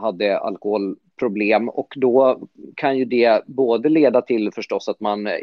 hade 0.00 0.38
alkoholproblem 0.38 1.68
och 1.68 1.94
då 1.96 2.40
kan 2.74 2.98
ju 2.98 3.04
det 3.04 3.42
både 3.46 3.88
leda 3.88 4.22
till 4.22 4.52
förstås 4.52 4.88
att 4.88 5.00
man 5.00 5.26
eh, 5.26 5.34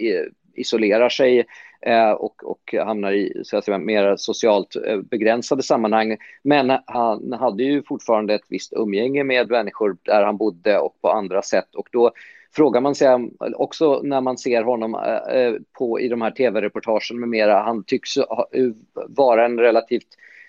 isolerar 0.56 1.10
sig 1.10 1.46
eh, 1.82 2.12
och, 2.12 2.44
och 2.44 2.76
hamnar 2.86 3.12
i 3.12 3.42
så 3.44 3.58
att 3.58 3.66
säga, 3.66 3.78
mer 3.78 4.16
socialt 4.18 4.76
eh, 4.76 4.98
begränsade 4.98 5.64
sammanhang. 5.64 6.18
Men 6.44 6.78
han 6.86 7.34
hade 7.34 7.64
ju 7.64 7.84
fortfarande 7.84 8.34
ett 8.34 8.46
visst 8.50 8.74
umgänge 8.74 9.24
med 9.24 9.50
människor 9.50 9.98
där 10.04 10.24
han 10.24 10.38
bodde 10.38 10.80
och 10.80 11.02
på 11.02 11.10
andra 11.10 11.42
sätt 11.42 11.76
och 11.76 11.88
då 11.92 12.12
frågar 12.56 12.82
man 12.82 12.96
sig 12.96 13.08
också 13.56 14.02
när 14.04 14.22
man 14.22 14.38
ser 14.38 14.64
honom 14.64 14.96
eh, 15.32 15.54
på, 15.78 16.00
i 16.00 16.08
de 16.08 16.22
här 16.22 16.32
tv-reportagen 16.32 17.20
med 17.20 17.30
mera, 17.30 17.62
han 17.62 17.84
tycks 17.84 18.12
vara 19.08 19.46
en 19.46 19.60
relativt, 19.60 20.08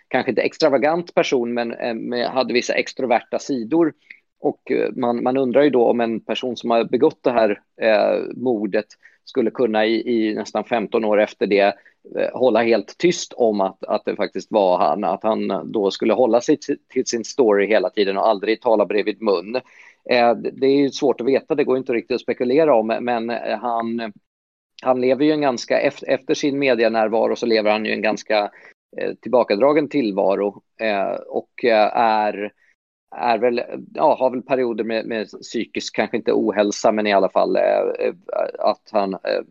kanske 0.09 0.31
inte 0.31 0.43
extravagant 0.43 1.15
person, 1.15 1.55
men 1.55 2.13
hade 2.23 2.55
vissa 2.55 2.75
extroverta 2.75 3.39
sidor. 3.39 3.93
Och 4.41 4.73
man, 4.93 5.23
man 5.23 5.37
undrar 5.37 5.63
ju 5.63 5.71
då 5.71 5.85
om 5.85 6.01
en 6.01 6.21
person 6.21 6.57
som 6.57 6.71
har 6.71 6.85
begått 6.85 7.23
det 7.23 7.31
här 7.31 7.61
eh, 7.81 8.23
mordet 8.35 8.87
skulle 9.27 9.51
kunna 9.51 9.87
i, 9.87 10.29
i, 10.29 10.35
nästan 10.35 10.65
15 10.65 11.05
år 11.05 11.21
efter 11.21 11.47
det 11.47 11.75
eh, 12.19 12.31
hålla 12.33 12.63
helt 12.63 12.99
tyst 12.99 13.33
om 13.33 13.61
att, 13.61 13.85
att 13.85 14.05
det 14.05 14.17
faktiskt 14.17 14.53
var 14.53 14.79
han, 14.79 15.05
att 15.05 15.23
han 15.23 15.51
eh, 15.51 15.65
då 15.65 15.91
skulle 15.91 16.13
hålla 16.13 16.41
sig 16.41 16.59
till, 16.89 17.07
sin 17.07 17.25
story 17.25 17.67
hela 17.67 17.91
tiden 17.91 18.17
och 18.17 18.29
aldrig 18.29 18.61
tala 18.61 18.87
bredvid 18.87 19.23
mun. 19.23 19.57
Eh, 20.11 20.35
det 20.35 20.67
är 20.67 20.89
svårt 20.89 21.21
att 21.21 21.27
veta, 21.27 21.55
det 21.55 21.65
går 21.65 21.77
inte 21.77 21.93
riktigt 21.93 22.15
att 22.15 22.21
spekulera 22.21 22.75
om, 22.75 22.87
men 22.87 23.31
han, 23.61 24.13
han 24.83 25.01
lever 25.01 25.25
ju 25.25 25.33
en 25.33 25.41
ganska, 25.41 25.79
efter, 25.81 26.35
sin 26.35 26.59
medienärvaro 26.59 27.37
så 27.37 27.47
lever 27.47 27.71
han 27.71 27.85
ju 27.85 27.93
en 27.93 28.03
ganska 28.03 28.51
tillbakadragen 29.23 29.89
tillvaro 29.89 30.63
och 31.29 31.65
är 31.93 32.53
är 33.11 33.39
väl, 33.39 33.63
ja, 33.95 34.17
har 34.19 34.31
väl 34.31 34.43
perioder 34.43 34.85
med, 34.85 35.07
med 35.07 35.29
psykisk, 35.29 35.97
kanske 35.97 36.17
inte 36.17 36.33
ohälsa, 36.33 36.93
men 36.93 37.07
i 37.07 37.13
alla 37.13 37.29
fall 37.29 37.57
eh, 37.57 37.63
eh, 38.07 38.15
att 38.59 38.89
han 38.93 39.15
eh, 39.15 39.43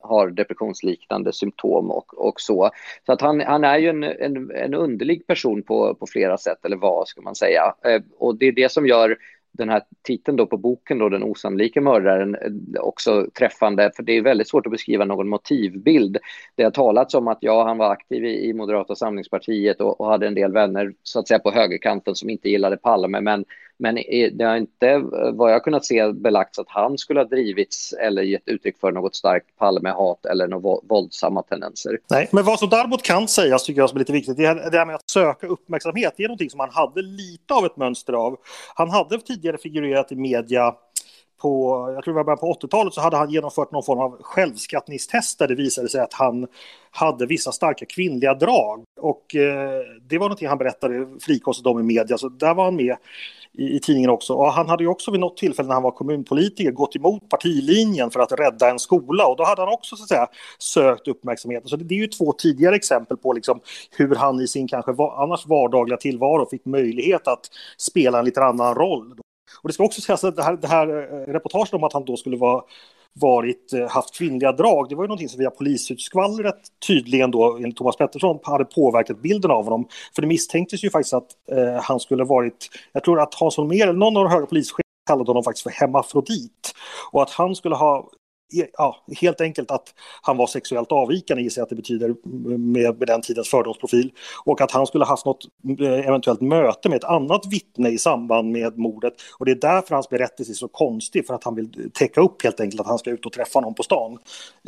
har 0.00 0.30
depressionsliknande 0.30 1.32
symptom 1.32 1.90
och, 1.90 2.28
och 2.28 2.40
så. 2.40 2.70
Så 3.06 3.12
att 3.12 3.20
han, 3.20 3.40
han 3.40 3.64
är 3.64 3.78
ju 3.78 3.88
en, 3.88 4.04
en, 4.04 4.50
en 4.50 4.74
underlig 4.74 5.26
person 5.26 5.62
på, 5.62 5.94
på 5.94 6.06
flera 6.06 6.38
sätt, 6.38 6.64
eller 6.64 6.76
vad 6.76 7.08
ska 7.08 7.20
man 7.20 7.34
säga. 7.34 7.74
Eh, 7.84 8.02
och 8.18 8.38
det 8.38 8.46
är 8.46 8.52
det 8.52 8.72
som 8.72 8.86
gör 8.86 9.16
den 9.58 9.68
här 9.68 9.82
titeln 10.02 10.36
då 10.36 10.46
på 10.46 10.56
boken, 10.56 10.98
då, 10.98 11.08
Den 11.08 11.22
osannolika 11.22 11.80
mördaren, 11.80 12.34
eh, 12.34 12.80
också 12.80 13.26
träffande, 13.38 13.90
för 13.96 14.02
det 14.02 14.12
är 14.12 14.22
väldigt 14.22 14.48
svårt 14.48 14.66
att 14.66 14.72
beskriva 14.72 15.04
någon 15.04 15.28
motivbild. 15.28 16.18
Det 16.54 16.62
har 16.62 16.70
talats 16.70 17.14
om 17.14 17.28
att 17.28 17.38
ja, 17.40 17.64
han 17.64 17.78
var 17.78 17.90
aktiv 17.90 18.24
i, 18.24 18.48
i 18.48 18.52
Moderata 18.52 18.94
samlingspartiet 18.94 19.80
och, 19.80 20.00
och, 20.00 20.06
hade 20.06 20.26
en 20.26 20.34
del 20.34 20.52
vänner 20.52 20.92
så 21.02 21.20
att 21.20 21.28
säga 21.28 21.38
på 21.38 21.50
högerkanten 21.50 22.14
som 22.14 22.30
inte 22.30 22.48
gillade 22.48 22.76
Palme, 22.76 23.20
men 23.20 23.44
men 23.78 23.94
det 24.32 24.44
har 24.44 24.56
inte, 24.56 24.98
vad 25.32 25.52
jag 25.52 25.64
kunnat 25.64 25.84
se, 25.84 26.12
belagts 26.12 26.58
att 26.58 26.68
han 26.68 26.98
skulle 26.98 27.20
ha 27.20 27.24
drivits 27.24 27.92
eller 27.92 28.22
gett 28.22 28.48
uttryck 28.48 28.80
för 28.80 28.92
något 28.92 29.16
starkt 29.16 29.46
Palmehat 29.58 30.26
eller 30.26 30.48
några 30.48 30.80
våldsamma 30.88 31.42
tendenser. 31.42 31.98
Nej, 32.10 32.28
men 32.32 32.44
vad 32.44 32.58
som 32.58 32.68
däremot 32.68 33.02
kan 33.02 33.28
sägas 33.28 33.64
tycker 33.64 33.80
jag 33.80 33.90
som 33.90 33.96
är 33.96 33.98
lite 33.98 34.12
viktigt, 34.12 34.36
det 34.36 34.44
är 34.44 34.70
det 34.70 34.78
här 34.78 34.86
med 34.86 34.94
att 34.94 35.10
söka 35.10 35.46
uppmärksamhet. 35.46 36.14
Det 36.16 36.24
är 36.24 36.28
någonting 36.28 36.50
som 36.50 36.60
han 36.60 36.70
hade 36.72 37.02
lite 37.02 37.54
av 37.54 37.66
ett 37.66 37.76
mönster 37.76 38.12
av. 38.12 38.36
Han 38.74 38.90
hade 38.90 39.18
tidigare 39.18 39.58
figurerat 39.58 40.12
i 40.12 40.16
media 40.16 40.74
på, 41.38 41.84
jag 41.94 42.04
tror 42.04 42.14
det 42.14 42.16
var 42.16 42.24
början 42.24 42.38
på 42.38 42.52
80-talet 42.52 42.94
så 42.94 43.00
hade 43.00 43.16
han 43.16 43.30
genomfört 43.30 43.72
någon 43.72 43.82
form 43.82 43.98
av 43.98 44.22
självskattningstest 44.22 45.38
där 45.38 45.48
det 45.48 45.54
visade 45.54 45.88
sig 45.88 46.00
att 46.00 46.12
han 46.12 46.46
hade 46.90 47.26
vissa 47.26 47.52
starka 47.52 47.86
kvinnliga 47.86 48.34
drag. 48.34 48.84
Och 49.00 49.34
eh, 49.34 49.80
det 50.08 50.18
var 50.18 50.26
någonting 50.26 50.48
han 50.48 50.58
berättade 50.58 51.06
frikostigt 51.20 51.66
om 51.66 51.80
i 51.80 51.82
media, 51.82 52.18
så 52.18 52.28
där 52.28 52.54
var 52.54 52.64
han 52.64 52.76
med 52.76 52.96
i, 53.52 53.76
i, 53.76 53.80
tidningen 53.80 54.10
också. 54.10 54.34
Och 54.34 54.52
han 54.52 54.68
hade 54.68 54.82
ju 54.84 54.88
också 54.88 55.10
vid 55.10 55.20
något 55.20 55.36
tillfälle 55.36 55.66
när 55.66 55.74
han 55.74 55.82
var 55.82 55.90
kommunpolitiker 55.90 56.70
gått 56.70 56.96
emot 56.96 57.28
partilinjen 57.28 58.10
för 58.10 58.20
att 58.20 58.32
rädda 58.32 58.70
en 58.70 58.78
skola 58.78 59.26
och 59.26 59.36
då 59.36 59.44
hade 59.44 59.62
han 59.62 59.72
också 59.72 59.96
så 59.96 60.02
att 60.02 60.08
säga 60.08 60.26
sökt 60.58 61.08
uppmärksamhet. 61.08 61.68
Så 61.68 61.76
det, 61.76 61.84
det 61.84 61.94
är 61.94 61.98
ju 61.98 62.06
två 62.06 62.32
tidigare 62.32 62.76
exempel 62.76 63.16
på 63.16 63.32
liksom 63.32 63.60
hur 63.96 64.14
han 64.14 64.40
i 64.40 64.48
sin 64.48 64.68
kanske 64.68 64.92
va, 64.92 65.14
annars 65.18 65.46
vardagliga 65.46 65.96
tillvaro 65.96 66.46
fick 66.50 66.64
möjlighet 66.64 67.28
att 67.28 67.46
spela 67.78 68.18
en 68.18 68.24
lite 68.24 68.44
annan 68.44 68.74
roll. 68.74 69.14
Och 69.62 69.68
det 69.68 69.72
ska 69.72 69.84
också 69.84 70.00
sägas 70.00 70.24
att 70.24 70.36
det 70.36 70.42
här, 70.42 70.56
det 70.56 70.68
här 70.68 70.88
eh, 70.88 71.32
reportaget 71.32 71.74
om 71.74 71.84
att 71.84 71.92
han 71.92 72.04
då 72.04 72.16
skulle 72.16 72.36
vara 72.36 72.62
varit, 73.20 73.72
eh, 73.72 73.88
haft 73.88 74.14
kvinnliga 74.14 74.52
drag. 74.52 74.88
Det 74.88 74.94
var 74.94 75.04
ju 75.04 75.08
någonting 75.08 75.28
som 75.28 75.38
via 75.38 75.50
polisutskvallret 75.50 76.60
tydligen 76.86 77.30
då, 77.30 77.56
enligt 77.56 77.76
Thomas 77.76 77.96
Pettersson, 77.96 78.38
hade 78.42 78.64
påverkat 78.64 79.22
bilden 79.22 79.50
av 79.50 79.64
honom. 79.64 79.88
För 80.14 80.22
det 80.22 80.28
misstänktes 80.28 80.84
ju 80.84 80.90
faktiskt 80.90 81.14
att 81.14 81.28
eh, 81.52 81.82
han 81.82 82.00
skulle 82.00 82.24
varit, 82.24 82.68
jag 82.92 83.04
tror 83.04 83.20
att 83.20 83.34
Hans 83.34 83.56
Holmér, 83.56 83.82
eller 83.82 83.92
någon 83.92 84.16
av 84.16 84.24
de 84.24 84.32
höga 84.32 84.46
polischeferna 84.46 84.82
kallade 85.06 85.30
honom 85.30 85.44
faktiskt 85.44 85.62
för 85.62 85.70
hemmafrodit. 85.70 86.74
Och 87.12 87.22
att 87.22 87.30
han 87.30 87.54
skulle 87.54 87.74
ha 87.74 88.10
ja, 88.50 88.96
helt 89.20 89.40
enkelt 89.40 89.70
att 89.70 89.94
han 90.22 90.36
var 90.36 90.46
sexuellt 90.46 90.92
avvikande 90.92 91.42
gissar 91.42 91.60
jag 91.60 91.64
att 91.64 91.70
det 91.70 91.76
betyder 91.76 92.14
med, 92.58 92.98
med 92.98 93.08
den 93.08 93.22
tidens 93.22 93.48
fördomsprofil. 93.48 94.12
Och 94.44 94.60
att 94.60 94.70
han 94.70 94.86
skulle 94.86 95.04
haft 95.04 95.26
något 95.26 95.44
eh, 95.80 96.08
eventuellt 96.08 96.40
möte 96.40 96.88
med 96.88 96.96
ett 96.96 97.04
annat 97.04 97.46
vittne 97.46 97.88
i 97.88 97.98
samband 97.98 98.52
med 98.52 98.78
mordet. 98.78 99.14
Och 99.38 99.46
det 99.46 99.50
är 99.50 99.60
därför 99.60 99.94
hans 99.94 100.08
berättelse 100.08 100.52
är 100.52 100.54
så 100.54 100.68
konstig, 100.68 101.26
för 101.26 101.34
att 101.34 101.44
han 101.44 101.54
vill 101.54 101.90
täcka 101.94 102.20
upp 102.20 102.42
helt 102.44 102.60
enkelt 102.60 102.80
att 102.80 102.86
han 102.86 102.98
ska 102.98 103.10
ut 103.10 103.26
och 103.26 103.32
träffa 103.32 103.60
någon 103.60 103.74
på 103.74 103.82
stan. 103.82 104.18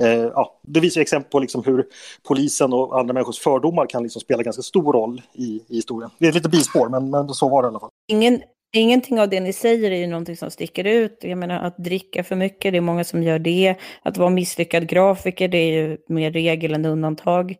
Eh, 0.00 0.08
ja, 0.10 0.60
det 0.62 0.80
visar 0.80 1.00
exempel 1.00 1.30
på 1.30 1.38
liksom 1.38 1.64
hur 1.64 1.86
polisen 2.28 2.72
och 2.72 2.98
andra 2.98 3.14
människors 3.14 3.38
fördomar 3.38 3.86
kan 3.86 4.02
liksom 4.02 4.20
spela 4.20 4.42
ganska 4.42 4.62
stor 4.62 4.92
roll 4.92 5.22
i, 5.32 5.62
i 5.68 5.76
historien. 5.76 6.10
Det 6.18 6.26
är 6.26 6.32
lite 6.32 6.48
bispår, 6.48 6.88
men, 6.88 7.10
men 7.10 7.28
så 7.28 7.48
var 7.48 7.62
det 7.62 7.66
i 7.66 7.68
alla 7.68 7.80
fall. 7.80 7.90
Ingen 8.08 8.42
Ingenting 8.72 9.20
av 9.20 9.28
det 9.28 9.40
ni 9.40 9.52
säger 9.52 9.90
är 9.90 9.96
ju 9.96 10.06
någonting 10.06 10.36
som 10.36 10.50
sticker 10.50 10.84
ut. 10.84 11.18
Jag 11.20 11.38
menar 11.38 11.60
att 11.60 11.76
dricka 11.76 12.24
för 12.24 12.36
mycket, 12.36 12.72
det 12.72 12.78
är 12.78 12.80
många 12.82 13.04
som 13.04 13.22
gör 13.22 13.38
det. 13.38 13.74
Att 14.02 14.18
vara 14.18 14.30
misslyckad 14.30 14.88
grafiker, 14.88 15.48
det 15.48 15.58
är 15.58 15.72
ju 15.72 15.98
mer 16.08 16.30
regel 16.30 16.74
än 16.74 16.84
undantag. 16.84 17.56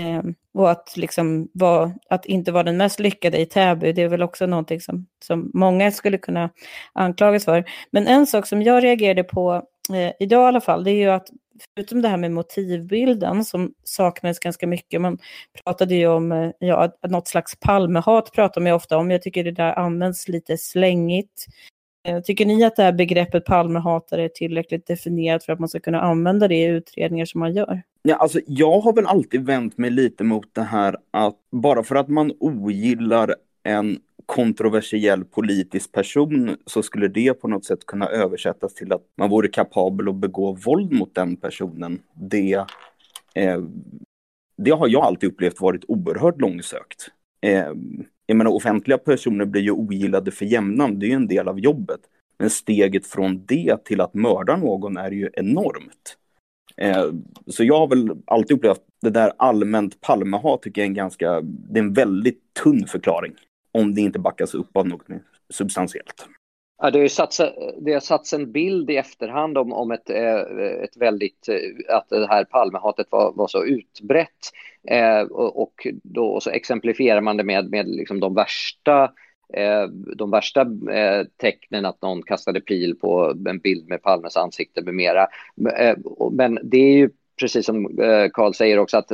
Eh, 0.00 0.22
och 0.54 0.70
att, 0.70 0.96
liksom 0.96 1.48
vara, 1.52 1.94
att 2.08 2.26
inte 2.26 2.52
vara 2.52 2.62
den 2.62 2.76
mest 2.76 3.00
lyckade 3.00 3.38
i 3.38 3.46
Täby, 3.46 3.92
det 3.92 4.02
är 4.02 4.08
väl 4.08 4.22
också 4.22 4.46
någonting 4.46 4.80
som, 4.80 5.06
som 5.24 5.50
många 5.54 5.90
skulle 5.90 6.18
kunna 6.18 6.50
anklagas 6.92 7.44
för. 7.44 7.64
Men 7.90 8.06
en 8.06 8.26
sak 8.26 8.46
som 8.46 8.62
jag 8.62 8.84
reagerade 8.84 9.24
på 9.24 9.54
eh, 9.92 10.12
idag 10.20 10.44
i 10.44 10.48
alla 10.48 10.60
fall, 10.60 10.84
det 10.84 10.90
är 10.90 10.94
ju 10.94 11.10
att 11.10 11.28
förutom 11.74 12.02
det 12.02 12.08
här 12.08 12.16
med 12.16 12.32
motivbilden 12.32 13.44
som 13.44 13.74
saknades 13.84 14.38
ganska 14.38 14.66
mycket, 14.66 15.00
man 15.00 15.18
pratade 15.64 15.94
ju 15.94 16.06
om 16.06 16.32
eh, 16.32 16.50
ja, 16.58 16.92
något 17.08 17.28
slags 17.28 17.56
Palmehat 17.60 18.32
pratar 18.32 18.60
man 18.60 18.70
ju 18.70 18.74
ofta 18.74 18.98
om. 18.98 19.10
Jag 19.10 19.22
tycker 19.22 19.44
det 19.44 19.52
där 19.52 19.78
används 19.78 20.28
lite 20.28 20.56
slängigt. 20.56 21.46
Eh, 22.08 22.20
tycker 22.20 22.46
ni 22.46 22.64
att 22.64 22.76
det 22.76 22.82
här 22.82 22.92
begreppet 22.92 23.44
Palmehatare 23.44 24.24
är 24.24 24.28
tillräckligt 24.28 24.86
definierat 24.86 25.44
för 25.44 25.52
att 25.52 25.58
man 25.60 25.68
ska 25.68 25.80
kunna 25.80 26.00
använda 26.00 26.48
det 26.48 26.54
i 26.54 26.64
utredningar 26.64 27.24
som 27.24 27.40
man 27.40 27.54
gör? 27.54 27.82
Ja, 28.02 28.16
alltså, 28.16 28.40
jag 28.46 28.80
har 28.80 28.92
väl 28.92 29.06
alltid 29.06 29.46
vänt 29.46 29.78
mig 29.78 29.90
lite 29.90 30.24
mot 30.24 30.54
det 30.54 30.62
här 30.62 30.96
att 31.10 31.36
bara 31.50 31.82
för 31.82 31.94
att 31.94 32.08
man 32.08 32.32
ogillar 32.40 33.34
en 33.62 33.98
kontroversiell 34.26 35.24
politisk 35.24 35.92
person 35.92 36.56
så 36.66 36.82
skulle 36.82 37.08
det 37.08 37.34
på 37.34 37.48
något 37.48 37.64
sätt 37.64 37.86
kunna 37.86 38.06
översättas 38.06 38.74
till 38.74 38.92
att 38.92 39.02
man 39.16 39.30
vore 39.30 39.48
kapabel 39.48 40.08
att 40.08 40.14
begå 40.14 40.52
våld 40.52 40.92
mot 40.92 41.14
den 41.14 41.36
personen. 41.36 41.98
Det, 42.14 42.64
eh, 43.34 43.62
det 44.56 44.70
har 44.70 44.88
jag 44.88 45.04
alltid 45.04 45.32
upplevt 45.32 45.60
varit 45.60 45.84
oerhört 45.88 46.40
långsökt. 46.40 47.08
Eh, 47.40 47.68
jag 48.26 48.36
menar, 48.36 48.50
offentliga 48.50 48.98
personer 48.98 49.44
blir 49.44 49.62
ju 49.62 49.70
ogillade 49.70 50.30
för 50.30 50.44
jämnan, 50.44 50.98
det 50.98 51.06
är 51.06 51.08
ju 51.08 51.14
en 51.14 51.28
del 51.28 51.48
av 51.48 51.60
jobbet. 51.60 52.00
Men 52.38 52.50
steget 52.50 53.06
från 53.06 53.46
det 53.46 53.84
till 53.84 54.00
att 54.00 54.14
mörda 54.14 54.56
någon 54.56 54.96
är 54.96 55.10
ju 55.10 55.30
enormt. 55.32 56.16
Eh, 56.76 57.06
så 57.46 57.64
jag 57.64 57.78
har 57.78 57.86
väl 57.86 58.10
alltid 58.26 58.56
upplevt 58.56 58.80
det 59.02 59.10
där 59.10 59.32
allmänt 59.38 60.00
Palmehat 60.00 60.62
tycker 60.62 60.80
jag 60.80 60.86
är 60.86 60.88
en 60.88 60.94
ganska, 60.94 61.40
det 61.42 61.78
är 61.78 61.82
en 61.82 61.92
väldigt 61.92 62.40
tunn 62.62 62.86
förklaring 62.86 63.34
om 63.74 63.94
det 63.94 64.00
inte 64.00 64.18
backas 64.18 64.54
upp 64.54 64.76
av 64.76 64.88
något 64.88 65.06
substantiellt. 65.50 66.28
Ja, 66.82 66.90
det, 66.90 66.98
har 66.98 67.02
ju 67.02 67.08
satts, 67.08 67.40
det 67.80 67.92
har 67.92 68.00
satts 68.00 68.32
en 68.32 68.52
bild 68.52 68.90
i 68.90 68.96
efterhand 68.96 69.58
om, 69.58 69.72
om 69.72 69.90
ett, 69.90 70.10
eh, 70.10 70.40
ett 70.82 70.96
väldigt, 70.96 71.48
eh, 71.48 71.96
att 71.96 72.08
det 72.08 72.26
här 72.26 72.44
Palmehatet 72.44 73.06
var, 73.10 73.32
var 73.32 73.46
så 73.46 73.64
utbrett. 73.64 74.50
Eh, 74.88 75.20
och, 75.20 75.62
och, 75.62 75.86
då 76.02 76.26
och 76.26 76.42
så 76.42 76.50
exemplifierar 76.50 77.20
man 77.20 77.36
det 77.36 77.44
med, 77.44 77.70
med 77.70 77.88
liksom 77.88 78.20
de 78.20 78.34
värsta 78.34 79.12
eh, 79.54 79.86
de 80.16 80.30
värsta 80.30 80.60
eh, 80.90 81.26
tecknen 81.36 81.86
att 81.86 82.02
någon 82.02 82.22
kastade 82.22 82.60
pil 82.60 82.96
på 83.00 83.34
en 83.48 83.58
bild 83.58 83.88
med 83.88 84.02
Palmes 84.02 84.36
ansikte 84.36 84.82
med 84.82 84.94
mera. 84.94 85.26
Eh, 85.78 85.96
men 86.32 86.58
det 86.62 86.78
är 86.78 86.96
ju 86.96 87.10
precis 87.40 87.66
som 87.66 87.88
Karl 88.32 88.52
säger 88.52 88.78
också 88.78 88.96
att 88.96 89.12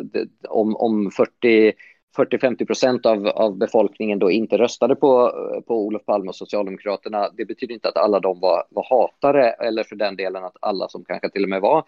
om, 0.49 0.77
om 0.77 1.11
40 1.11 1.73
40-50 2.17 2.67
procent 2.67 3.07
av, 3.07 3.27
av 3.27 3.57
befolkningen 3.57 4.19
då 4.19 4.31
inte 4.31 4.59
röstade 4.59 4.97
på, 4.97 5.33
på 5.67 5.87
Olof 5.87 6.05
Palme 6.05 6.29
och 6.29 6.37
Socialdemokraterna. 6.37 7.31
Det 7.37 7.45
betyder 7.45 7.75
inte 7.75 7.89
att 7.89 7.97
alla 7.97 8.21
de 8.21 8.41
var, 8.41 8.65
var 8.71 8.87
hatare 8.91 9.51
eller 9.51 9.85
för 9.85 9.97
den 9.97 10.17
delen 10.17 10.45
att 10.45 10.57
alla 10.61 10.89
som 10.89 11.05
kanske 11.05 11.31
till 11.31 11.43
och 11.43 11.51
med 11.51 11.61
var 11.61 11.85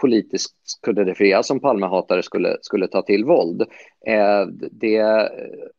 politiskt 0.00 0.54
kunde 0.82 1.04
det 1.04 1.44
som 1.44 1.60
Palmehatare 1.60 2.22
skulle, 2.22 2.56
skulle 2.62 2.88
ta 2.88 3.02
till 3.02 3.24
våld. 3.24 3.62
Eh, 4.06 4.46
det, 4.70 5.02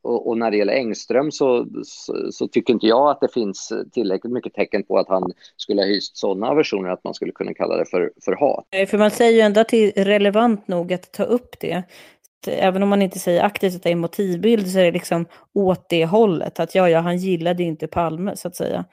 och, 0.02 0.28
och, 0.28 0.38
när 0.38 0.52
det 0.52 0.58
gäller 0.58 0.74
Engström 0.74 1.32
så, 1.32 1.66
så, 1.84 2.32
så, 2.32 2.48
tycker 2.48 2.74
inte 2.74 2.88
jag 2.88 3.10
att 3.10 3.22
det 3.22 3.34
finns 3.34 3.74
tillräckligt 3.92 4.34
mycket 4.34 4.54
tecken 4.54 4.84
på 4.84 4.98
att 4.98 5.08
han 5.08 5.32
skulle 5.58 5.82
ha 5.82 5.88
hyst 5.88 6.18
sådana 6.18 6.48
aversioner 6.48 6.90
att 6.90 7.04
man 7.04 7.14
skulle 7.14 7.32
kunna 7.32 7.54
kalla 7.54 7.78
det 7.78 7.86
för, 7.86 8.12
för 8.26 8.36
hat. 8.36 8.66
För 8.90 8.98
man 8.98 9.12
säger 9.12 9.32
ju 9.32 9.40
ändå 9.40 9.62
att 9.62 9.70
det 9.70 10.00
är 10.00 10.06
relevant 10.06 10.68
nog 10.68 10.94
att 10.94 11.12
ta 11.12 11.24
upp 11.24 11.60
det 11.60 11.84
även 12.48 12.84
om 12.84 12.90
man 12.90 13.02
inte 13.02 13.20
säger 13.20 13.44
aktivt 13.44 13.76
att 13.76 13.84
det 13.84 13.90
är 13.90 13.94
en 13.94 14.00
motivbild 14.00 14.72
så 14.72 14.80
är 14.80 14.84
det 14.84 14.92
liksom 14.92 15.26
åt 15.54 15.90
det 15.90 16.06
hållet. 16.06 16.60
Att 16.60 16.76
ja, 16.76 16.90
ja, 16.90 17.00
han 17.00 17.18
gillade 17.18 17.64
inte 17.64 17.88
Palme 17.88 18.36
så 18.36 18.48
att 18.48 18.56
säga. 18.56 18.86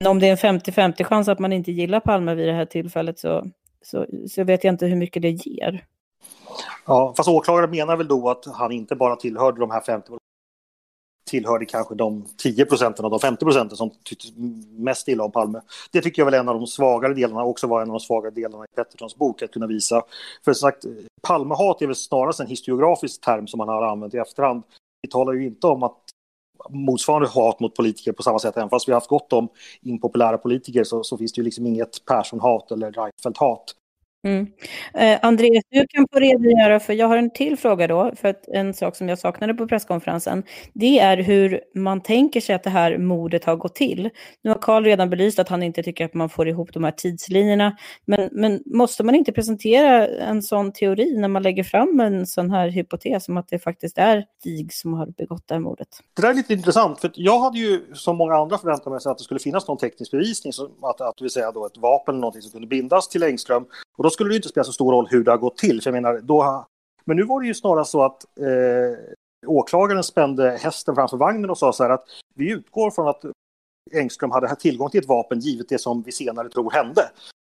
Men 0.00 0.10
om 0.10 0.18
det 0.18 0.28
är 0.28 0.44
en 0.44 0.60
50-50 0.60 1.04
chans 1.04 1.28
att 1.28 1.38
man 1.38 1.52
inte 1.52 1.72
gillar 1.72 2.00
Palme 2.00 2.34
vid 2.34 2.48
det 2.48 2.54
här 2.54 2.66
tillfället 2.66 3.18
så, 3.18 3.46
så, 3.82 4.06
så 4.28 4.44
vet 4.44 4.64
jag 4.64 4.74
inte 4.74 4.86
hur 4.86 4.96
mycket 4.96 5.22
det 5.22 5.30
ger. 5.30 5.84
Ja, 6.86 7.14
fast 7.16 7.28
åklagaren 7.28 7.70
menar 7.70 7.96
väl 7.96 8.08
då 8.08 8.30
att 8.30 8.44
han 8.46 8.72
inte 8.72 8.96
bara 8.96 9.16
tillhörde 9.16 9.60
de 9.60 9.70
här 9.70 9.80
50 9.80 10.12
tillhörde 11.32 11.64
kanske 11.66 11.94
de 11.94 12.24
10 12.36 12.66
procenten 12.66 13.04
av 13.04 13.10
de 13.10 13.20
50 13.20 13.44
procenten 13.44 13.76
som 13.76 13.90
tyckte 14.04 14.28
mest 14.78 15.08
illa 15.08 15.24
om 15.24 15.32
Palme. 15.32 15.60
Det 15.92 16.00
tycker 16.00 16.22
jag 16.22 16.24
väl 16.24 16.34
är 16.34 16.38
en 16.38 16.48
av 16.48 16.54
de 16.54 16.66
svagare 16.66 17.14
delarna, 17.14 17.44
också 17.44 17.66
var 17.66 17.82
en 17.82 17.88
av 17.88 17.94
de 17.94 18.00
svagare 18.00 18.30
delarna 18.30 18.64
i 18.64 18.76
Petterssons 18.76 19.16
bok, 19.16 19.42
att 19.42 19.50
kunna 19.50 19.66
visa. 19.66 20.02
För 20.44 20.52
som 20.52 20.68
sagt, 20.70 20.84
Palmehat 21.22 21.82
är 21.82 21.86
väl 21.86 21.96
snarast 21.96 22.40
en 22.40 22.46
historiografisk 22.46 23.20
term 23.20 23.46
som 23.46 23.58
man 23.58 23.68
har 23.68 23.82
använt 23.82 24.14
i 24.14 24.16
efterhand. 24.16 24.62
Vi 25.02 25.08
talar 25.08 25.32
ju 25.32 25.46
inte 25.46 25.66
om 25.66 25.82
att 25.82 25.98
motsvarande 26.70 27.28
hat 27.28 27.60
mot 27.60 27.74
politiker 27.74 28.12
på 28.12 28.22
samma 28.22 28.38
sätt, 28.38 28.56
även 28.56 28.68
fast 28.68 28.88
vi 28.88 28.92
har 28.92 28.96
haft 28.96 29.08
gott 29.08 29.32
om 29.32 29.48
impopulära 29.82 30.38
politiker 30.38 30.84
så, 30.84 31.04
så 31.04 31.18
finns 31.18 31.32
det 31.32 31.38
ju 31.38 31.44
liksom 31.44 31.66
inget 31.66 32.04
Persson-hat 32.04 32.70
eller 32.70 32.92
Reinfeldt-hat. 32.92 33.74
Mm. 34.24 34.46
Eh, 34.94 35.18
Andreas, 35.22 35.64
du 35.70 35.86
kan 35.86 36.06
få 36.12 36.18
redogöra 36.18 36.80
för, 36.80 36.92
jag 36.92 37.08
har 37.08 37.16
en 37.16 37.30
till 37.30 37.56
fråga 37.56 37.86
då, 37.86 38.12
för 38.16 38.28
att 38.28 38.48
en 38.48 38.74
sak 38.74 38.96
som 38.96 39.08
jag 39.08 39.18
saknade 39.18 39.54
på 39.54 39.68
presskonferensen, 39.68 40.42
det 40.72 40.98
är 40.98 41.16
hur 41.16 41.60
man 41.74 42.02
tänker 42.02 42.40
sig 42.40 42.54
att 42.54 42.62
det 42.62 42.70
här 42.70 42.98
mordet 42.98 43.44
har 43.44 43.56
gått 43.56 43.74
till. 43.74 44.10
Nu 44.42 44.50
har 44.50 44.58
Karl 44.58 44.84
redan 44.84 45.10
belyst 45.10 45.38
att 45.38 45.48
han 45.48 45.62
inte 45.62 45.82
tycker 45.82 46.04
att 46.04 46.14
man 46.14 46.28
får 46.28 46.48
ihop 46.48 46.72
de 46.72 46.84
här 46.84 46.90
tidslinjerna, 46.90 47.76
men, 48.04 48.28
men 48.32 48.62
måste 48.66 49.04
man 49.04 49.14
inte 49.14 49.32
presentera 49.32 50.06
en 50.06 50.42
sån 50.42 50.72
teori 50.72 51.16
när 51.18 51.28
man 51.28 51.42
lägger 51.42 51.64
fram 51.64 52.00
en 52.00 52.26
sån 52.26 52.50
här 52.50 52.68
hypotes 52.68 53.28
om 53.28 53.36
att 53.36 53.48
det 53.48 53.58
faktiskt 53.58 53.98
är 53.98 54.24
Stig 54.40 54.72
som 54.72 54.94
har 54.94 55.06
begått 55.06 55.48
det 55.48 55.54
här 55.54 55.60
mordet? 55.60 55.88
Det 56.16 56.22
där 56.22 56.30
är 56.30 56.34
lite 56.34 56.52
intressant, 56.52 57.00
för 57.00 57.10
jag 57.14 57.40
hade 57.40 57.58
ju 57.58 57.80
som 57.94 58.16
många 58.16 58.34
andra 58.34 58.58
förväntat 58.58 58.86
mig 58.86 59.12
att 59.12 59.18
det 59.18 59.24
skulle 59.24 59.40
finnas 59.40 59.68
någon 59.68 59.78
teknisk 59.78 60.10
bevisning, 60.10 60.52
som 60.52 60.84
att, 60.84 61.00
att 61.00 61.22
vill 61.22 61.30
säga 61.30 61.52
då 61.52 61.66
ett 61.66 61.78
vapen 61.78 62.14
eller 62.14 62.20
någonting 62.20 62.42
som 62.42 62.50
kunde 62.52 62.66
bindas 62.66 63.08
till 63.08 63.22
Engström, 63.22 63.64
och 63.96 64.04
då 64.04 64.10
skulle 64.12 64.30
det 64.30 64.36
inte 64.36 64.48
spela 64.48 64.64
så 64.64 64.72
stor 64.72 64.92
roll 64.92 65.08
hur 65.10 65.24
det 65.24 65.30
har 65.30 65.38
gått 65.38 65.58
till. 65.58 65.82
För 65.82 65.90
jag 65.90 66.02
menar, 66.02 66.20
då, 66.20 66.66
men 67.04 67.16
nu 67.16 67.22
var 67.22 67.40
det 67.40 67.46
ju 67.46 67.54
snarare 67.54 67.84
så 67.84 68.02
att 68.02 68.38
eh, 68.38 68.98
åklagaren 69.46 70.04
spände 70.04 70.58
hästen 70.62 70.94
framför 70.94 71.16
vagnen 71.16 71.50
och 71.50 71.58
sa 71.58 71.72
så 71.72 71.82
här 71.82 71.90
att 71.90 72.04
vi 72.34 72.50
utgår 72.50 72.90
från 72.90 73.08
att 73.08 73.24
Engström 73.92 74.30
hade 74.30 74.56
tillgång 74.56 74.90
till 74.90 75.00
ett 75.00 75.08
vapen 75.08 75.40
givet 75.40 75.68
det 75.68 75.78
som 75.78 76.02
vi 76.02 76.12
senare 76.12 76.48
tror 76.48 76.70
hände. 76.70 77.10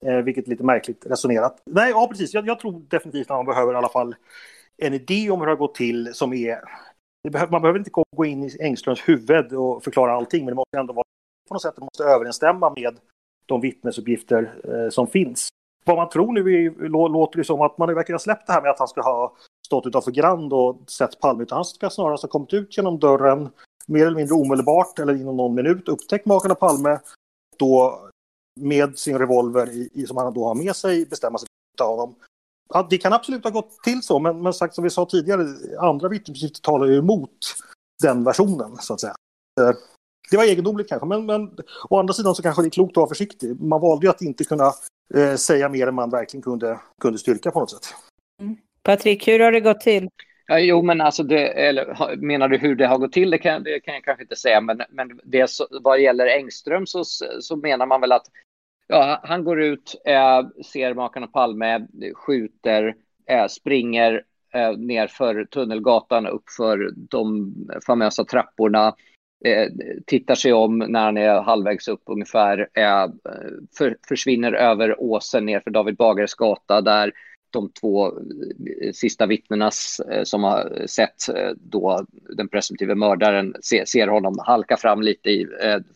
Eh, 0.05 0.17
vilket 0.17 0.47
är 0.47 0.51
lite 0.51 0.65
märkligt 0.65 1.07
resonerat. 1.07 1.63
Nej, 1.65 1.91
ja 1.91 2.09
precis. 2.09 2.35
Jag, 2.35 2.47
jag, 2.47 2.61
tror 2.61 2.83
definitivt 2.89 3.31
att 3.31 3.37
man 3.37 3.47
behöver 3.47 3.73
i 3.73 3.77
alla 3.77 3.89
fall 3.89 4.15
en 4.77 4.95
idé 4.95 5.31
om 5.31 5.41
hur 5.41 5.47
det 5.47 5.53
har 5.53 5.57
gått 5.57 5.75
till 5.75 6.15
som 6.15 6.33
är... 6.33 6.61
Behöver, 7.29 7.53
man 7.53 7.63
behöver 7.63 7.79
inte 7.79 7.91
gå 8.17 8.25
in 8.25 8.45
i 8.45 8.57
Engströms 8.61 9.09
huvud 9.09 9.53
och 9.53 9.85
förklara 9.85 10.13
allting, 10.13 10.45
men 10.45 10.53
det 10.53 10.57
måste 10.57 10.79
ändå 10.79 10.93
vara 10.93 11.05
på 11.49 11.55
något 11.55 11.63
sätt 11.63 11.75
det 11.77 11.81
måste 11.81 12.05
överensstämma 12.05 12.71
med 12.77 12.99
de 13.47 13.61
vittnesuppgifter 13.61 14.55
eh, 14.65 14.91
som 14.91 15.07
finns. 15.07 15.49
Vad 15.87 15.97
man 15.97 16.09
tror 16.09 16.33
nu 16.33 16.41
är, 16.41 16.89
låter 16.89 17.39
det 17.39 17.45
som 17.45 17.61
att 17.61 17.79
man 17.79 17.95
verkar 17.95 18.15
ha 18.15 18.19
släppt 18.19 18.47
det 18.47 18.53
här 18.53 18.63
med 18.63 18.71
att 18.71 18.79
han 18.79 18.89
ska 18.89 19.03
ha 19.03 19.37
stått 19.67 19.87
utanför 19.87 20.11
Grand 20.11 20.53
och 20.53 20.77
sett 20.91 21.21
Palme, 21.21 21.43
utan 21.43 21.57
han 21.57 21.65
ska 21.65 21.91
snarast 21.91 22.23
ha 22.23 22.31
kommit 22.31 22.53
ut 22.53 22.77
genom 22.77 22.99
dörren 22.99 23.49
mer 23.87 24.07
eller 24.07 24.17
mindre 24.17 24.35
omedelbart 24.35 24.99
eller 24.99 25.15
inom 25.15 25.37
någon 25.37 25.55
minut, 25.55 25.89
upptäckt 25.89 26.27
makarna 26.27 26.55
Palme, 26.55 26.99
då 27.59 28.01
med 28.61 28.99
sin 28.99 29.19
revolver 29.19 29.71
i, 29.71 29.91
i, 29.93 30.07
som 30.07 30.17
han 30.17 30.35
då 30.35 30.45
har 30.45 30.55
med 30.55 30.77
sig 30.77 31.07
bestämma 31.07 31.39
sig 31.39 31.47
för 31.79 31.85
att 31.85 31.91
honom. 31.91 32.15
Ja, 32.69 32.87
det 32.91 32.99
kan 32.99 33.13
absolut 33.13 33.45
ha 33.45 33.51
gått 33.51 33.83
till 33.83 34.03
så, 34.03 34.19
men, 34.19 34.43
men 34.43 34.55
sagt 34.55 34.75
som 34.75 34.85
vi 34.85 34.91
sa 34.91 35.07
tidigare, 35.07 35.47
andra 35.79 36.09
vittnesuppgifter 36.09 36.61
talar 36.61 36.87
ju 36.87 36.99
emot 36.99 37.39
den 38.03 38.25
versionen, 38.25 38.77
så 38.77 38.95
att 38.95 39.01
säga. 39.01 39.15
Det 40.31 40.37
var 40.37 40.45
egendomligt 40.45 40.89
kanske, 40.89 41.07
men, 41.07 41.27
men 41.27 41.51
å 41.91 41.99
andra 41.99 42.15
sidan 42.15 42.35
så 42.35 42.43
kanske 42.43 42.63
det 42.63 42.69
är 42.69 42.71
klokt 42.71 42.91
att 42.91 42.97
vara 42.97 43.09
försiktig. 43.09 43.61
Man 43.61 43.81
valde 43.81 44.07
ju 44.07 44.11
att 44.11 44.23
inte 44.23 44.45
kunna 44.45 44.73
eh, 45.15 45.35
säga 45.35 45.69
mer 45.69 45.87
än 45.87 45.95
man 45.95 46.11
verkligen 46.11 46.43
kunde, 46.43 46.81
kunde 47.01 47.19
styrka 47.19 47.51
på 47.51 47.61
något 47.61 47.71
sätt. 47.71 47.95
Mm. 48.41 48.57
Patrik, 48.83 49.29
hur 49.29 49.41
har 49.41 49.53
det 49.53 49.61
gått 49.61 49.81
till? 49.81 50.09
Ja, 50.47 50.59
jo, 50.59 50.83
men 50.83 51.01
alltså 51.01 51.23
det, 51.23 51.49
eller, 51.49 52.17
menar 52.17 52.49
du 52.49 52.59
hur 52.59 52.75
det 52.75 52.87
har 52.87 52.99
gått 52.99 53.13
till? 53.13 53.31
Det 53.31 53.39
kan, 53.39 53.63
det 53.63 53.81
kan 53.81 53.95
jag 53.95 54.05
kanske 54.05 54.23
inte 54.23 54.37
säga, 54.37 54.61
men, 54.61 54.83
men 54.91 55.21
det, 55.25 55.51
vad 55.83 56.01
gäller 56.01 56.27
Engström 56.27 56.87
så, 56.87 57.05
så 57.41 57.57
menar 57.57 57.87
man 57.87 58.01
väl 58.01 58.13
att 58.13 58.27
ja, 58.87 59.21
han 59.23 59.45
går 59.45 59.63
ut, 59.63 59.95
eh, 60.05 60.47
ser 60.73 60.95
makarna 60.95 61.27
Palme, 61.27 61.87
skjuter, 62.15 62.95
eh, 63.27 63.47
springer 63.47 64.23
eh, 64.55 64.73
nerför 64.79 65.45
Tunnelgatan 65.45 66.27
uppför 66.27 66.91
de 66.97 67.55
famösa 67.87 68.25
trapporna, 68.25 68.95
eh, 69.45 69.69
tittar 70.07 70.35
sig 70.35 70.53
om 70.53 70.79
när 70.79 71.05
han 71.05 71.17
är 71.17 71.43
halvvägs 71.43 71.89
upp 71.89 72.03
ungefär, 72.07 72.69
eh, 72.75 73.07
för, 73.79 73.97
försvinner 74.09 74.53
över 74.53 75.01
åsen 75.01 75.47
nerför 75.47 75.71
David 75.71 75.97
Bagares 75.97 76.35
gata 76.35 76.81
där 76.81 77.13
de 77.57 77.73
två 77.81 78.07
eh, 78.07 78.93
sista 78.93 79.27
vittnena 79.27 79.71
eh, 80.11 80.23
som 80.23 80.45
har 80.45 80.87
sett 80.87 81.29
eh, 81.29 81.51
då 81.57 82.07
den 82.37 82.49
presumtive 82.49 82.95
mördaren 82.95 83.55
ser 83.63 84.07
honom 84.07 84.39
halka 84.39 84.77
fram 84.77 85.03
lite 85.03 85.31
i 85.31 85.47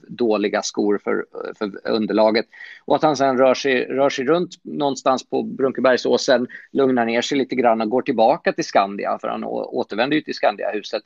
dåliga 0.09 0.62
skor 0.62 1.00
för, 1.05 1.24
för 1.59 1.88
underlaget. 1.88 2.46
Och 2.85 2.96
att 2.96 3.03
han 3.03 3.16
sen 3.16 3.38
rör 3.38 3.55
sig, 3.55 3.85
rör 3.85 4.11
sig 4.11 4.24
runt 4.24 4.50
någonstans 4.62 5.29
på 5.29 5.42
Brunkebergsåsen, 5.42 6.46
lugnar 6.72 7.07
ner 7.07 7.22
sig 7.22 7.38
lite 7.38 7.55
grann 7.55 7.81
och 7.81 7.90
går 7.90 8.03
tillbaka 8.03 8.53
till 8.53 8.64
Skandia, 8.64 9.18
för 9.20 9.29
han 9.29 9.44
återvänder 9.44 10.16
ju 10.16 10.22
till 10.22 10.35
Skandiahuset 10.35 11.03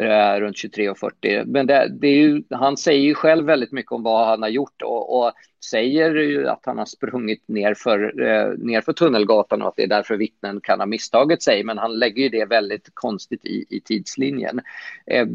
eh, 0.00 0.40
runt 0.40 0.56
23.40. 0.56 1.44
Men 1.46 1.66
det, 1.66 1.88
det 2.00 2.08
är 2.08 2.16
ju, 2.16 2.42
han 2.50 2.76
säger 2.76 3.00
ju 3.00 3.14
själv 3.14 3.46
väldigt 3.46 3.72
mycket 3.72 3.92
om 3.92 4.02
vad 4.02 4.26
han 4.26 4.42
har 4.42 4.48
gjort 4.48 4.82
och, 4.82 5.18
och 5.18 5.32
säger 5.70 6.14
ju 6.14 6.48
att 6.48 6.66
han 6.66 6.78
har 6.78 6.84
sprungit 6.84 7.48
ner 7.48 7.74
för, 7.74 8.20
eh, 8.22 8.52
ner 8.58 8.80
för 8.80 8.92
Tunnelgatan 8.92 9.62
och 9.62 9.68
att 9.68 9.76
det 9.76 9.82
är 9.82 9.88
därför 9.88 10.16
vittnen 10.16 10.60
kan 10.60 10.80
ha 10.80 10.86
misstagit 10.86 11.42
sig. 11.42 11.64
Men 11.64 11.78
han 11.78 11.98
lägger 11.98 12.22
ju 12.22 12.28
det 12.28 12.44
väldigt 12.44 12.90
konstigt 12.94 13.44
i, 13.44 13.64
i 13.68 13.80
tidslinjen. 13.80 14.60
Eh, 15.06 15.26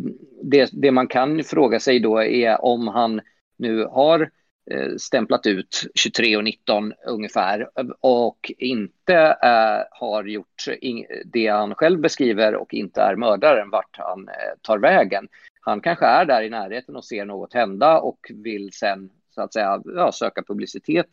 det, 0.43 0.69
det 0.73 0.91
man 0.91 1.07
kan 1.07 1.43
fråga 1.43 1.79
sig 1.79 1.99
då 1.99 2.23
är 2.23 2.65
om 2.65 2.87
han 2.87 3.21
nu 3.57 3.85
har 3.85 4.19
Eh, 4.19 4.42
Eh, 4.71 4.95
stämplat 4.97 5.45
ut 5.45 5.81
23.19 5.95 6.93
ungefär 7.05 7.69
och 7.99 8.51
inte 8.57 9.15
eh, 9.43 9.99
har 9.99 10.23
gjort 10.23 10.65
det 11.25 11.47
han 11.47 11.75
själv 11.75 11.99
beskriver 11.99 12.55
och 12.55 12.73
inte 12.73 13.01
är 13.01 13.15
mördaren 13.15 13.69
vart 13.69 13.97
han 13.97 14.27
eh, 14.27 14.33
tar 14.61 14.77
vägen. 14.77 15.27
Han 15.61 15.81
kanske 15.81 16.05
är 16.05 16.25
där 16.25 16.41
i 16.41 16.49
närheten 16.49 16.95
och 16.95 17.05
ser 17.05 17.25
något 17.25 17.53
hända 17.53 17.99
och 17.99 18.31
vill 18.33 18.73
sen 18.73 19.09
så 19.35 19.41
att 19.41 19.53
säga 19.53 19.81
ja, 19.85 20.11
söka 20.11 20.43
publicitet 20.43 21.09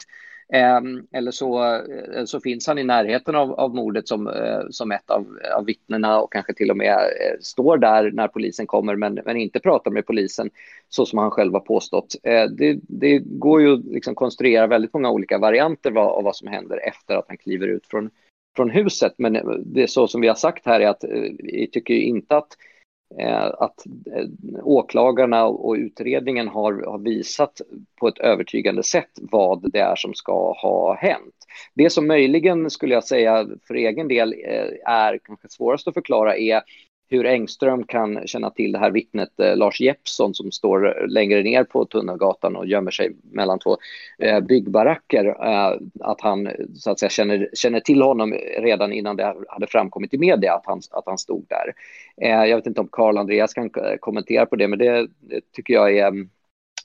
Ehm, 0.53 1.07
eller 1.13 1.31
så, 1.31 1.65
eh, 1.75 2.25
så 2.25 2.41
finns 2.41 2.67
han 2.67 2.79
i 2.79 2.85
närheten 2.85 3.35
av, 3.35 3.53
av 3.53 3.75
mordet 3.75 4.09
som, 4.09 4.27
eh, 4.27 4.61
som 4.71 4.93
ett 4.93 5.11
av, 5.11 5.39
av 5.57 5.65
vittnena 5.65 6.21
och 6.21 6.33
kanske 6.33 6.55
till 6.55 6.71
och 6.71 6.77
med 6.77 6.95
eh, 6.95 7.39
står 7.41 7.79
där 7.79 8.11
när 8.11 8.29
polisen 8.29 8.67
kommer 8.67 8.97
men, 8.97 9.21
men 9.25 9.37
inte 9.37 9.61
pratar 9.61 9.91
med 9.91 10.07
polisen 10.07 10.51
så 10.89 11.07
som 11.07 11.19
han 11.19 11.31
själv 11.31 11.53
har 11.53 11.61
påstått. 11.61 12.17
Eh, 12.23 12.45
det, 12.45 12.79
det 12.83 13.19
går 13.19 13.61
ju 13.61 13.83
liksom 13.83 14.15
konstruera 14.15 14.67
väldigt 14.67 14.95
många 14.95 15.11
olika 15.11 15.39
varianter 15.39 15.91
av, 15.91 16.09
av 16.09 16.25
vad 16.25 16.37
som 16.37 16.49
händer 16.49 16.89
efter 16.89 17.17
att 17.17 17.29
han 17.29 17.37
kliver 17.37 17.69
ut 17.69 17.87
från, 17.87 18.11
från 18.57 18.71
huset. 18.71 19.15
Men 19.17 19.63
det 19.65 19.83
är 19.83 19.87
så 19.87 20.09
som 20.09 20.21
vi 20.21 20.29
har 20.29 20.35
sagt 20.35 20.67
här 20.67 20.81
är 20.81 20.89
att 20.89 21.05
eh, 21.05 21.11
vi 21.39 21.69
tycker 21.73 21.95
inte 21.95 22.37
att 22.37 22.49
Eh, 22.53 22.70
Eh, 23.19 23.45
att 23.45 23.87
eh, 23.87 24.27
åklagarna 24.63 25.45
och 25.45 25.75
utredningen 25.75 26.49
har, 26.49 26.73
har, 26.73 26.99
visat 26.99 27.61
på 28.01 28.09
ett 28.09 28.19
övertygande 28.19 28.83
sätt 28.83 29.11
vad 29.15 29.73
det 29.73 29.79
är 29.79 29.97
som 29.97 30.15
ska 30.15 30.53
ha 30.53 30.95
hänt. 30.95 31.35
Det 31.75 31.91
som 31.91 32.07
möjligen 32.07 32.71
skulle 32.71 32.95
jag 32.95 33.05
säga 33.05 33.47
för 33.69 33.75
egen 33.75 34.09
del 34.09 34.33
eh, 34.33 34.93
är 34.93 35.19
kanske 35.25 35.49
svårast 35.49 35.89
att 35.89 35.95
förklara 35.95 36.37
är 36.37 36.63
hur 37.11 37.27
Engström 37.27 37.85
kan 37.85 38.27
känna 38.27 38.51
till 38.51 38.73
det 38.73 38.79
här 38.79 38.91
vittnet 38.91 39.41
eh, 39.41 39.57
Lars 39.57 39.81
Jeppsson 39.81 40.35
som 40.35 40.53
står 40.53 41.07
längre 41.09 41.43
ner 41.43 41.65
på 41.65 41.85
Tunnelgatan 41.85 42.57
och 42.57 42.67
gömmer 42.67 42.91
sig 42.91 43.17
mellan 43.23 43.59
två 43.59 43.77
eh, 44.19 44.41
byggbaracker. 44.41 45.25
Eh, 45.25 45.79
att 46.01 46.21
han 46.21 46.49
så 46.75 46.91
att 46.91 46.99
säga 46.99 47.11
känner, 47.11 47.51
känner 47.55 47.81
till 47.81 48.03
honom 48.03 48.33
redan 48.59 48.93
innan 48.93 49.17
det 49.17 49.35
hade 49.49 49.67
framkommit 49.67 50.15
i 50.15 50.19
media 50.19 50.55
att 50.55 50.67
han, 50.67 50.81
att 50.91 51.07
han 51.07 51.19
stod 51.19 51.47
där. 51.49 51.73
Eh, 52.17 52.49
jag 52.49 52.57
vet 52.57 52.67
inte 52.67 52.81
om 52.81 52.89
Karl 52.93 53.19
Andreas 53.19 53.55
kan 53.55 53.65
eh, 53.65 53.97
kommentera 54.01 54.47
på 54.47 54.57
det, 54.57 54.69
men 54.69 54.79
det, 54.79 55.09
det 55.21 55.41
tycker 55.53 55.75
jag 55.75 55.97
är 55.97 56.07
mm, 56.07 56.31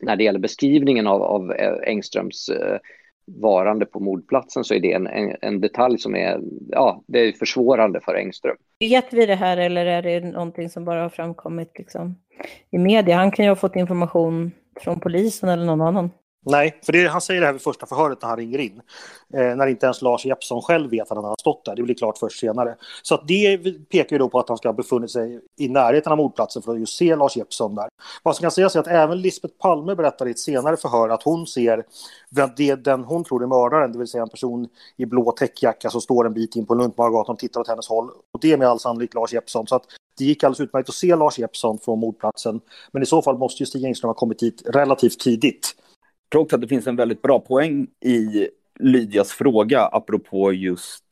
när 0.02 0.16
det 0.16 0.24
gäller 0.24 0.40
beskrivningen 0.40 1.08
av, 1.08 1.22
av 1.22 1.52
eh, 1.52 1.76
Engströms 1.84 2.50
eh, 2.50 2.78
varande 3.28 3.86
på 3.86 4.00
mordplatsen 4.00 4.64
så 4.64 4.74
är 4.74 4.80
det 4.80 4.94
en, 4.94 5.08
en, 5.08 5.36
en, 5.42 5.62
detalj 5.62 5.98
som 5.98 6.16
är, 6.16 6.42
ja, 6.70 7.04
det 7.08 7.20
är 7.20 7.32
försvårande 7.32 8.00
för 8.02 8.16
Engström. 8.16 8.58
Vet 8.80 9.14
vi 9.14 9.26
det 9.26 9.36
här 9.36 9.58
eller 9.58 9.86
är 9.86 10.02
det 10.02 10.20
någonting 10.20 10.70
som 10.70 10.86
bara 10.86 11.02
har 11.02 11.10
framkommit 11.10 11.72
liksom, 11.78 12.16
i 12.72 12.78
media? 12.78 13.16
Han 13.16 13.32
kan 13.32 13.46
ju 13.46 13.52
ha 13.52 13.56
fått 13.56 13.76
information 13.76 14.52
från 14.80 15.00
polisen 15.00 15.50
eller 15.50 15.66
någon 15.66 15.82
annan. 15.82 16.10
Nej, 16.48 16.80
för 16.86 16.94
det, 16.94 17.08
han 17.08 17.22
säger 17.22 17.42
det 17.42 17.48
här 17.48 17.54
vid 17.54 17.62
första 17.62 17.86
förhöret 17.86 18.22
när 18.22 18.30
han 18.30 18.38
ringer 18.38 18.60
in. 18.60 18.82
Eh, 19.34 19.56
när 19.56 19.68
inte 19.68 19.86
ens 19.86 20.02
Lars 20.02 20.26
Jeppsson 20.26 20.62
själv 20.62 20.90
vet 20.90 21.12
att 21.12 21.18
han 21.18 21.24
har 21.26 21.36
stått 21.40 21.66
där. 21.66 21.76
Det 21.76 21.84
blir 21.84 21.96
klart 21.96 22.18
först 22.18 22.40
senare. 22.40 22.76
Så 23.02 23.16
att 23.16 23.28
det 23.28 23.58
pekar 23.90 24.16
ju 24.16 24.18
då 24.18 24.30
på 24.30 24.40
att 24.40 24.50
han 24.50 24.58
ska 24.58 24.68
ha 24.68 24.74
befunnit 24.74 25.12
sig 25.12 25.40
i 25.60 25.70
närheten 25.70 26.12
av 26.12 26.18
mordplatsen 26.18 26.62
för 26.62 26.74
att 26.74 26.80
just 26.80 26.98
se 26.98 27.16
Lars 27.16 27.38
Jeppsson 27.38 27.76
där. 27.76 27.88
Vad 28.24 28.36
som 28.36 28.42
kan 28.42 28.52
sägas 28.52 28.76
är 28.76 28.80
att 28.80 28.88
även 28.88 29.22
Lisbeth 29.22 29.54
Palme 29.58 29.96
berättar 29.96 30.28
i 30.28 30.32
ett 30.32 30.40
senare 30.40 30.78
förhör 30.78 31.10
att 31.10 31.24
hon 31.24 31.48
ser 31.48 31.84
det, 32.56 32.76
den 32.76 33.04
hon 33.04 33.24
tror 33.24 33.44
är 33.44 33.48
mördaren, 33.48 33.92
det 33.92 33.98
vill 33.98 34.08
säga 34.08 34.24
en 34.24 34.30
person 34.30 34.68
i 34.98 35.06
blå 35.06 35.32
täckjacka 35.32 35.90
som 35.90 36.02
står 36.02 36.26
en 36.26 36.34
bit 36.34 36.56
in 36.56 36.66
på 36.66 36.76
Luntmargatan 36.76 37.34
och 37.34 37.40
tittar 37.40 37.62
åt 37.62 37.68
hennes 37.68 37.88
håll. 37.88 38.10
Och 38.34 38.40
det 38.42 38.52
är 38.52 38.58
med 38.58 38.68
all 38.68 38.80
sannolikhet 38.80 39.14
Lars 39.14 39.34
Jeppsson. 39.34 39.68
Så 39.68 39.76
att 39.76 39.84
det 40.18 40.26
gick 40.26 40.44
alldeles 40.44 40.60
utmärkt 40.60 40.90
att 40.90 40.96
se 40.96 41.16
Lars 41.16 41.40
Jeppsson 41.40 41.78
från 41.78 42.00
mordplatsen. 42.00 42.62
Men 42.92 43.04
i 43.04 43.06
så 43.06 43.22
fall 43.22 43.38
måste 43.38 43.64
ju 43.64 43.68
Stig 43.68 43.84
Engström 43.84 44.10
ha 44.10 44.14
kommit 44.14 44.44
hit 44.44 44.62
relativt 44.66 45.20
tidigt 45.20 45.76
tror 46.36 46.44
också 46.44 46.56
att 46.56 46.62
det 46.62 46.68
finns 46.68 46.88
en 46.88 46.96
väldigt 46.96 47.22
bra 47.22 47.40
poäng 47.40 47.88
i 48.06 48.48
Lydias 48.80 49.32
fråga 49.32 49.82
apropå 49.82 50.54
just 50.54 51.04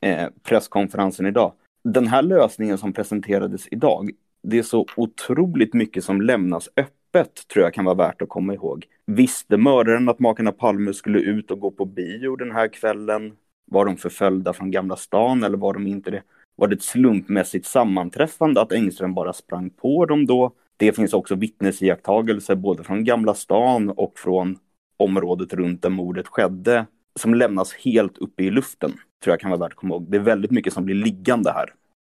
eh, 0.00 0.28
presskonferensen 0.42 1.26
idag. 1.26 1.52
Den 1.84 2.06
här 2.06 2.22
lösningen 2.22 2.78
som 2.78 2.92
presenterades 2.92 3.68
idag, 3.70 4.10
det 4.42 4.58
är 4.58 4.62
så 4.62 4.86
otroligt 4.96 5.74
mycket 5.74 6.04
som 6.04 6.22
lämnas 6.22 6.68
öppet 6.76 7.48
tror 7.52 7.64
jag 7.64 7.74
kan 7.74 7.84
vara 7.84 7.94
värt 7.94 8.22
att 8.22 8.28
komma 8.28 8.54
ihåg. 8.54 8.86
Visste 9.06 9.56
mördaren 9.56 10.08
att 10.08 10.18
makarna 10.18 10.52
Palme 10.52 10.94
skulle 10.94 11.18
ut 11.18 11.50
och 11.50 11.60
gå 11.60 11.70
på 11.70 11.84
bio 11.84 12.36
den 12.36 12.52
här 12.52 12.68
kvällen? 12.68 13.32
Var 13.66 13.84
de 13.84 13.96
förföljda 13.96 14.52
från 14.52 14.70
Gamla 14.70 14.96
stan 14.96 15.44
eller 15.44 15.58
var 15.58 15.74
de 15.74 15.86
inte 15.86 16.10
det? 16.10 16.22
Var 16.56 16.68
det 16.68 16.74
ett 16.74 16.82
slumpmässigt 16.82 17.66
sammanträffande 17.66 18.60
att 18.60 18.72
Engström 18.72 19.14
bara 19.14 19.32
sprang 19.32 19.70
på 19.70 20.06
dem 20.06 20.26
då? 20.26 20.52
Det 20.82 20.92
finns 20.92 21.12
också 21.12 21.34
vittnesiakttagelser 21.34 22.54
både 22.54 22.84
från 22.84 23.04
Gamla 23.04 23.34
stan 23.34 23.90
och 23.90 24.18
från 24.18 24.58
området 24.96 25.52
runt 25.52 25.82
där 25.82 25.90
mordet 25.90 26.28
skedde 26.28 26.86
som 27.20 27.34
lämnas 27.34 27.72
helt 27.72 28.18
uppe 28.18 28.42
i 28.42 28.50
luften, 28.50 28.90
tror 28.90 29.32
jag 29.32 29.40
kan 29.40 29.50
vara 29.50 29.60
värt 29.60 29.72
att 29.72 29.78
komma 29.78 29.94
ihåg. 29.94 30.10
Det 30.10 30.16
är 30.16 30.20
väldigt 30.20 30.50
mycket 30.50 30.72
som 30.72 30.84
blir 30.84 30.94
liggande 30.94 31.52
här, 31.52 31.74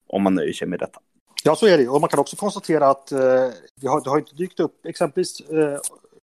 om 0.08 0.22
man 0.22 0.34
nöjer 0.34 0.52
sig 0.52 0.68
med 0.68 0.78
detta. 0.78 1.00
Ja, 1.44 1.56
så 1.56 1.66
är 1.66 1.78
det. 1.78 1.88
Och 1.88 2.00
man 2.00 2.08
kan 2.08 2.20
också 2.20 2.36
konstatera 2.36 2.88
att 2.88 3.12
eh, 3.12 3.18
det, 3.80 3.88
har, 3.88 4.04
det 4.04 4.10
har 4.10 4.18
inte 4.18 4.34
dykt 4.34 4.60
upp, 4.60 4.86
exempelvis 4.86 5.40
eh, 5.40 5.78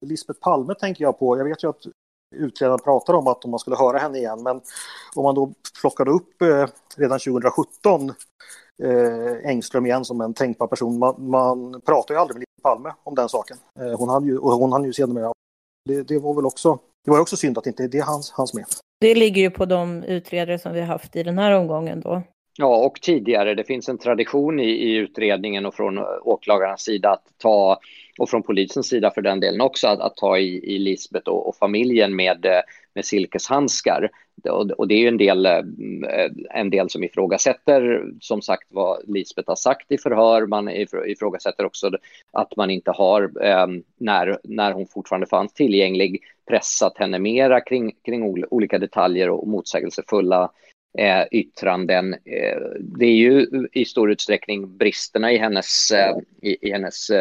Lisbeth 0.06 0.40
Palme 0.40 0.74
tänker 0.74 1.04
jag 1.04 1.20
på. 1.20 1.38
Jag 1.38 1.46
vet 1.46 1.64
ju 1.64 1.70
att 1.70 1.82
utredaren 2.36 2.80
pratar 2.80 3.14
om 3.14 3.28
att 3.28 3.46
om 3.46 3.52
man 3.52 3.60
skulle 3.60 3.76
höra 3.76 3.98
henne 3.98 4.18
igen, 4.18 4.44
men 4.44 4.62
om 5.16 5.24
man 5.24 5.36
då 5.36 5.54
plockade 5.82 6.12
upp 6.12 6.42
eh, 6.42 6.68
redan 6.98 7.20
2017 7.20 8.14
eh, 8.84 9.50
Engström 9.50 9.86
igen 9.86 10.06
som 10.06 10.22
en 10.22 10.34
tänkbar 10.34 10.68
person. 10.68 11.00
Man, 11.00 11.30
man 11.30 11.82
pratar 11.86 12.16
ju 12.16 12.22
aldrig 12.22 12.36
med 12.36 12.40
Lisa 12.40 12.62
Palme 12.62 12.94
om 13.04 13.16
den 13.16 13.30
saken. 13.30 13.58
Eh, 13.80 14.00
hon 14.00 14.10
hade 14.10 14.28
ju, 14.28 14.38
och 14.38 14.52
hon 14.52 14.72
hann 14.72 14.84
ju 14.84 14.94
sedermera. 14.94 15.32
Det, 15.86 16.04
det 16.04 16.20
var 16.20 16.34
väl 16.34 16.46
också, 16.46 16.80
det 17.06 17.12
var 17.12 17.20
också 17.20 17.38
synd 17.38 17.58
att 17.58 17.68
inte 17.68 17.88
det 17.88 18.00
hans, 18.00 18.32
hans 18.32 18.54
med. 18.54 18.66
Det 19.02 19.16
ligger 19.16 19.42
ju 19.42 19.50
på 19.50 19.66
de 19.66 20.04
utredare 20.04 20.60
som 20.60 20.74
vi 20.74 20.80
har 20.80 20.88
haft 20.88 21.16
i 21.16 21.24
den 21.24 21.38
här 21.38 21.52
omgången 21.52 22.02
då. 22.02 22.22
Ja, 22.60 22.86
och 22.86 23.02
tidigare. 23.02 23.56
Det 23.56 23.64
finns 23.64 23.90
en 23.90 23.98
tradition 23.98 24.60
i, 24.60 24.70
i 24.70 24.96
utredningen 24.96 25.66
och 25.66 25.74
från 25.74 26.00
åklagarnas 26.24 26.82
sida 26.82 27.10
att 27.10 27.24
ta, 27.38 27.80
och 28.20 28.30
från 28.30 28.44
polisens 28.44 28.88
sida 28.88 29.12
för 29.12 29.22
den 29.22 29.40
delen 29.40 29.62
också, 29.62 29.88
att, 29.88 30.00
att 30.00 30.16
ta 30.16 30.38
i, 30.38 30.76
i 30.76 30.80
Lisbeth 30.80 31.30
och, 31.30 31.48
och, 31.48 31.56
familjen 31.56 32.16
med, 32.16 32.46
med 32.98 33.06
silkeshandskar. 33.06 34.10
Och, 34.78 34.88
det 34.88 34.94
är 34.94 35.00
ju 35.00 35.08
en 35.08 35.18
del, 35.18 35.46
eh, 35.46 35.62
en 36.50 36.70
del 36.70 36.90
som 36.90 37.04
ifrågasätter, 37.04 38.12
som 38.20 38.42
sagt, 38.42 38.68
vad 38.70 39.10
Lisbeth 39.10 39.50
har 39.50 39.56
sagt 39.56 39.92
i 39.92 39.98
förhör. 39.98 40.46
Man 40.46 40.70
ifrågasätter 41.06 41.66
också 41.66 41.92
att 42.32 42.56
man 42.56 42.70
inte 42.70 42.92
har, 42.92 43.44
ehm, 43.44 43.84
när, 43.98 44.40
när 44.44 44.72
hon 44.72 44.88
fortfarande 44.88 45.28
fanns 45.28 45.54
tillgänglig, 45.54 46.22
pressat 46.50 46.98
henne 46.98 47.20
mera 47.20 47.62
kring, 47.62 47.92
kring 48.06 48.46
olika 48.50 48.80
detaljer 48.80 49.30
och 49.30 49.48
motsägelsefulla 49.48 50.52
eh, 50.98 51.26
yttranden. 51.32 52.14
Eh, 52.14 52.62
det 52.80 53.06
är 53.06 53.16
ju 53.16 53.48
i 53.74 53.86
stor 53.86 54.12
utsträckning 54.12 54.78
bristerna 54.78 55.32
i 55.32 55.38
hennes, 55.38 55.92
eh, 55.92 56.18
i, 56.42 56.68
i, 56.68 56.72
hennes 56.72 57.12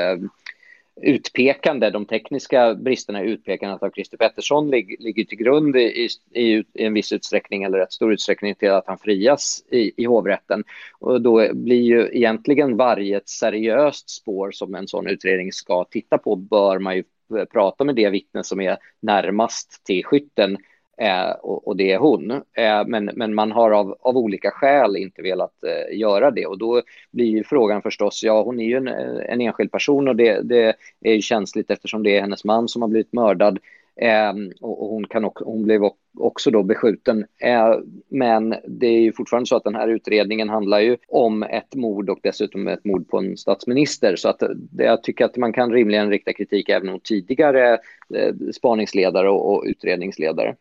utpekande, 1.03 1.91
de 1.91 2.05
tekniska 2.07 2.75
bristerna 2.75 3.25
i 3.25 3.31
utpekandet 3.31 3.83
av 3.83 3.91
Christer 3.91 4.17
Pettersson 4.17 4.71
lig, 4.71 4.97
ligger 4.99 5.25
till 5.25 5.39
grund 5.39 5.77
i, 5.77 5.81
i, 5.81 6.43
i, 6.43 6.65
en 6.75 6.95
viss 6.95 7.13
utsträckning 7.13 7.63
eller 7.63 7.79
rätt 7.79 7.93
stor 7.93 8.13
utsträckning 8.13 8.55
till 8.55 8.71
att 8.71 8.87
han 8.87 8.99
frias 8.99 9.65
i, 9.71 10.03
i 10.03 10.05
hovrätten. 10.05 10.65
Och 10.99 11.21
då 11.23 11.55
blir 11.55 11.83
ju 11.83 12.11
egentligen 12.13 12.77
varje 12.77 13.21
seriöst 13.25 14.11
spår 14.11 14.51
som 14.51 14.75
en 14.75 14.89
sån 14.89 15.07
utredning 15.07 15.53
ska 15.53 15.85
titta 15.85 16.19
på 16.19 16.37
bör 16.37 16.79
man 16.79 16.97
ju 16.97 17.05
eh, 17.39 17.45
prata 17.45 17.85
med 17.85 17.95
det 17.95 18.11
vittne 18.11 18.45
som 18.45 18.61
är 18.61 18.77
närmast 19.01 19.85
till 19.85 20.05
skytten 20.05 20.59
Eh, 20.99 21.31
och, 21.31 21.69
och, 21.69 21.77
det 21.77 21.93
är 21.93 21.99
hon. 21.99 22.31
Eh, 22.31 22.87
men, 22.87 23.11
men 23.15 23.35
man 23.35 23.53
har 23.53 23.71
av, 23.71 23.97
av 24.01 24.17
olika 24.17 24.51
skäl 24.51 24.97
inte 24.97 25.23
velat 25.23 25.65
eh, 25.65 25.99
göra 25.99 26.31
det 26.31 26.47
och 26.47 26.59
då 26.59 26.83
blir 27.11 27.45
frågan 27.45 27.83
förstås, 27.83 28.23
ja 28.23 28.43
hon 28.43 28.61
är 28.61 28.65
ju 28.65 28.77
en, 28.77 28.89
eh, 28.89 29.33
en 29.33 29.41
enskild 29.41 29.73
person 29.73 30.09
och 30.09 30.17
det, 30.17 30.41
det 30.43 30.75
är 31.01 31.15
ju 31.15 31.21
känsligt 31.21 31.71
eftersom 31.71 32.03
det 32.03 32.17
är 32.17 32.21
hennes 32.21 32.45
man 32.45 32.69
som 32.69 32.83
har 32.83 32.89
blivit 32.89 33.13
mördad 33.13 33.59
ehm, 34.01 34.53
och, 34.61 34.83
och, 34.83 34.89
hon, 34.89 35.07
kan 35.07 35.25
också, 35.25 35.45
hon 35.45 35.65
blev 35.65 35.83
också 36.19 36.51
då 36.51 36.63
beskjuten. 36.63 37.27
Eh, 37.43 37.75
men 38.09 38.55
det 38.65 38.87
är 38.87 39.01
ju 39.01 39.13
fortfarande 39.13 39.47
så 39.47 39.57
att 39.57 39.65
den 39.65 39.75
här 39.75 39.89
utredningen 39.89 40.49
handlar 40.49 40.81
ju 40.81 40.97
om 41.09 41.43
ett 41.43 41.75
mord 41.75 42.11
och 42.11 42.19
dessutom 42.23 42.69
ett 42.69 42.85
mord 42.85 43.09
på 43.09 43.19
en 43.19 43.37
statsminister 43.37 44.17
så 44.17 44.29
att 44.29 44.43
eh, 44.43 44.49
det, 44.49 44.85
jag 44.85 45.03
tycker 45.03 45.25
att 45.25 45.37
man 45.37 45.53
kan 45.53 45.73
rimligen 45.73 46.11
rikta 46.11 46.33
kritik 46.33 46.69
även 46.69 46.93
mot 46.93 47.05
tidigare 47.05 47.79
eh, 48.15 48.35
spaningsledare 48.53 49.31
och, 49.31 49.55
och 49.55 49.65
utredningsledare. 49.67 50.57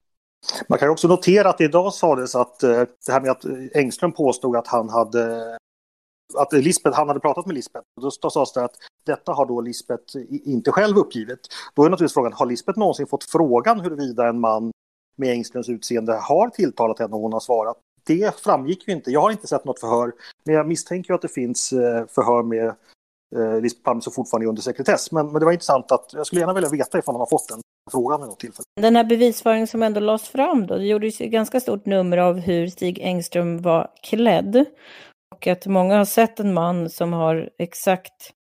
Man 0.67 0.79
kan 0.79 0.89
också 0.89 1.07
notera 1.07 1.49
att 1.49 1.61
idag 1.61 1.93
sades 1.93 2.35
att 2.35 2.63
eh, 2.63 2.83
det 3.05 3.11
här 3.11 3.21
med 3.21 3.31
att 3.31 3.45
Engström 3.73 4.11
påstod 4.11 4.55
att 4.55 4.67
han 4.67 4.89
hade 4.89 5.57
att 6.37 6.53
Lisbeth, 6.53 6.97
han 6.97 7.07
hade 7.07 7.19
pratat 7.19 7.45
med 7.45 7.55
Lisbeth. 7.55 7.85
Då 8.21 8.29
sades 8.29 8.53
det 8.53 8.63
att 8.63 8.75
detta 9.05 9.33
har 9.33 9.45
då 9.45 9.61
Lisbeth 9.61 10.17
inte 10.29 10.71
själv 10.71 10.97
uppgivit. 10.97 11.39
Då 11.75 11.83
är 11.83 11.89
naturligtvis 11.89 12.13
frågan, 12.13 12.33
har 12.33 12.45
Lisbeth 12.45 12.79
någonsin 12.79 13.07
fått 13.07 13.23
frågan 13.23 13.79
huruvida 13.79 14.27
en 14.27 14.39
man 14.39 14.71
med 15.17 15.29
Engströms 15.29 15.69
utseende 15.69 16.13
har 16.13 16.49
tilltalat 16.49 16.99
henne 16.99 17.13
och 17.13 17.21
hon 17.21 17.33
har 17.33 17.39
svarat? 17.39 17.77
Det 18.03 18.39
framgick 18.39 18.87
ju 18.87 18.93
inte. 18.93 19.11
Jag 19.11 19.21
har 19.21 19.31
inte 19.31 19.47
sett 19.47 19.65
något 19.65 19.79
förhör, 19.79 20.11
men 20.43 20.55
jag 20.55 20.67
misstänker 20.67 21.13
att 21.13 21.21
det 21.21 21.27
finns 21.27 21.73
eh, 21.73 22.05
förhör 22.07 22.43
med 22.43 22.73
eh, 23.35 23.61
Lisbeth 23.61 23.83
Palme 23.83 24.01
som 24.01 24.13
fortfarande 24.13 24.45
är 24.45 24.49
under 24.49 24.61
sekretess. 24.61 25.11
Men, 25.11 25.25
men 25.25 25.39
det 25.39 25.45
var 25.45 25.51
intressant 25.51 25.91
att 25.91 26.13
jag 26.13 26.27
skulle 26.27 26.41
gärna 26.41 26.53
vilja 26.53 26.69
veta 26.69 26.99
ifall 26.99 27.15
han 27.15 27.19
har 27.19 27.29
fått 27.29 27.49
den 27.49 27.61
frågan 27.91 28.21
vid 28.21 28.29
något 28.29 28.39
tillfälle. 28.39 28.65
Den 28.81 28.95
här 28.95 29.03
bevisföringen 29.03 29.67
som 29.67 29.83
ändå 29.83 29.99
lades 29.99 30.29
fram 30.29 30.67
då, 30.67 30.77
det 30.77 30.85
gjordes 30.85 31.21
ett 31.21 31.31
ganska 31.31 31.59
stort 31.59 31.85
nummer 31.85 32.17
av 32.17 32.37
hur 32.37 32.67
Stig 32.67 32.99
Engström 32.99 33.61
var 33.61 33.91
klädd. 34.03 34.65
Och 35.35 35.47
att 35.47 35.65
många 35.65 35.97
har 35.97 36.05
sett 36.05 36.39
en 36.39 36.53
man 36.53 36.89
som 36.89 37.13
har 37.13 37.49
exakt 37.57 38.31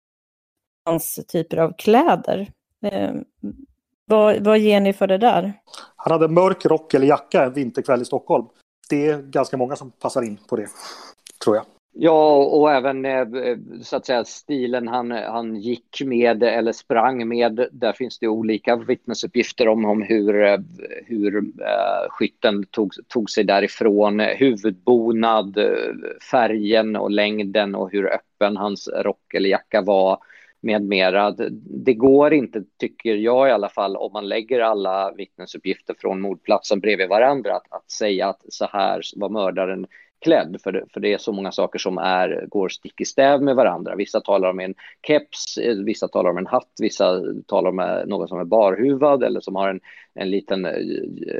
hans 0.85 1.19
typer 1.27 1.57
av 1.57 1.73
kläder. 1.77 2.51
Eh, 2.85 3.13
vad, 4.05 4.43
vad 4.43 4.59
ger 4.59 4.81
ni 4.81 4.93
för 4.93 5.07
det 5.07 5.17
där? 5.17 5.53
Han 5.95 6.11
hade 6.11 6.27
mörk 6.27 6.65
rock 6.65 6.93
eller 6.93 7.07
jacka 7.07 7.43
en 7.43 7.53
vinterkväll 7.53 8.01
i 8.01 8.05
Stockholm. 8.05 8.45
Det 8.89 9.07
är 9.07 9.21
ganska 9.21 9.57
många 9.57 9.75
som 9.75 9.91
passar 9.91 10.21
in 10.21 10.37
på 10.49 10.55
det, 10.55 10.67
tror 11.43 11.55
jag. 11.55 11.65
Ja, 11.97 12.35
och 12.35 12.71
även 12.71 13.05
eh, 13.05 13.27
så 13.81 13.95
att 13.95 14.05
säga 14.05 14.25
stilen 14.25 14.87
han, 14.87 15.11
han 15.11 15.55
gick 15.55 16.01
med 16.05 16.43
eller 16.43 16.71
sprang 16.71 17.27
med. 17.27 17.67
Där 17.71 17.93
finns 17.93 18.19
det 18.19 18.27
olika 18.27 18.75
vittnesuppgifter 18.75 19.67
om, 19.67 19.85
om 19.85 20.01
hur, 20.01 20.43
eh, 20.43 20.57
hur 21.05 21.37
uh, 21.37 22.09
skytten 22.09 22.65
tog, 22.65 22.93
tog 23.07 23.29
sig 23.29 23.43
därifrån. 23.43 24.19
Huvudbonad, 24.19 25.57
färgen 26.31 26.95
och 26.95 27.11
längden 27.11 27.75
och 27.75 27.91
hur 27.91 28.13
öppen 28.13 28.57
hans 28.57 28.87
rock 28.87 29.33
eller 29.33 29.49
jacka 29.49 29.81
var 29.81 30.19
med 30.61 30.81
mera. 30.81 31.35
Det 31.85 31.93
går 31.93 32.33
inte, 32.33 32.63
tycker 32.79 33.15
jag 33.15 33.47
i 33.47 33.51
alla 33.51 33.69
fall, 33.69 33.95
om 33.95 34.13
man 34.13 34.27
lägger 34.27 34.59
alla 34.59 35.11
vittnesuppgifter 35.11 35.95
från 35.99 36.21
mordplatsen 36.21 36.79
bredvid 36.79 37.09
varandra, 37.09 37.55
att, 37.55 37.73
att 37.73 37.91
säga 37.91 38.27
att 38.27 38.41
så 38.49 38.67
här 38.71 39.01
var 39.15 39.29
mördaren 39.29 39.87
klädd, 40.25 40.57
för 40.63 40.71
det, 40.71 40.83
för 40.93 40.99
det 40.99 41.13
är 41.13 41.17
så 41.17 41.31
många 41.31 41.51
saker 41.51 41.79
som 41.79 41.97
är, 41.97 42.45
går 42.47 42.69
stick 42.69 43.01
i 43.01 43.05
stäv 43.05 43.41
med 43.41 43.55
varandra. 43.55 43.95
Vissa 43.95 44.21
talar 44.21 44.49
om 44.49 44.59
en 44.59 44.73
keps, 45.07 45.57
eh, 45.57 45.75
vissa 45.75 46.07
talar 46.07 46.29
om 46.29 46.37
en 46.37 46.47
hatt, 46.47 46.71
vissa 46.81 47.21
talar 47.47 47.69
om 47.69 47.79
eh, 47.79 48.05
någon 48.05 48.27
som 48.27 48.39
är 48.39 48.43
barhuvad 48.43 49.23
eller 49.23 49.39
som 49.39 49.55
har 49.55 49.69
en, 49.69 49.79
en 50.13 50.29
liten 50.29 50.65
eh, 50.65 50.71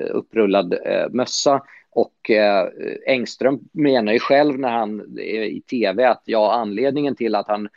upprullad 0.09 0.73
eh, 0.73 1.09
mössa. 1.09 1.61
Och 1.91 2.29
eh, 2.29 2.67
Engström 3.05 3.59
menar 3.71 4.13
ju 4.13 4.19
själv 4.19 4.59
när 4.59 4.69
han 4.69 5.17
är 5.19 5.43
i 5.43 5.61
tv 5.61 6.05
att 6.05 6.21
ja, 6.25 6.53
anledningen 6.53 7.15
till 7.15 7.35
att 7.35 7.47
han 7.47 7.69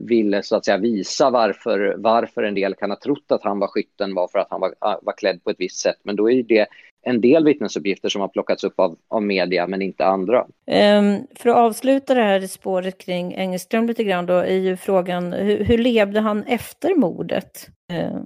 ville 0.00 0.42
så 0.42 0.56
att 0.56 0.64
säga 0.64 0.78
visa 0.78 1.30
varför, 1.30 1.94
varför 1.98 2.42
en 2.42 2.54
del 2.54 2.74
kan 2.74 2.90
ha 2.90 2.98
trott 3.00 3.32
att 3.32 3.42
han 3.42 3.58
var 3.58 3.68
skytten 3.68 4.14
var 4.14 4.28
för 4.28 4.38
att 4.38 4.50
han 4.50 4.60
var, 4.60 4.74
var 4.80 5.12
klädd 5.16 5.44
på 5.44 5.50
ett 5.50 5.60
visst 5.60 5.80
sätt. 5.80 5.98
Men 6.02 6.16
då 6.16 6.30
är 6.30 6.42
det 6.42 6.66
en 7.04 7.20
del 7.20 7.44
vittnesuppgifter 7.44 8.08
som 8.08 8.20
har 8.20 8.28
plockats 8.28 8.64
upp 8.64 8.80
av, 8.80 8.96
av 9.08 9.22
media 9.22 9.66
men 9.66 9.82
inte 9.82 10.06
andra. 10.06 10.40
Um, 10.40 11.26
för 11.34 11.48
att 11.48 11.56
avsluta 11.56 12.14
det 12.14 12.22
här 12.22 12.46
spåret 12.46 12.98
kring 12.98 13.34
Engström 13.34 13.86
lite 13.86 14.04
grann 14.04 14.26
då 14.26 14.34
är 14.34 14.58
ju 14.58 14.76
frågan 14.76 15.32
hur, 15.32 15.64
hur 15.64 15.78
levde 15.78 16.20
han 16.20 16.42
efter 16.42 16.94
mordet? 16.94 17.68
Uh, 17.92 18.20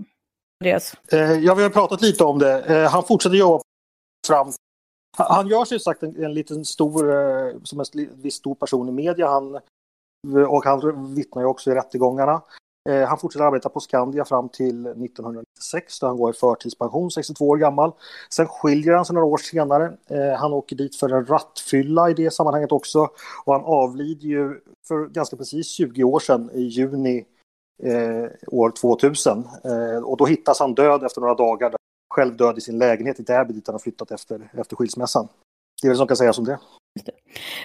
Andreas? 0.60 0.94
Uh, 1.12 1.20
ja, 1.20 1.54
vi 1.54 1.62
har 1.62 1.70
pratat 1.70 2.02
lite 2.02 2.24
om 2.24 2.38
det. 2.38 2.64
Uh, 2.70 2.88
han 2.88 3.04
fortsätter 3.04 3.36
jobba 3.36 3.62
fram 4.26 4.52
han 5.18 5.48
gör 5.48 5.64
sig 5.64 5.80
sagt 5.80 6.02
en, 6.02 6.24
en 6.24 6.34
liten 6.34 6.64
stor, 6.64 7.10
eh, 7.12 7.54
som 7.62 7.80
en 7.80 7.86
viss 8.22 8.34
stor 8.34 8.54
person 8.54 8.88
i 8.88 8.92
media. 8.92 9.28
Han, 9.28 9.54
och 10.48 10.64
han 10.64 11.14
vittnar 11.14 11.42
ju 11.42 11.48
också 11.48 11.70
i 11.70 11.74
rättegångarna. 11.74 12.42
Eh, 12.88 13.09
han 13.09 13.18
fortsätter 13.18 13.44
arbeta 13.44 13.68
på 13.68 13.81
Skandia 13.81 14.24
fram 14.24 14.48
till 14.48 14.87
1996 14.87 16.01
då 16.01 16.07
han 16.07 16.16
går 16.16 16.31
i 16.31 16.33
förtidspension, 16.33 17.11
62 17.11 17.48
år 17.48 17.57
gammal. 17.57 17.92
Sen 18.31 18.46
skiljer 18.46 18.94
han 18.94 19.05
sig 19.05 19.14
några 19.14 19.27
år 19.27 19.37
senare. 19.37 19.92
Eh, 20.07 20.38
han 20.38 20.53
åker 20.53 20.77
dit 20.77 20.96
för 20.96 21.09
en 21.09 21.27
rattfylla 21.27 22.11
i 22.11 22.14
det 22.14 22.31
sammanhanget 22.31 22.72
också. 22.72 23.09
Och 23.44 23.53
han 23.53 23.64
avlider 23.64 24.29
ju 24.29 24.61
för 24.88 25.07
ganska 25.07 25.37
precis 25.37 25.68
20 25.68 26.05
år 26.05 26.20
sedan 26.20 26.51
i 26.55 26.62
juni 26.62 27.24
eh, 27.83 28.24
år 28.46 28.70
2000. 28.70 29.44
Eh, 29.64 30.05
och 30.05 30.16
då 30.16 30.27
hittas 30.27 30.61
han 30.61 30.74
död 30.74 31.05
efter 31.05 31.20
några 31.20 31.35
dagar, 31.35 31.74
själv 32.14 32.37
död 32.37 32.59
i 32.59 32.61
sin 32.61 32.79
lägenhet 32.79 33.20
i 33.20 33.24
Täby 33.24 33.53
dit 33.53 33.66
han 33.66 33.74
har 33.74 33.81
flyttat 33.81 34.11
efter, 34.11 34.51
efter 34.53 34.77
skilsmässan. 34.77 35.29
Det 35.83 35.87
är 35.87 35.90
väl 35.90 35.98
som 35.98 36.07
kan 36.07 36.16
sägas 36.16 36.38
om 36.38 36.44
det. 36.44 36.59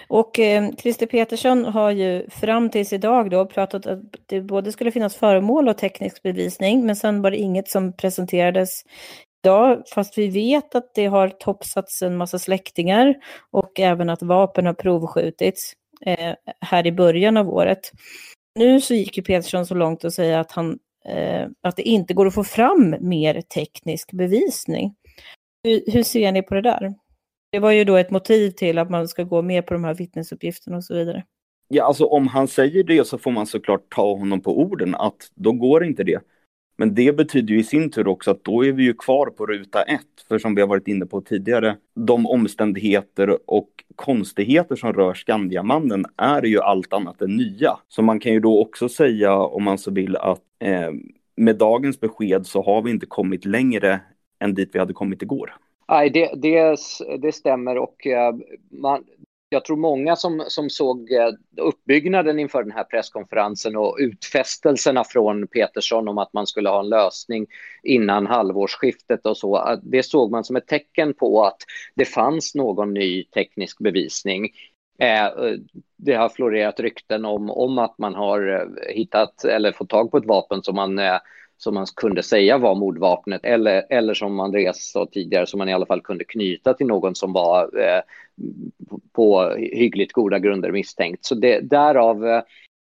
Och 0.08 0.40
eh, 0.40 0.72
Christer 0.78 1.06
Petersson 1.06 1.66
har 1.66 1.92
ju 1.92 2.30
fram 2.30 2.70
tills 2.70 2.94
idag 2.94 3.30
då 3.30 3.46
pratat 3.46 3.86
att 3.86 4.00
det 4.26 4.42
både 4.42 4.72
skulle 4.72 4.92
finnas 4.92 5.16
föremål 5.16 5.68
och 5.68 5.78
teknisk 5.78 6.24
bevisning, 6.24 6.86
men 6.86 6.96
sen 6.96 7.22
var 7.22 7.32
det 7.32 7.38
inget 7.38 7.70
som 7.70 7.94
presenterades 7.94 8.84
idag, 9.44 9.84
fast 9.94 10.18
vi 10.18 10.28
vet 10.28 10.76
att 10.76 10.96
det 10.96 11.06
har 11.06 11.30
topsats 11.30 12.02
en 12.02 12.18
massa 12.18 12.40
släktingar 12.40 13.16
och 13.52 13.80
även 13.80 14.10
att 14.10 14.22
vapen 14.22 14.66
har 14.66 14.74
provskjutits 14.74 15.74
eh, 16.06 16.34
här 16.62 16.88
i 16.88 16.92
början 16.92 17.38
av 17.38 17.50
året. 17.50 17.92
Nu 18.60 18.82
så 18.82 18.94
gick 18.94 19.18
ju 19.18 19.24
Petersson 19.24 19.66
så 19.66 19.76
långt 19.76 20.06
att 20.06 20.14
säga 20.14 20.40
att, 20.40 20.52
han, 20.52 20.80
eh, 21.06 21.48
att 21.62 21.76
det 21.76 21.84
inte 21.84 22.14
går 22.14 22.28
att 22.28 22.34
få 22.34 22.44
fram 22.44 22.96
mer 23.00 23.42
teknisk 23.42 24.12
bevisning. 24.12 24.96
Hur, 25.64 25.92
hur 25.92 26.04
ser 26.04 26.32
ni 26.32 26.42
på 26.42 26.54
det 26.54 26.62
där? 26.62 26.94
Det 27.54 27.60
var 27.60 27.72
ju 27.72 27.84
då 27.84 27.98
ett 27.98 28.12
motiv 28.12 28.52
till 28.52 28.78
att 28.78 28.90
man 28.90 29.08
ska 29.08 29.24
gå 29.24 29.42
med 29.42 29.66
på 29.66 29.74
de 29.74 29.84
här 29.84 29.94
vittnesuppgifterna 29.94 30.78
och 30.78 30.84
så 30.84 30.94
vidare. 30.94 31.24
Ja, 31.68 31.84
alltså 31.84 32.06
om 32.06 32.28
han 32.28 32.48
säger 32.48 32.84
det 32.84 33.08
så 33.08 33.18
får 33.18 33.32
man 33.32 33.48
såklart 33.48 33.90
ta 33.90 34.16
honom 34.16 34.42
på 34.42 34.60
orden 34.60 34.96
att 34.96 35.32
då 35.36 35.52
går 35.52 35.86
inte 35.86 36.04
det. 36.04 36.20
Men 36.78 36.96
det 36.96 37.18
betyder 37.18 37.54
ju 37.54 37.60
i 37.60 37.64
sin 37.64 37.92
tur 37.92 38.08
också 38.08 38.32
att 38.32 38.44
då 38.44 38.66
är 38.66 38.72
vi 38.72 38.84
ju 38.84 38.94
kvar 38.94 39.26
på 39.26 39.46
ruta 39.46 39.82
ett. 39.82 40.28
För 40.28 40.40
som 40.40 40.56
vi 40.56 40.62
har 40.62 40.68
varit 40.68 40.88
inne 40.88 41.06
på 41.06 41.22
tidigare, 41.22 41.78
de 41.96 42.26
omständigheter 42.26 43.50
och 43.50 43.70
konstigheter 43.96 44.76
som 44.76 44.94
rör 44.94 45.14
Skandiamannen 45.14 46.06
är 46.18 46.46
ju 46.46 46.60
allt 46.60 46.94
annat 46.94 47.22
än 47.22 47.36
nya. 47.36 47.78
Så 47.88 48.02
man 48.02 48.20
kan 48.20 48.34
ju 48.34 48.40
då 48.40 48.62
också 48.62 48.90
säga, 48.90 49.36
om 49.36 49.64
man 49.64 49.78
så 49.78 49.92
vill, 49.92 50.16
att 50.16 50.42
eh, 50.60 50.92
med 51.36 51.56
dagens 51.56 52.00
besked 52.00 52.46
så 52.46 52.64
har 52.64 52.82
vi 52.82 52.92
inte 52.92 53.06
kommit 53.06 53.46
längre 53.46 54.00
än 54.40 54.54
dit 54.54 54.70
vi 54.74 54.80
hade 54.80 54.94
kommit 54.94 55.22
igår. 55.22 55.54
Nej, 55.88 56.10
det, 56.10 56.32
det, 56.36 56.78
det 57.20 57.32
stämmer 57.32 57.78
och 57.78 58.08
eh, 58.08 58.34
man, 58.72 59.04
jag 59.50 59.66
tror 59.66 59.78
många 59.78 60.16
som, 60.16 60.44
som 60.48 60.70
såg 60.70 61.12
eh, 61.12 61.30
uppbyggnaden 61.58 62.40
inför 62.40 62.64
den 62.64 62.72
här 62.72 62.84
presskonferensen 62.84 63.76
och 63.76 63.98
utfästelserna 64.00 65.04
från 65.04 65.48
Petersson 65.48 66.08
om 66.08 66.18
att 66.18 66.34
man 66.34 66.48
skulle 66.48 66.70
ha 66.70 66.80
en 66.80 66.90
lösning 66.90 67.48
innan 67.84 68.28
halvårsskiftet 68.28 69.26
och 69.26 69.38
så, 69.38 69.80
det 69.84 70.04
såg 70.04 70.32
man 70.32 70.44
som 70.44 70.56
ett 70.56 70.68
tecken 70.68 71.14
på 71.14 71.46
att 71.46 71.58
det 71.96 72.06
fanns 72.06 72.56
någon 72.56 72.94
ny 72.94 73.24
teknisk 73.24 73.80
bevisning. 73.80 74.50
Eh, 75.00 75.30
det 75.98 76.14
har 76.14 76.30
florerat 76.30 76.80
rykten 76.80 77.26
om, 77.26 77.50
om 77.50 77.78
att 77.78 77.98
man 77.98 78.16
har 78.16 78.70
hittat 78.90 79.46
eller 79.46 79.72
fått 79.72 79.90
tag 79.90 80.12
på 80.12 80.18
ett 80.18 80.26
vapen 80.26 80.64
som 80.64 80.76
man 80.76 81.00
som 81.64 81.74
man 81.74 81.86
kunde 81.96 82.24
säga 82.24 82.58
var 82.58 82.76
mordvapnet 82.76 83.46
eller, 83.46 83.86
eller 83.90 84.14
som 84.14 84.40
Andreas 84.40 84.92
sa 84.92 85.06
tidigare, 85.06 85.48
som 85.48 85.58
man 85.58 85.70
i 85.70 85.74
alla 85.74 85.86
fall 85.86 86.02
kunde 86.02 86.24
knyta 86.24 86.74
till 86.74 86.88
någon 86.88 87.16
som 87.16 87.34
var 87.34 87.80
eh, 87.80 88.02
på 89.14 89.50
hyggligt 89.58 90.14
goda 90.14 90.40
grunder 90.40 90.72
misstänkt. 90.72 91.26
Så 91.26 91.36
det, 91.36 91.60
därav 91.60 92.28
eh, 92.28 92.42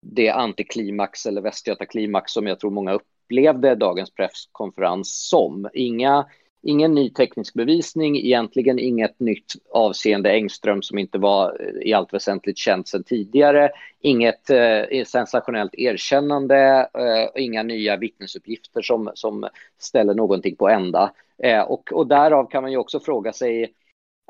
det 0.03 0.31
antiklimax 0.31 1.27
eller 1.27 1.41
västgötaklimax 1.41 2.33
som 2.33 2.47
jag 2.47 2.61
tror 2.61 2.71
många 2.71 2.93
upplevde 2.93 3.75
dagens 3.75 4.15
presskonferens 4.15 5.29
som. 5.29 5.69
Inga 5.73 6.27
ingen 6.65 6.95
ny 6.95 7.11
teknisk 7.11 7.55
bevisning, 7.55 8.17
egentligen 8.17 8.79
inget 8.79 9.21
nytt 9.21 9.53
avseende 9.73 10.31
Engström 10.31 10.83
som 10.83 10.99
inte 10.99 11.19
var 11.19 11.57
eh, 11.61 11.89
i 11.89 11.93
allt 11.93 12.15
väsentligt 12.15 12.59
känt 12.59 12.89
sedan 12.89 13.05
tidigare, 13.05 13.71
inget 14.01 14.51
eh, 14.51 15.05
sensationellt 15.07 15.75
erkännande, 15.75 16.89
eh, 16.99 17.43
inga 17.43 17.63
nya 17.63 17.97
vittnesuppgifter 17.97 18.83
som, 18.83 19.11
som 19.15 19.49
ställer 19.79 20.15
någonting 20.15 20.57
på 20.57 20.69
ända. 20.69 21.13
Eh, 21.43 21.63
och, 21.63 21.93
och 21.93 22.07
därav 22.07 22.51
kan 22.51 22.63
man 22.63 22.73
ju 22.73 22.79
också 22.79 23.01
fråga 23.01 23.33
sig, 23.33 23.75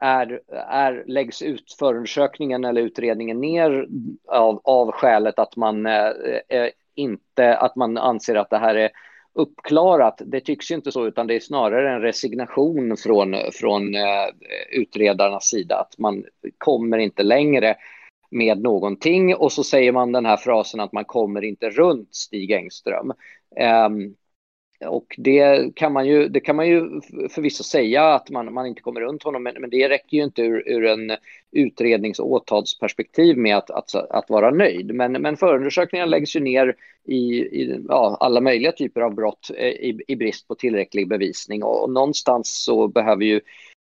är, 0.03 0.41
är, 0.69 1.05
läggs 1.07 1.43
ut 1.43 1.77
förundersökningen 1.79 2.65
eller 2.65 2.83
utredningen 2.83 3.41
ner 3.41 3.87
av, 4.29 4.61
av 4.65 4.93
skälet 4.93 5.39
att 5.39 5.57
man 5.57 5.87
eh, 5.87 6.13
eh 6.49 6.71
inte, 6.97 7.57
att 7.57 7.77
man 7.77 7.99
anser 7.99 8.35
att 8.35 8.51
det 8.51 8.59
här 8.59 8.75
är 8.75 8.91
uppklarat. 9.35 10.23
Det 10.25 10.41
tycks 10.41 10.71
ju 10.71 10.75
inte 10.75 10.93
så, 10.93 11.07
utan 11.07 11.27
det 11.27 11.35
är 11.35 11.41
snarare 11.41 11.95
en 11.95 12.01
resignation 12.01 12.97
från, 12.97 13.37
från 13.53 13.95
eh, 13.95 14.29
utredarnas 14.73 15.45
sida, 15.45 15.77
att 15.77 15.99
man 15.99 16.25
kommer 16.59 16.99
inte 16.99 17.23
längre 17.23 17.77
med 18.31 18.63
någonting 18.63 19.35
och 19.35 19.53
så 19.53 19.65
säger 19.65 19.93
man 19.93 20.13
den 20.13 20.27
här 20.27 20.37
frasen 20.37 20.81
att 20.81 20.93
man 20.93 21.05
kommer 21.05 21.45
inte 21.45 21.71
runt 21.71 22.15
Stig 22.15 22.51
Engström. 22.51 23.13
Um, 23.87 24.15
och 24.87 25.15
det 25.19 25.75
kan 25.75 25.93
man 25.93 26.07
ju, 26.07 26.29
det 26.29 26.41
kan 26.41 26.57
man 26.57 26.69
ju 26.69 27.01
förvisso 27.31 27.65
säga 27.65 28.05
att 28.15 28.31
man, 28.31 28.53
man 28.53 28.67
inte 28.67 28.81
kommer 28.81 29.01
runt 29.01 29.23
honom, 29.23 29.43
men, 29.43 29.55
men 29.61 29.71
det 29.71 29.89
räcker 29.89 30.17
ju 30.17 30.25
inte 30.25 30.43
ur, 30.43 30.69
ur 30.69 30.85
en 30.85 31.17
utrednings 31.53 32.19
och 32.19 32.33
åtalsperspektiv 32.33 33.39
med 33.39 33.57
att, 33.57 33.71
att, 33.71 33.95
att 33.95 34.31
vara 34.31 34.51
nöjd. 34.51 34.95
Men, 34.95 35.13
men 35.13 35.37
förundersökningar 35.37 36.07
läggs 36.07 36.37
ju 36.37 36.41
ner 36.41 36.77
i, 37.05 37.39
i 37.39 37.81
ja, 37.89 38.17
alla 38.21 38.41
möjliga 38.41 38.73
typer 38.73 39.01
av 39.01 39.15
brott 39.15 39.51
eh, 39.57 39.69
i, 39.69 40.01
i 40.09 40.17
brist 40.17 40.49
på 40.49 40.55
tillräcklig 40.55 41.09
bevisning 41.09 41.63
och, 41.63 41.83
och 41.83 41.91
någonstans 41.91 42.65
så 42.65 42.89
behöver 42.89 43.25
ju 43.25 43.41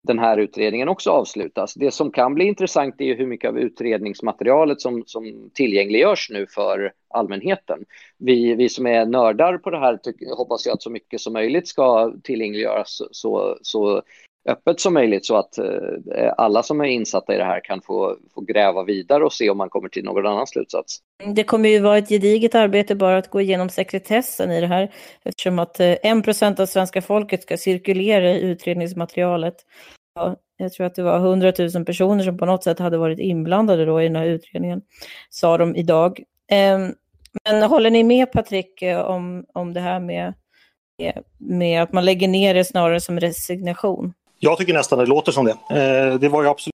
den 0.07 0.19
här 0.19 0.37
utredningen 0.37 0.89
också 0.89 1.11
avslutas. 1.11 1.73
Det 1.73 1.91
som 1.91 2.11
kan 2.11 2.33
bli 2.33 2.45
intressant 2.45 2.95
är 3.01 3.05
ju 3.05 3.15
hur 3.15 3.27
mycket 3.27 3.49
av 3.49 3.59
utredningsmaterialet 3.59 4.81
som, 4.81 5.03
som 5.05 5.49
tillgängliggörs 5.53 6.29
nu 6.29 6.47
för 6.47 6.91
allmänheten. 7.09 7.85
Vi, 8.17 8.55
vi 8.55 8.69
som 8.69 8.87
är 8.87 9.05
nördar 9.05 9.57
på 9.57 9.69
det 9.69 9.79
här 9.79 9.97
tyck, 9.97 10.15
hoppas 10.37 10.65
jag 10.65 10.73
att 10.73 10.81
så 10.81 10.89
mycket 10.89 11.21
som 11.21 11.33
möjligt 11.33 11.67
ska 11.67 12.13
tillgängliggöras 12.23 13.01
så, 13.11 13.57
så 13.61 14.03
öppet 14.47 14.79
som 14.79 14.93
möjligt 14.93 15.25
så 15.25 15.35
att 15.35 15.57
eh, 15.57 16.33
alla 16.37 16.63
som 16.63 16.81
är 16.81 16.85
insatta 16.85 17.35
i 17.35 17.37
det 17.37 17.43
här 17.43 17.63
kan 17.63 17.81
få, 17.81 18.17
få 18.33 18.41
gräva 18.41 18.83
vidare 18.83 19.25
och 19.25 19.33
se 19.33 19.49
om 19.49 19.57
man 19.57 19.69
kommer 19.69 19.89
till 19.89 20.03
någon 20.03 20.25
annan 20.25 20.47
slutsats. 20.47 20.99
Det 21.35 21.43
kommer 21.43 21.69
ju 21.69 21.79
vara 21.79 21.97
ett 21.97 22.09
gediget 22.09 22.55
arbete 22.55 22.95
bara 22.95 23.17
att 23.17 23.29
gå 23.29 23.41
igenom 23.41 23.69
sekretessen 23.69 24.51
i 24.51 24.61
det 24.61 24.67
här 24.67 24.91
eftersom 25.23 25.59
att 25.59 25.79
eh, 25.79 25.95
en 26.03 26.21
procent 26.21 26.59
av 26.59 26.65
svenska 26.65 27.01
folket 27.01 27.41
ska 27.41 27.57
cirkulera 27.57 28.31
i 28.31 28.41
utredningsmaterialet. 28.41 29.55
Jag 30.57 30.73
tror 30.73 30.85
att 30.85 30.95
det 30.95 31.03
var 31.03 31.17
100 31.17 31.53
000 31.75 31.85
personer 31.85 32.23
som 32.23 32.37
på 32.37 32.45
något 32.45 32.63
sätt 32.63 32.79
hade 32.79 32.97
varit 32.97 33.19
inblandade 33.19 33.85
då 33.85 34.01
i 34.01 34.03
den 34.03 34.15
här 34.15 34.25
utredningen, 34.25 34.81
sa 35.29 35.57
de 35.57 35.75
idag. 35.75 36.23
Ehm, 36.51 36.93
men 37.43 37.63
håller 37.63 37.89
ni 37.89 38.03
med 38.03 38.31
Patrik 38.31 38.81
eh, 38.81 38.99
om, 38.99 39.45
om 39.53 39.73
det 39.73 39.79
här 39.79 39.99
med, 39.99 40.33
med 41.37 41.83
att 41.83 41.93
man 41.93 42.05
lägger 42.05 42.27
ner 42.27 42.53
det 42.53 42.65
snarare 42.65 42.99
som 42.99 43.19
resignation? 43.19 44.13
Jag 44.39 44.57
tycker 44.57 44.73
nästan 44.73 44.99
det 44.99 45.05
låter 45.05 45.31
som 45.31 45.45
det. 45.45 45.51
Eh, 45.51 46.19
det 46.19 46.29
var 46.29 46.43
ju 46.43 46.49
absolut 46.49 46.73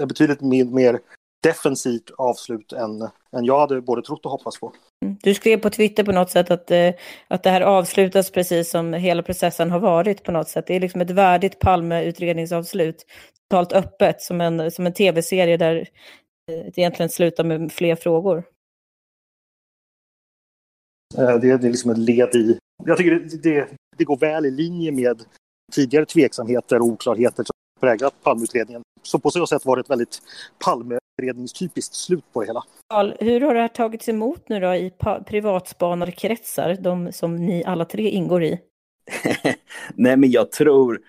eh, 0.00 0.06
betydligt 0.06 0.40
mer 0.40 0.98
defensivt 1.42 2.10
avslut 2.18 2.72
än, 2.72 3.02
än 3.36 3.44
jag 3.44 3.60
hade 3.60 3.80
både 3.80 4.02
trott 4.02 4.24
och 4.24 4.30
hoppats 4.30 4.60
på. 4.60 4.72
Mm. 5.04 5.16
Du 5.22 5.34
skrev 5.34 5.58
på 5.58 5.70
Twitter 5.70 6.04
på 6.04 6.12
något 6.12 6.30
sätt 6.30 6.50
att, 6.50 6.70
eh, 6.70 6.94
att 7.28 7.42
det 7.42 7.50
här 7.50 7.60
avslutas 7.60 8.30
precis 8.30 8.70
som 8.70 8.92
hela 8.92 9.22
processen 9.22 9.70
har 9.70 9.78
varit 9.78 10.24
på 10.24 10.32
något 10.32 10.48
sätt. 10.48 10.66
Det 10.66 10.74
är 10.74 10.80
liksom 10.80 11.00
ett 11.00 11.10
värdigt 11.10 11.58
Palme-utredningsavslut. 11.58 13.06
Totalt 13.50 13.72
öppet, 13.72 14.22
som 14.22 14.40
en, 14.40 14.70
som 14.70 14.86
en 14.86 14.92
tv-serie 14.92 15.56
där 15.56 15.76
eh, 15.76 16.64
det 16.64 16.78
egentligen 16.78 17.10
slutar 17.10 17.44
med 17.44 17.72
fler 17.72 17.96
frågor. 17.96 18.44
Eh, 21.18 21.38
det, 21.38 21.56
det 21.56 21.66
är 21.66 21.70
liksom 21.70 21.90
ett 21.90 21.98
led 21.98 22.34
i... 22.34 22.58
Jag 22.84 22.96
tycker 22.96 23.10
det, 23.10 23.42
det, 23.42 23.68
det 23.96 24.04
går 24.04 24.16
väl 24.16 24.46
i 24.46 24.50
linje 24.50 24.92
med 24.92 25.22
tidigare 25.72 26.06
tveksamheter 26.06 26.80
och 26.80 26.86
oklarheter 26.86 27.44
som 27.44 27.52
präglat 27.80 28.14
Palmeutredningen. 28.22 28.82
Så 29.02 29.18
på 29.18 29.30
så 29.30 29.46
sätt 29.46 29.64
var 29.64 29.76
det 29.76 29.80
ett 29.80 29.90
väldigt 29.90 30.18
Palme 30.64 30.98
Palmeutredningstypiskt 31.16 31.94
slut 31.94 32.24
på 32.32 32.40
det 32.40 32.46
hela. 32.46 32.64
Hur 33.20 33.40
har 33.40 33.54
det 33.54 33.60
här 33.60 33.68
tagits 33.68 34.08
emot 34.08 34.48
nu 34.48 34.60
då 34.60 34.74
i 34.74 34.92
privatspanarkretsar, 35.26 36.76
de 36.80 37.12
som 37.12 37.36
ni 37.36 37.64
alla 37.64 37.84
tre 37.84 38.10
ingår 38.10 38.42
i? 38.42 38.60
Nej, 39.94 40.16
men 40.16 40.30
jag 40.30 40.52
tror, 40.52 41.00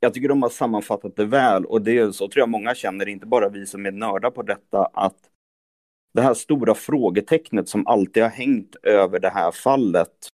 jag 0.00 0.14
tycker 0.14 0.28
de 0.28 0.42
har 0.42 0.50
sammanfattat 0.50 1.16
det 1.16 1.24
väl 1.24 1.64
och 1.64 1.82
det 1.82 1.98
är 1.98 2.10
så 2.10 2.28
tror 2.28 2.40
jag 2.40 2.48
många 2.48 2.74
känner, 2.74 3.08
inte 3.08 3.26
bara 3.26 3.48
vi 3.48 3.66
som 3.66 3.86
är 3.86 3.90
nördar 3.90 4.30
på 4.30 4.42
detta, 4.42 4.84
att 4.92 5.18
det 6.12 6.22
här 6.22 6.34
stora 6.34 6.74
frågetecknet 6.74 7.68
som 7.68 7.86
alltid 7.86 8.22
har 8.22 8.30
hängt 8.30 8.76
över 8.82 9.20
det 9.20 9.30
här 9.30 9.50
fallet 9.50 10.28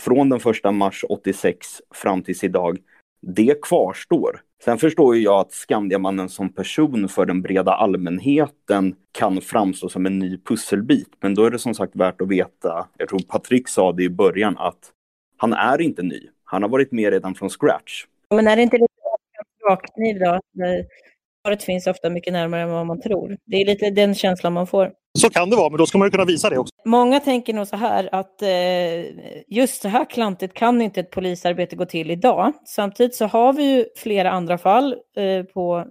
från 0.00 0.28
den 0.28 0.40
första 0.40 0.72
mars 0.72 1.04
86 1.08 1.66
fram 1.90 2.22
tills 2.22 2.44
idag, 2.44 2.78
det 3.26 3.62
kvarstår. 3.62 4.40
Sen 4.64 4.78
förstår 4.78 5.16
ju 5.16 5.22
jag 5.22 5.40
att 5.40 5.52
Skandiamannen 5.52 6.28
som 6.28 6.52
person 6.52 7.08
för 7.08 7.26
den 7.26 7.42
breda 7.42 7.72
allmänheten 7.72 8.94
kan 9.12 9.40
framstå 9.40 9.88
som 9.88 10.06
en 10.06 10.18
ny 10.18 10.38
pusselbit. 10.38 11.08
Men 11.20 11.34
då 11.34 11.44
är 11.44 11.50
det 11.50 11.58
som 11.58 11.74
sagt 11.74 11.96
värt 11.96 12.20
att 12.20 12.28
veta, 12.28 12.88
jag 12.98 13.08
tror 13.08 13.18
Patrik 13.18 13.68
sa 13.68 13.92
det 13.92 14.02
i 14.02 14.10
början, 14.10 14.58
att 14.58 14.90
han 15.36 15.52
är 15.52 15.80
inte 15.80 16.02
ny. 16.02 16.28
Han 16.44 16.62
har 16.62 16.68
varit 16.68 16.92
med 16.92 17.12
redan 17.12 17.34
från 17.34 17.50
scratch. 17.50 18.04
Men 18.30 18.46
är 18.46 18.56
det 18.56 18.62
inte 18.62 18.78
lite 18.78 18.94
rakkniv 19.68 20.18
då? 20.18 20.40
Svaret 21.44 21.62
finns 21.62 21.86
ofta 21.86 22.10
mycket 22.10 22.32
närmare 22.32 22.62
än 22.62 22.70
vad 22.70 22.86
man 22.86 23.00
tror. 23.00 23.36
Det 23.44 23.56
är 23.56 23.66
lite 23.66 23.90
den 23.90 24.14
känslan 24.14 24.52
man 24.52 24.66
får. 24.66 24.92
Så 25.18 25.30
kan 25.30 25.50
det 25.50 25.56
vara, 25.56 25.70
men 25.70 25.78
då 25.78 25.86
ska 25.86 25.98
man 25.98 26.06
ju 26.06 26.10
kunna 26.10 26.24
visa 26.24 26.50
det 26.50 26.58
också. 26.58 26.74
Många 26.84 27.20
tänker 27.20 27.54
nog 27.54 27.66
så 27.66 27.76
här 27.76 28.08
att 28.12 28.42
eh, 28.42 28.48
just 29.48 29.82
så 29.82 29.88
här 29.88 30.10
klantigt 30.10 30.54
kan 30.54 30.82
inte 30.82 31.00
ett 31.00 31.10
polisarbete 31.10 31.76
gå 31.76 31.86
till 31.86 32.10
idag. 32.10 32.52
Samtidigt 32.66 33.14
så 33.14 33.26
har 33.26 33.52
vi 33.52 33.64
ju 33.64 33.86
flera 33.96 34.30
andra 34.30 34.58
fall 34.58 34.96
eh, 35.16 35.42
på 35.42 35.86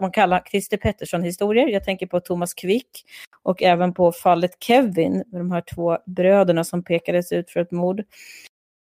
man 0.00 0.10
kalla 0.10 0.42
Christer 0.50 0.76
Pettersson-historier. 0.76 1.68
Jag 1.68 1.84
tänker 1.84 2.06
på 2.06 2.20
Thomas 2.20 2.54
Quick 2.54 3.04
och 3.42 3.62
även 3.62 3.94
på 3.94 4.12
fallet 4.12 4.50
Kevin, 4.60 5.24
de 5.26 5.50
här 5.50 5.64
två 5.74 5.98
bröderna 6.06 6.64
som 6.64 6.84
pekades 6.84 7.32
ut 7.32 7.50
för 7.50 7.60
ett 7.60 7.70
mord. 7.70 8.02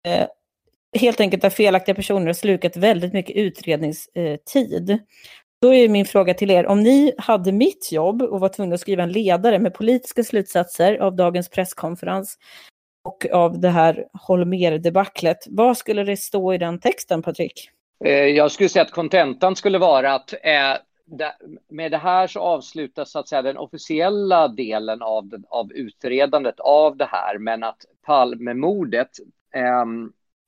Eh, 0.08 0.28
helt 1.00 1.20
enkelt 1.20 1.44
att 1.44 1.54
felaktiga 1.54 1.96
personer 1.96 2.26
har 2.26 2.34
slukat 2.34 2.78
väldigt 2.78 3.14
mycket 3.14 3.36
utredningstid. 3.36 5.00
Då 5.64 5.74
är 5.74 5.90
min 5.90 6.06
fråga 6.06 6.34
till 6.34 6.52
er, 6.52 6.66
om 6.66 6.84
ni 6.84 7.14
hade 7.18 7.52
mitt 7.52 7.92
jobb 7.92 8.22
och 8.22 8.40
var 8.40 8.50
tvungna 8.50 8.76
att 8.76 8.82
skriva 8.82 9.04
en 9.04 9.12
ledare 9.12 9.60
med 9.60 9.74
politiska 9.74 10.24
slutsatser 10.24 10.98
av 10.98 11.16
dagens 11.16 11.50
presskonferens 11.50 12.38
och 13.04 13.26
av 13.32 13.60
det 13.60 13.70
här 13.70 14.06
Holmer-debaclet, 14.28 15.38
vad 15.48 15.78
skulle 15.78 16.04
det 16.04 16.18
stå 16.18 16.54
i 16.54 16.58
den 16.58 16.80
texten, 16.80 17.22
Patrik? 17.22 17.70
Eh, 18.06 18.12
jag 18.12 18.52
skulle 18.52 18.70
säga 18.70 18.84
att 18.84 18.92
kontentan 18.92 19.56
skulle 19.56 19.78
vara 19.78 20.14
att 20.14 20.34
eh, 20.34 20.74
med 21.70 21.92
det 21.92 21.98
här 21.98 22.28
så 22.28 22.40
avslutas 22.40 23.12
så 23.12 23.20
att 23.20 23.28
säga 23.28 23.42
den 23.42 23.58
officiella 23.58 24.48
delen 24.48 25.02
av, 25.02 25.30
av 25.50 25.74
utredandet 25.74 26.60
av 26.60 26.98
det 26.98 27.08
här, 27.12 27.38
men 27.38 27.64
att 27.64 27.86
Palmemordet 28.06 29.10
Eh, 29.56 29.86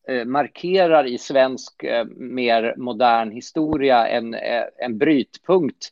Eh, 0.08 0.26
markerar 0.26 1.08
i 1.08 1.18
svensk 1.18 1.84
eh, 1.84 2.06
mer 2.06 2.74
modern 2.78 3.32
historia 3.32 4.08
en, 4.08 4.34
eh, 4.34 4.64
en 4.78 4.98
brytpunkt. 4.98 5.90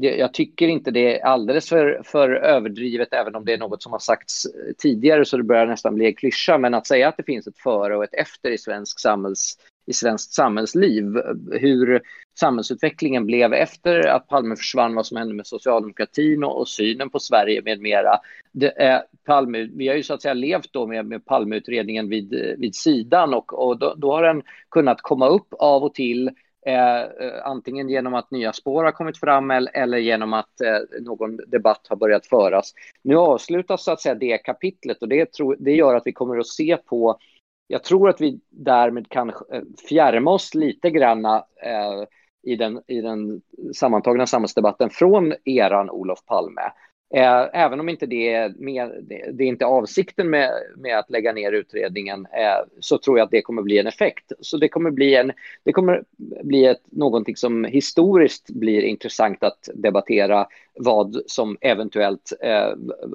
Jag 0.00 0.34
tycker 0.34 0.68
inte 0.68 0.90
det 0.90 1.20
är 1.20 1.24
alldeles 1.24 1.68
för, 1.68 2.02
för 2.04 2.30
överdrivet, 2.30 3.12
även 3.12 3.34
om 3.34 3.44
det 3.44 3.52
är 3.52 3.58
något 3.58 3.82
som 3.82 3.92
har 3.92 3.98
sagts 3.98 4.46
tidigare 4.78 5.24
så 5.24 5.36
det 5.36 5.42
börjar 5.42 5.66
nästan 5.66 5.94
bli 5.94 6.06
en 6.06 6.14
klyscha. 6.14 6.58
Men 6.58 6.74
att 6.74 6.86
säga 6.86 7.08
att 7.08 7.16
det 7.16 7.22
finns 7.22 7.46
ett 7.46 7.58
före 7.58 7.96
och 7.96 8.04
ett 8.04 8.14
efter 8.14 8.50
i 8.50 8.58
svensk 8.58 9.00
samhälls 9.00 9.56
i 9.88 9.92
svenskt 9.92 10.32
samhällsliv. 10.32 11.04
Hur 11.52 12.02
samhällsutvecklingen 12.40 13.26
blev 13.26 13.52
efter 13.52 14.08
att 14.08 14.28
Palme 14.28 14.56
försvann, 14.56 14.94
vad 14.94 15.06
som 15.06 15.16
hände 15.16 15.34
med 15.34 15.46
socialdemokratin 15.46 16.44
och, 16.44 16.60
och 16.60 16.68
synen 16.68 17.10
på 17.10 17.18
Sverige 17.18 17.62
med 17.64 17.80
mera. 17.80 18.18
Det 18.52 18.68
eh, 18.68 19.00
Palme, 19.26 19.68
vi 19.74 19.88
har 19.88 19.94
ju 19.94 20.02
så 20.02 20.14
att 20.14 20.22
säga 20.22 20.34
levt 20.34 20.72
då 20.72 20.86
med, 20.86 21.06
med 21.06 21.24
Palmeutredningen 21.24 22.08
vid, 22.08 22.56
vid 22.58 22.74
sidan 22.74 23.34
och, 23.34 23.68
och 23.68 23.78
då, 23.78 23.94
då 23.96 24.12
har 24.12 24.22
den 24.22 24.42
kunnat 24.70 25.02
komma 25.02 25.28
upp 25.28 25.48
av 25.58 25.84
och 25.84 25.94
till 25.94 26.30
Eh, 26.66 27.00
eh, 27.00 27.44
antingen 27.44 27.88
genom 27.88 28.14
att 28.14 28.30
nya 28.30 28.52
spår 28.52 28.84
har 28.84 28.92
kommit 28.92 29.18
fram 29.18 29.50
eller, 29.50 29.76
eller 29.76 29.98
genom 29.98 30.32
att 30.32 30.60
eh, 30.60 31.00
någon 31.00 31.36
debatt 31.36 31.86
har 31.88 31.96
börjat 31.96 32.26
föras. 32.26 32.72
Nu 33.02 33.16
avslutas 33.16 33.84
så 33.84 33.92
att 33.92 34.00
säga 34.00 34.14
det 34.14 34.38
kapitlet 34.38 35.02
och 35.02 35.08
det, 35.08 35.32
tro, 35.32 35.54
det 35.58 35.72
gör 35.72 35.94
att 35.94 36.02
vi 36.06 36.12
kommer 36.12 36.38
att 36.38 36.46
se 36.46 36.76
på 36.76 37.18
jag 37.68 37.84
tror 37.84 38.08
att 38.08 38.20
vi 38.20 38.40
därmed 38.50 39.08
kan 39.08 39.28
eh, 39.28 39.62
fjärma 39.88 40.30
oss 40.30 40.54
lite 40.54 40.90
granna 40.90 41.44
eh, 41.62 42.04
i, 42.42 42.56
den, 42.56 42.82
i 42.86 43.00
den 43.00 43.40
sammantagna 43.74 44.26
samhällsdebatten 44.26 44.90
från 44.90 45.34
eran 45.44 45.90
Olof 45.90 46.24
Palme. 46.26 46.62
Eh, 47.14 47.48
även 47.52 47.80
om 47.80 47.88
inte 47.88 48.06
det 48.06 48.32
är, 48.32 48.54
med, 48.58 49.04
det 49.32 49.44
är 49.44 49.48
inte 49.48 49.66
avsikten 49.66 50.30
med, 50.30 50.50
med 50.76 50.98
att 50.98 51.10
lägga 51.10 51.32
ner 51.32 51.52
utredningen 51.52 52.26
eh, 52.26 52.66
så 52.80 52.98
tror 52.98 53.18
jag 53.18 53.24
att 53.24 53.30
det 53.30 53.42
kommer 53.42 53.62
bli 53.62 53.78
en 53.78 53.86
effekt. 53.86 54.32
Så 54.40 54.56
det 54.56 54.68
kommer 54.68 54.90
bli, 54.90 55.14
en, 55.14 55.32
det 55.64 55.72
kommer 55.72 56.02
bli 56.42 56.64
ett, 56.64 56.82
någonting 56.90 57.36
som 57.36 57.64
historiskt 57.64 58.50
blir 58.50 58.82
intressant 58.82 59.42
att 59.42 59.68
debattera 59.74 60.46
vad 60.78 61.22
som 61.26 61.56
eventuellt, 61.60 62.32
eh, 62.42 62.72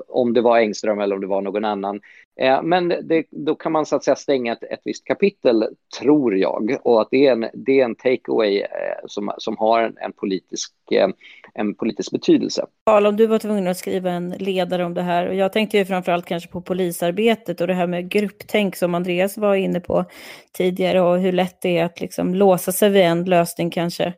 om 0.07 0.33
det 0.33 0.41
var 0.41 0.57
Engström 0.57 0.99
eller 0.99 1.15
om 1.15 1.21
det 1.21 1.27
var 1.27 1.41
någon 1.41 1.65
annan. 1.65 2.01
Eh, 2.39 2.63
men 2.63 2.89
det, 2.89 3.25
då 3.31 3.55
kan 3.55 3.71
man 3.71 3.85
så 3.85 3.95
att 3.95 4.03
säga 4.03 4.15
stänga 4.15 4.53
ett, 4.53 4.63
ett 4.63 4.81
visst 4.85 5.05
kapitel, 5.05 5.67
tror 5.99 6.37
jag, 6.37 6.77
och 6.83 7.01
att 7.01 7.07
det 7.11 7.27
är 7.27 7.31
en, 7.31 7.45
det 7.53 7.79
är 7.79 7.85
en 7.85 7.95
takeaway 7.95 8.61
eh, 8.61 8.67
som, 9.05 9.31
som 9.37 9.57
har 9.57 9.81
en, 9.81 9.97
en 9.97 10.13
politisk, 10.13 10.73
eh, 10.91 11.07
en 11.53 11.75
politisk 11.75 12.11
betydelse. 12.11 12.65
Karl, 12.85 13.05
om 13.05 13.17
du 13.17 13.27
var 13.27 13.39
tvungen 13.39 13.67
att 13.67 13.77
skriva 13.77 14.11
en 14.11 14.29
ledare 14.29 14.85
om 14.85 14.93
det 14.93 15.01
här, 15.01 15.27
och 15.27 15.35
jag 15.35 15.53
tänkte 15.53 15.77
ju 15.77 15.85
framförallt 15.85 16.25
kanske 16.25 16.49
på 16.49 16.61
polisarbetet 16.61 17.61
och 17.61 17.67
det 17.67 17.73
här 17.73 17.87
med 17.87 18.09
grupptänk 18.09 18.75
som 18.75 18.95
Andreas 18.95 19.37
var 19.37 19.55
inne 19.55 19.79
på 19.79 20.05
tidigare 20.51 21.01
och 21.01 21.19
hur 21.19 21.31
lätt 21.31 21.61
det 21.61 21.77
är 21.77 21.85
att 21.85 22.01
liksom 22.01 22.35
låsa 22.35 22.71
sig 22.71 22.89
vid 22.89 23.01
en 23.01 23.25
lösning 23.25 23.69
kanske 23.69 24.13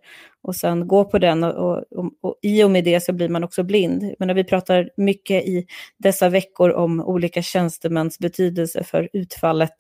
och 0.45 0.55
sen 0.55 0.87
gå 0.87 1.05
på 1.05 1.19
den 1.19 1.43
och, 1.43 1.83
och, 1.91 2.11
och, 2.21 2.39
i 2.41 2.63
och 2.63 2.71
med 2.71 2.83
det 2.83 3.03
så 3.03 3.13
blir 3.13 3.29
man 3.29 3.43
också 3.43 3.63
blind. 3.63 4.13
Men 4.19 4.27
när 4.27 4.35
vi 4.35 4.43
pratar 4.43 4.89
mycket 4.97 5.43
i 5.43 5.65
dessa 5.97 6.29
veckor 6.29 6.71
om 6.71 7.01
olika 7.01 7.41
tjänstemäns 7.41 8.19
betydelse 8.19 8.83
för 8.83 9.09
utfallet. 9.13 9.75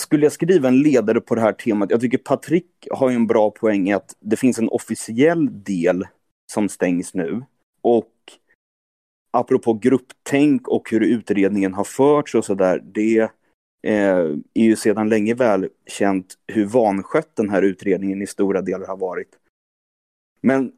Skulle 0.00 0.26
jag 0.26 0.32
skriva 0.32 0.68
en 0.68 0.82
ledare 0.82 1.20
på 1.20 1.34
det 1.34 1.40
här 1.40 1.52
temat, 1.52 1.90
jag 1.90 2.00
tycker 2.00 2.18
Patrik 2.18 2.66
har 2.90 3.10
en 3.10 3.26
bra 3.26 3.50
poäng 3.50 3.88
i 3.88 3.92
att 3.92 4.16
det 4.20 4.36
finns 4.36 4.58
en 4.58 4.68
officiell 4.68 5.62
del 5.62 6.04
som 6.52 6.68
stängs 6.68 7.14
nu. 7.14 7.42
Och 7.82 8.12
apropå 9.32 9.74
grupptänk 9.74 10.68
och 10.68 10.90
hur 10.90 11.00
utredningen 11.00 11.74
har 11.74 11.84
förts 11.84 12.34
och 12.34 12.44
sådär, 12.44 12.82
det 12.84 13.18
eh, 13.86 14.36
är 14.54 14.64
ju 14.64 14.76
sedan 14.76 15.08
länge 15.08 15.34
välkänt 15.34 16.34
hur 16.46 16.66
vanskött 16.66 17.36
den 17.36 17.50
här 17.50 17.62
utredningen 17.62 18.22
i 18.22 18.26
stora 18.26 18.62
delar 18.62 18.86
har 18.86 18.96
varit. 18.96 19.28
Men 20.40 20.72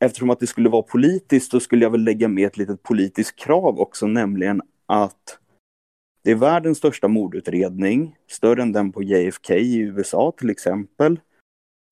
eftersom 0.00 0.30
att 0.30 0.40
det 0.40 0.46
skulle 0.46 0.68
vara 0.68 0.82
politiskt 0.82 1.50
så 1.50 1.60
skulle 1.60 1.84
jag 1.84 1.90
väl 1.90 2.04
lägga 2.04 2.28
med 2.28 2.46
ett 2.46 2.56
litet 2.56 2.82
politiskt 2.82 3.36
krav 3.36 3.80
också, 3.80 4.06
nämligen 4.06 4.62
att 4.86 5.38
det 6.22 6.30
är 6.30 6.34
världens 6.34 6.78
största 6.78 7.08
mordutredning, 7.08 8.16
större 8.30 8.62
än 8.62 8.72
den 8.72 8.92
på 8.92 9.02
JFK 9.02 9.54
i 9.54 9.78
USA 9.78 10.32
till 10.38 10.50
exempel. 10.50 11.20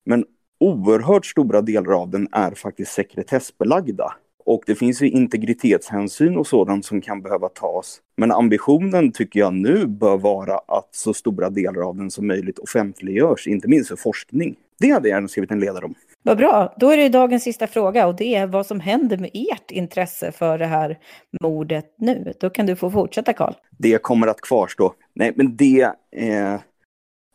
Men 0.05 0.25
oerhört 0.59 1.25
stora 1.25 1.61
delar 1.61 2.01
av 2.01 2.09
den 2.09 2.27
är 2.31 2.51
faktiskt 2.51 2.91
sekretessbelagda. 2.91 4.13
Och 4.45 4.63
det 4.65 4.75
finns 4.75 5.01
ju 5.01 5.09
integritetshänsyn 5.09 6.37
och 6.37 6.47
sådant 6.47 6.85
som 6.85 7.01
kan 7.01 7.21
behöva 7.21 7.49
tas. 7.49 8.01
Men 8.17 8.31
ambitionen 8.31 9.11
tycker 9.11 9.39
jag 9.39 9.53
nu 9.53 9.87
bör 9.87 10.17
vara 10.17 10.57
att 10.57 10.95
så 10.95 11.13
stora 11.13 11.49
delar 11.49 11.81
av 11.89 11.95
den 11.95 12.11
som 12.11 12.27
möjligt 12.27 12.59
offentliggörs, 12.59 13.47
inte 13.47 13.67
minst 13.67 13.89
för 13.89 13.95
forskning. 13.95 14.55
Det 14.79 14.89
hade 14.89 15.09
jag 15.09 15.15
gärna 15.15 15.27
skrivit 15.27 15.51
en 15.51 15.59
ledare 15.59 15.85
om. 15.85 15.95
Vad 16.25 16.37
bra. 16.37 16.73
Då 16.77 16.89
är 16.89 16.97
det 16.97 17.09
dagens 17.09 17.43
sista 17.43 17.67
fråga 17.67 18.07
och 18.07 18.15
det 18.15 18.35
är 18.35 18.47
vad 18.47 18.65
som 18.65 18.79
händer 18.79 19.17
med 19.17 19.29
ert 19.33 19.71
intresse 19.71 20.31
för 20.31 20.57
det 20.57 20.65
här 20.65 20.99
mordet 21.41 21.95
nu. 21.97 22.33
Då 22.39 22.49
kan 22.49 22.65
du 22.65 22.75
få 22.75 22.91
fortsätta 22.91 23.33
Karl. 23.33 23.53
Det 23.77 24.01
kommer 24.01 24.27
att 24.27 24.41
kvarstå. 24.41 24.93
Nej, 25.13 25.33
men 25.35 25.55
det, 25.55 25.81
eh, 26.15 26.59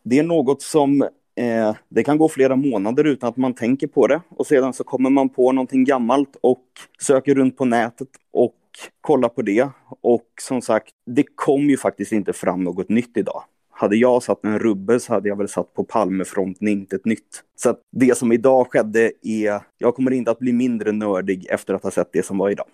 det 0.03 0.19
är 0.19 0.23
något 0.23 0.61
som 0.61 1.01
eh, 1.35 1.75
det 1.89 2.03
kan 2.03 2.17
gå 2.17 2.29
flera 2.29 2.55
månader 2.55 3.03
utan 3.03 3.29
att 3.29 3.37
man 3.37 3.53
tänker 3.53 3.87
på 3.87 4.07
det 4.07 4.21
och 4.29 4.47
sedan 4.47 4.73
så 4.73 4.83
kommer 4.83 5.09
man 5.09 5.29
på 5.29 5.51
någonting 5.51 5.83
gammalt 5.83 6.37
och 6.41 6.63
söker 7.01 7.35
runt 7.35 7.57
på 7.57 7.65
nätet 7.65 8.09
och 8.31 8.55
kollar 9.01 9.29
på 9.29 9.41
det. 9.41 9.69
Och 10.01 10.27
som 10.41 10.61
sagt, 10.61 10.89
det 11.05 11.23
kom 11.35 11.69
ju 11.69 11.77
faktiskt 11.77 12.11
inte 12.11 12.33
fram 12.33 12.63
något 12.63 12.89
nytt 12.89 13.17
idag. 13.17 13.43
Hade 13.79 13.95
jag 13.95 14.23
satt 14.23 14.45
en 14.45 14.59
rubbe 14.59 14.99
så 14.99 15.13
hade 15.13 15.29
jag 15.29 15.35
väl 15.35 15.47
satt 15.47 15.73
på 15.73 15.83
Palmefronten 15.83 16.67
inte 16.67 16.95
ett 16.95 17.05
nytt. 17.05 17.43
Så 17.55 17.69
att 17.69 17.81
det 17.91 18.17
som 18.17 18.31
idag 18.31 18.67
skedde 18.71 19.11
är, 19.21 19.61
jag 19.77 19.95
kommer 19.95 20.11
inte 20.11 20.31
att 20.31 20.39
bli 20.39 20.53
mindre 20.53 20.91
nördig 20.91 21.47
efter 21.49 21.73
att 21.73 21.83
ha 21.83 21.91
sett 21.91 22.09
det 22.13 22.25
som 22.25 22.37
var 22.37 22.49
idag. 22.49 22.65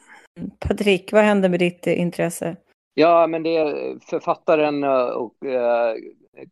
Patrik, 0.59 1.11
vad 1.11 1.23
hände 1.23 1.49
med 1.49 1.59
ditt 1.59 1.87
eh, 1.87 1.99
intresse? 1.99 2.55
Ja, 2.93 3.27
men 3.27 3.43
det 3.43 3.57
är 3.57 3.99
författaren 4.09 4.83
eh, 4.83 5.05
och 5.05 5.45
eh, 5.45 5.95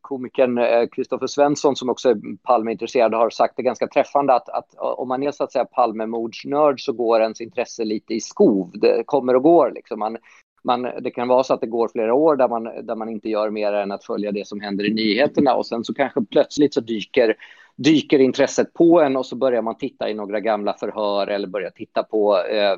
komikern 0.02 0.88
Kristoffer 0.92 1.28
Svensson 1.28 1.76
som 1.76 1.90
också 1.90 2.10
är 2.10 2.38
Palmeintresserad 2.44 3.14
har 3.14 3.30
sagt 3.30 3.54
det 3.58 3.64
ganska 3.64 3.88
träffande 3.88 4.34
att, 4.34 4.50
att 4.50 4.76
om 4.78 5.08
man 5.08 5.24
är 5.24 5.32
så 5.32 5.44
att 5.44 5.52
säga 5.52 5.66
Palmemordsnörd 5.66 6.82
så 6.82 6.94
går 6.94 7.22
ens 7.22 7.42
intresse 7.42 7.86
lite 7.86 8.14
i 8.14 8.22
skov. 8.22 8.72
Det 8.74 9.04
kommer 9.06 9.36
och 9.36 9.44
går 9.44 9.72
liksom. 9.72 10.00
Man, 10.00 10.18
man, 10.64 10.82
det 11.02 11.12
kan 11.12 11.28
vara 11.28 11.44
så 11.44 11.54
att 11.54 11.62
det 11.62 11.68
går 11.68 11.88
flera 11.88 12.14
år 12.14 12.36
där 12.36 12.48
man, 12.48 12.64
där 12.64 12.96
man 12.96 13.10
inte 13.10 13.30
gör 13.30 13.50
mer 13.50 13.74
än 13.74 13.92
att 13.92 14.04
följa 14.04 14.32
det 14.32 14.48
som 14.48 14.62
händer 14.62 14.86
i 14.86 14.94
nyheterna. 14.94 15.56
Och 15.56 15.66
sen 15.66 15.84
så 15.84 15.94
kanske 15.94 16.22
plötsligt 16.32 16.74
så 16.74 16.82
dyker, 16.82 17.36
dyker 17.76 18.20
intresset 18.20 18.74
på 18.74 19.02
en 19.02 19.18
och 19.18 19.26
så 19.26 19.36
börjar 19.36 19.62
man 19.62 19.78
titta 19.78 20.10
i 20.10 20.14
några 20.14 20.40
gamla 20.40 20.74
förhör 20.74 21.28
eller 21.28 21.48
börja 21.48 21.72
titta 21.72 22.04
på 22.04 22.38
eh, 22.38 22.72
eh 22.72 22.78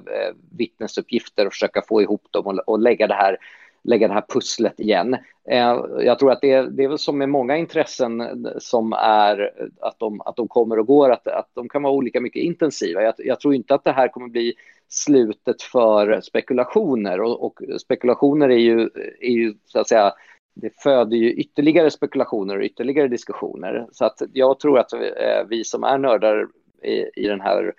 vittnesuppgifter 0.57 1.45
och 1.45 1.53
försöka 1.53 1.81
få 1.81 2.01
ihop 2.01 2.27
dem 2.31 2.47
och, 2.47 2.59
och 2.67 2.79
lägga 2.79 3.07
det 3.07 3.13
här 3.13 3.37
lägga 3.85 4.07
det 4.07 4.13
här 4.13 4.25
pusslet 4.29 4.79
igen. 4.79 5.13
Eh, 5.49 5.85
jag 5.99 6.19
tror 6.19 6.31
att 6.31 6.41
det 6.41 6.51
är, 6.51 6.63
det 6.63 6.83
är 6.83 6.87
väl 6.87 6.99
som 6.99 7.17
med 7.17 7.29
många 7.29 7.57
intressen 7.57 8.47
som 8.59 8.93
är 8.93 9.51
att 9.81 9.99
de, 9.99 10.21
att 10.21 10.35
de 10.35 10.47
kommer 10.47 10.79
och 10.79 10.87
går, 10.87 11.11
att, 11.11 11.27
att 11.27 11.49
de 11.53 11.69
kan 11.69 11.83
vara 11.83 11.93
olika 11.93 12.21
mycket 12.21 12.43
intensiva. 12.43 13.01
Jag, 13.01 13.13
jag 13.17 13.39
tror 13.39 13.55
inte 13.55 13.75
att 13.75 13.83
det 13.83 13.91
här 13.91 14.07
kommer 14.07 14.27
bli 14.27 14.53
slutet 14.89 15.61
för 15.61 16.21
spekulationer 16.21 17.21
och, 17.21 17.43
och 17.45 17.81
spekulationer 17.81 18.49
är 18.49 18.57
ju, 18.57 18.89
är 19.19 19.31
ju 19.31 19.53
så 19.65 19.79
att 19.79 19.87
säga 19.87 20.13
det 20.55 20.81
föder 20.83 21.17
ju 21.17 21.31
ytterligare 21.31 21.91
spekulationer 21.91 22.57
och 22.57 22.63
ytterligare 22.63 23.07
diskussioner. 23.07 23.87
Så 23.91 24.05
att 24.05 24.21
jag 24.33 24.59
tror 24.59 24.79
att 24.79 24.93
vi, 24.93 25.11
vi 25.49 25.63
som 25.63 25.83
är 25.83 25.97
nördar 25.97 26.47
i, 26.83 27.23
i 27.23 27.27
den 27.27 27.41
här, 27.41 27.73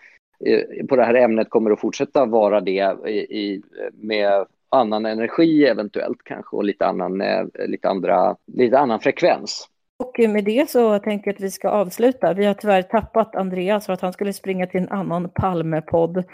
på 0.89 0.97
det 0.97 1.05
här 1.05 1.15
ämnet 1.15 1.51
kommer 1.51 1.71
att 1.71 1.81
fortsätta 1.81 2.25
vara 2.25 2.61
det 2.61 2.97
i, 3.09 3.63
med 3.93 4.47
annan 4.69 5.07
energi 5.07 5.65
eventuellt 5.67 6.19
kanske 6.25 6.57
och 6.57 6.65
lite 6.65 6.87
annan, 6.87 7.21
eh, 7.21 7.45
lite 7.67 7.89
andra, 7.89 8.37
lite 8.47 8.79
annan 8.79 9.01
frekvens. 9.01 9.69
Och 9.99 10.19
med 10.19 10.45
det 10.45 10.71
så 10.71 10.99
tänker 10.99 11.29
jag 11.29 11.35
att 11.35 11.41
vi 11.41 11.51
ska 11.51 11.69
avsluta. 11.69 12.33
Vi 12.33 12.45
har 12.45 12.55
tyvärr 12.55 12.83
tappat 12.83 13.37
Andreas 13.37 13.87
för 13.87 13.93
att 13.93 14.01
han 14.01 14.13
skulle 14.13 14.33
springa 14.33 14.67
till 14.67 14.81
en 14.81 14.89
annan 14.89 15.29
Palmepodd. 15.29 16.25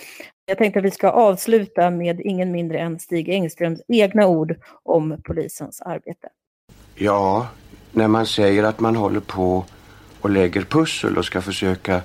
Jag 0.47 0.59
tänkte 0.59 0.78
att 0.78 0.85
vi 0.85 0.91
ska 0.91 1.11
avsluta 1.11 1.91
med 1.91 2.20
ingen 2.20 2.53
mindre 2.53 2.78
än 2.78 2.99
Stig 2.99 3.28
Engströms 3.28 3.83
egna 3.89 4.26
ord 4.26 4.55
om 4.83 5.22
polisens 5.24 5.80
arbete. 5.80 6.28
Ja, 6.95 7.49
när 7.93 8.09
man 8.09 8.26
säger 8.26 8.64
att 8.64 8.80
man 8.80 8.97
håller 8.97 9.20
på 9.20 9.64
och 10.20 10.30
lägger 10.30 10.62
pussel 10.62 11.18
och 11.18 11.24
ska 11.24 11.41
försöka 11.41 12.03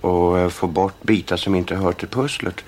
och 0.00 0.38
eh, 0.38 0.48
få 0.48 0.66
bort 0.66 1.02
bitar 1.02 1.36
som 1.36 1.54
inte 1.54 1.74
hör 1.74 1.92
till 1.92 2.08
pusslet 2.08 2.64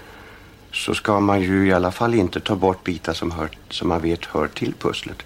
så 0.72 0.94
ska 0.94 1.20
man 1.20 1.40
ju 1.40 1.66
i 1.66 1.72
alla 1.72 1.90
fall 1.90 2.14
inte 2.14 2.40
ta 2.40 2.56
bort 2.56 2.84
bitar 2.84 3.12
som, 3.12 3.30
hör, 3.30 3.48
som 3.68 3.88
man 3.88 4.02
vet 4.02 4.24
hör 4.24 4.48
till 4.48 4.74
pusslet. 4.74 5.22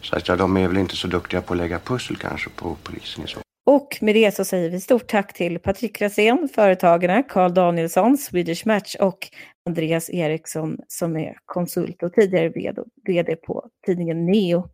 Så 0.00 0.16
att 0.16 0.28
ja, 0.28 0.36
de 0.36 0.56
är 0.56 0.68
väl 0.68 0.76
inte 0.76 0.96
så 0.96 1.08
duktiga 1.08 1.40
på 1.40 1.54
att 1.54 1.58
lägga 1.58 1.78
pussel 1.78 2.16
kanske 2.16 2.50
på 2.50 2.76
polisen 2.82 3.24
i 3.24 3.28
så 3.28 3.40
och 3.66 3.98
med 4.00 4.14
det 4.14 4.34
så 4.34 4.44
säger 4.44 4.70
vi 4.70 4.80
stort 4.80 5.06
tack 5.06 5.32
till 5.32 5.58
Patrik 5.58 6.00
Rasén, 6.00 6.48
Företagarna, 6.54 7.22
Carl 7.22 7.54
Danielsson, 7.54 8.18
Swedish 8.18 8.66
Match 8.66 8.94
och 9.00 9.18
Andreas 9.68 10.10
Eriksson 10.10 10.78
som 10.88 11.16
är 11.16 11.38
konsult 11.44 12.02
och 12.02 12.12
tidigare 12.12 12.52
vd 13.06 13.36
på 13.36 13.68
tidningen 13.86 14.26
Neo. 14.26 14.68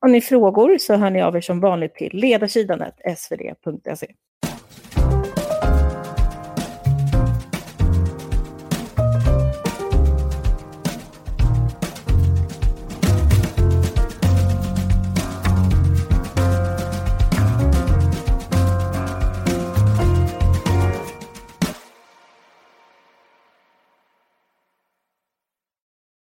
Har 0.00 0.08
ni 0.08 0.20
frågor 0.20 0.78
så 0.78 0.94
hör 0.94 1.10
ni 1.10 1.22
av 1.22 1.36
er 1.36 1.40
som 1.40 1.60
vanligt 1.60 1.94
till 1.94 2.10
ledarsidan 2.12 2.82
svd.se. 3.16 4.06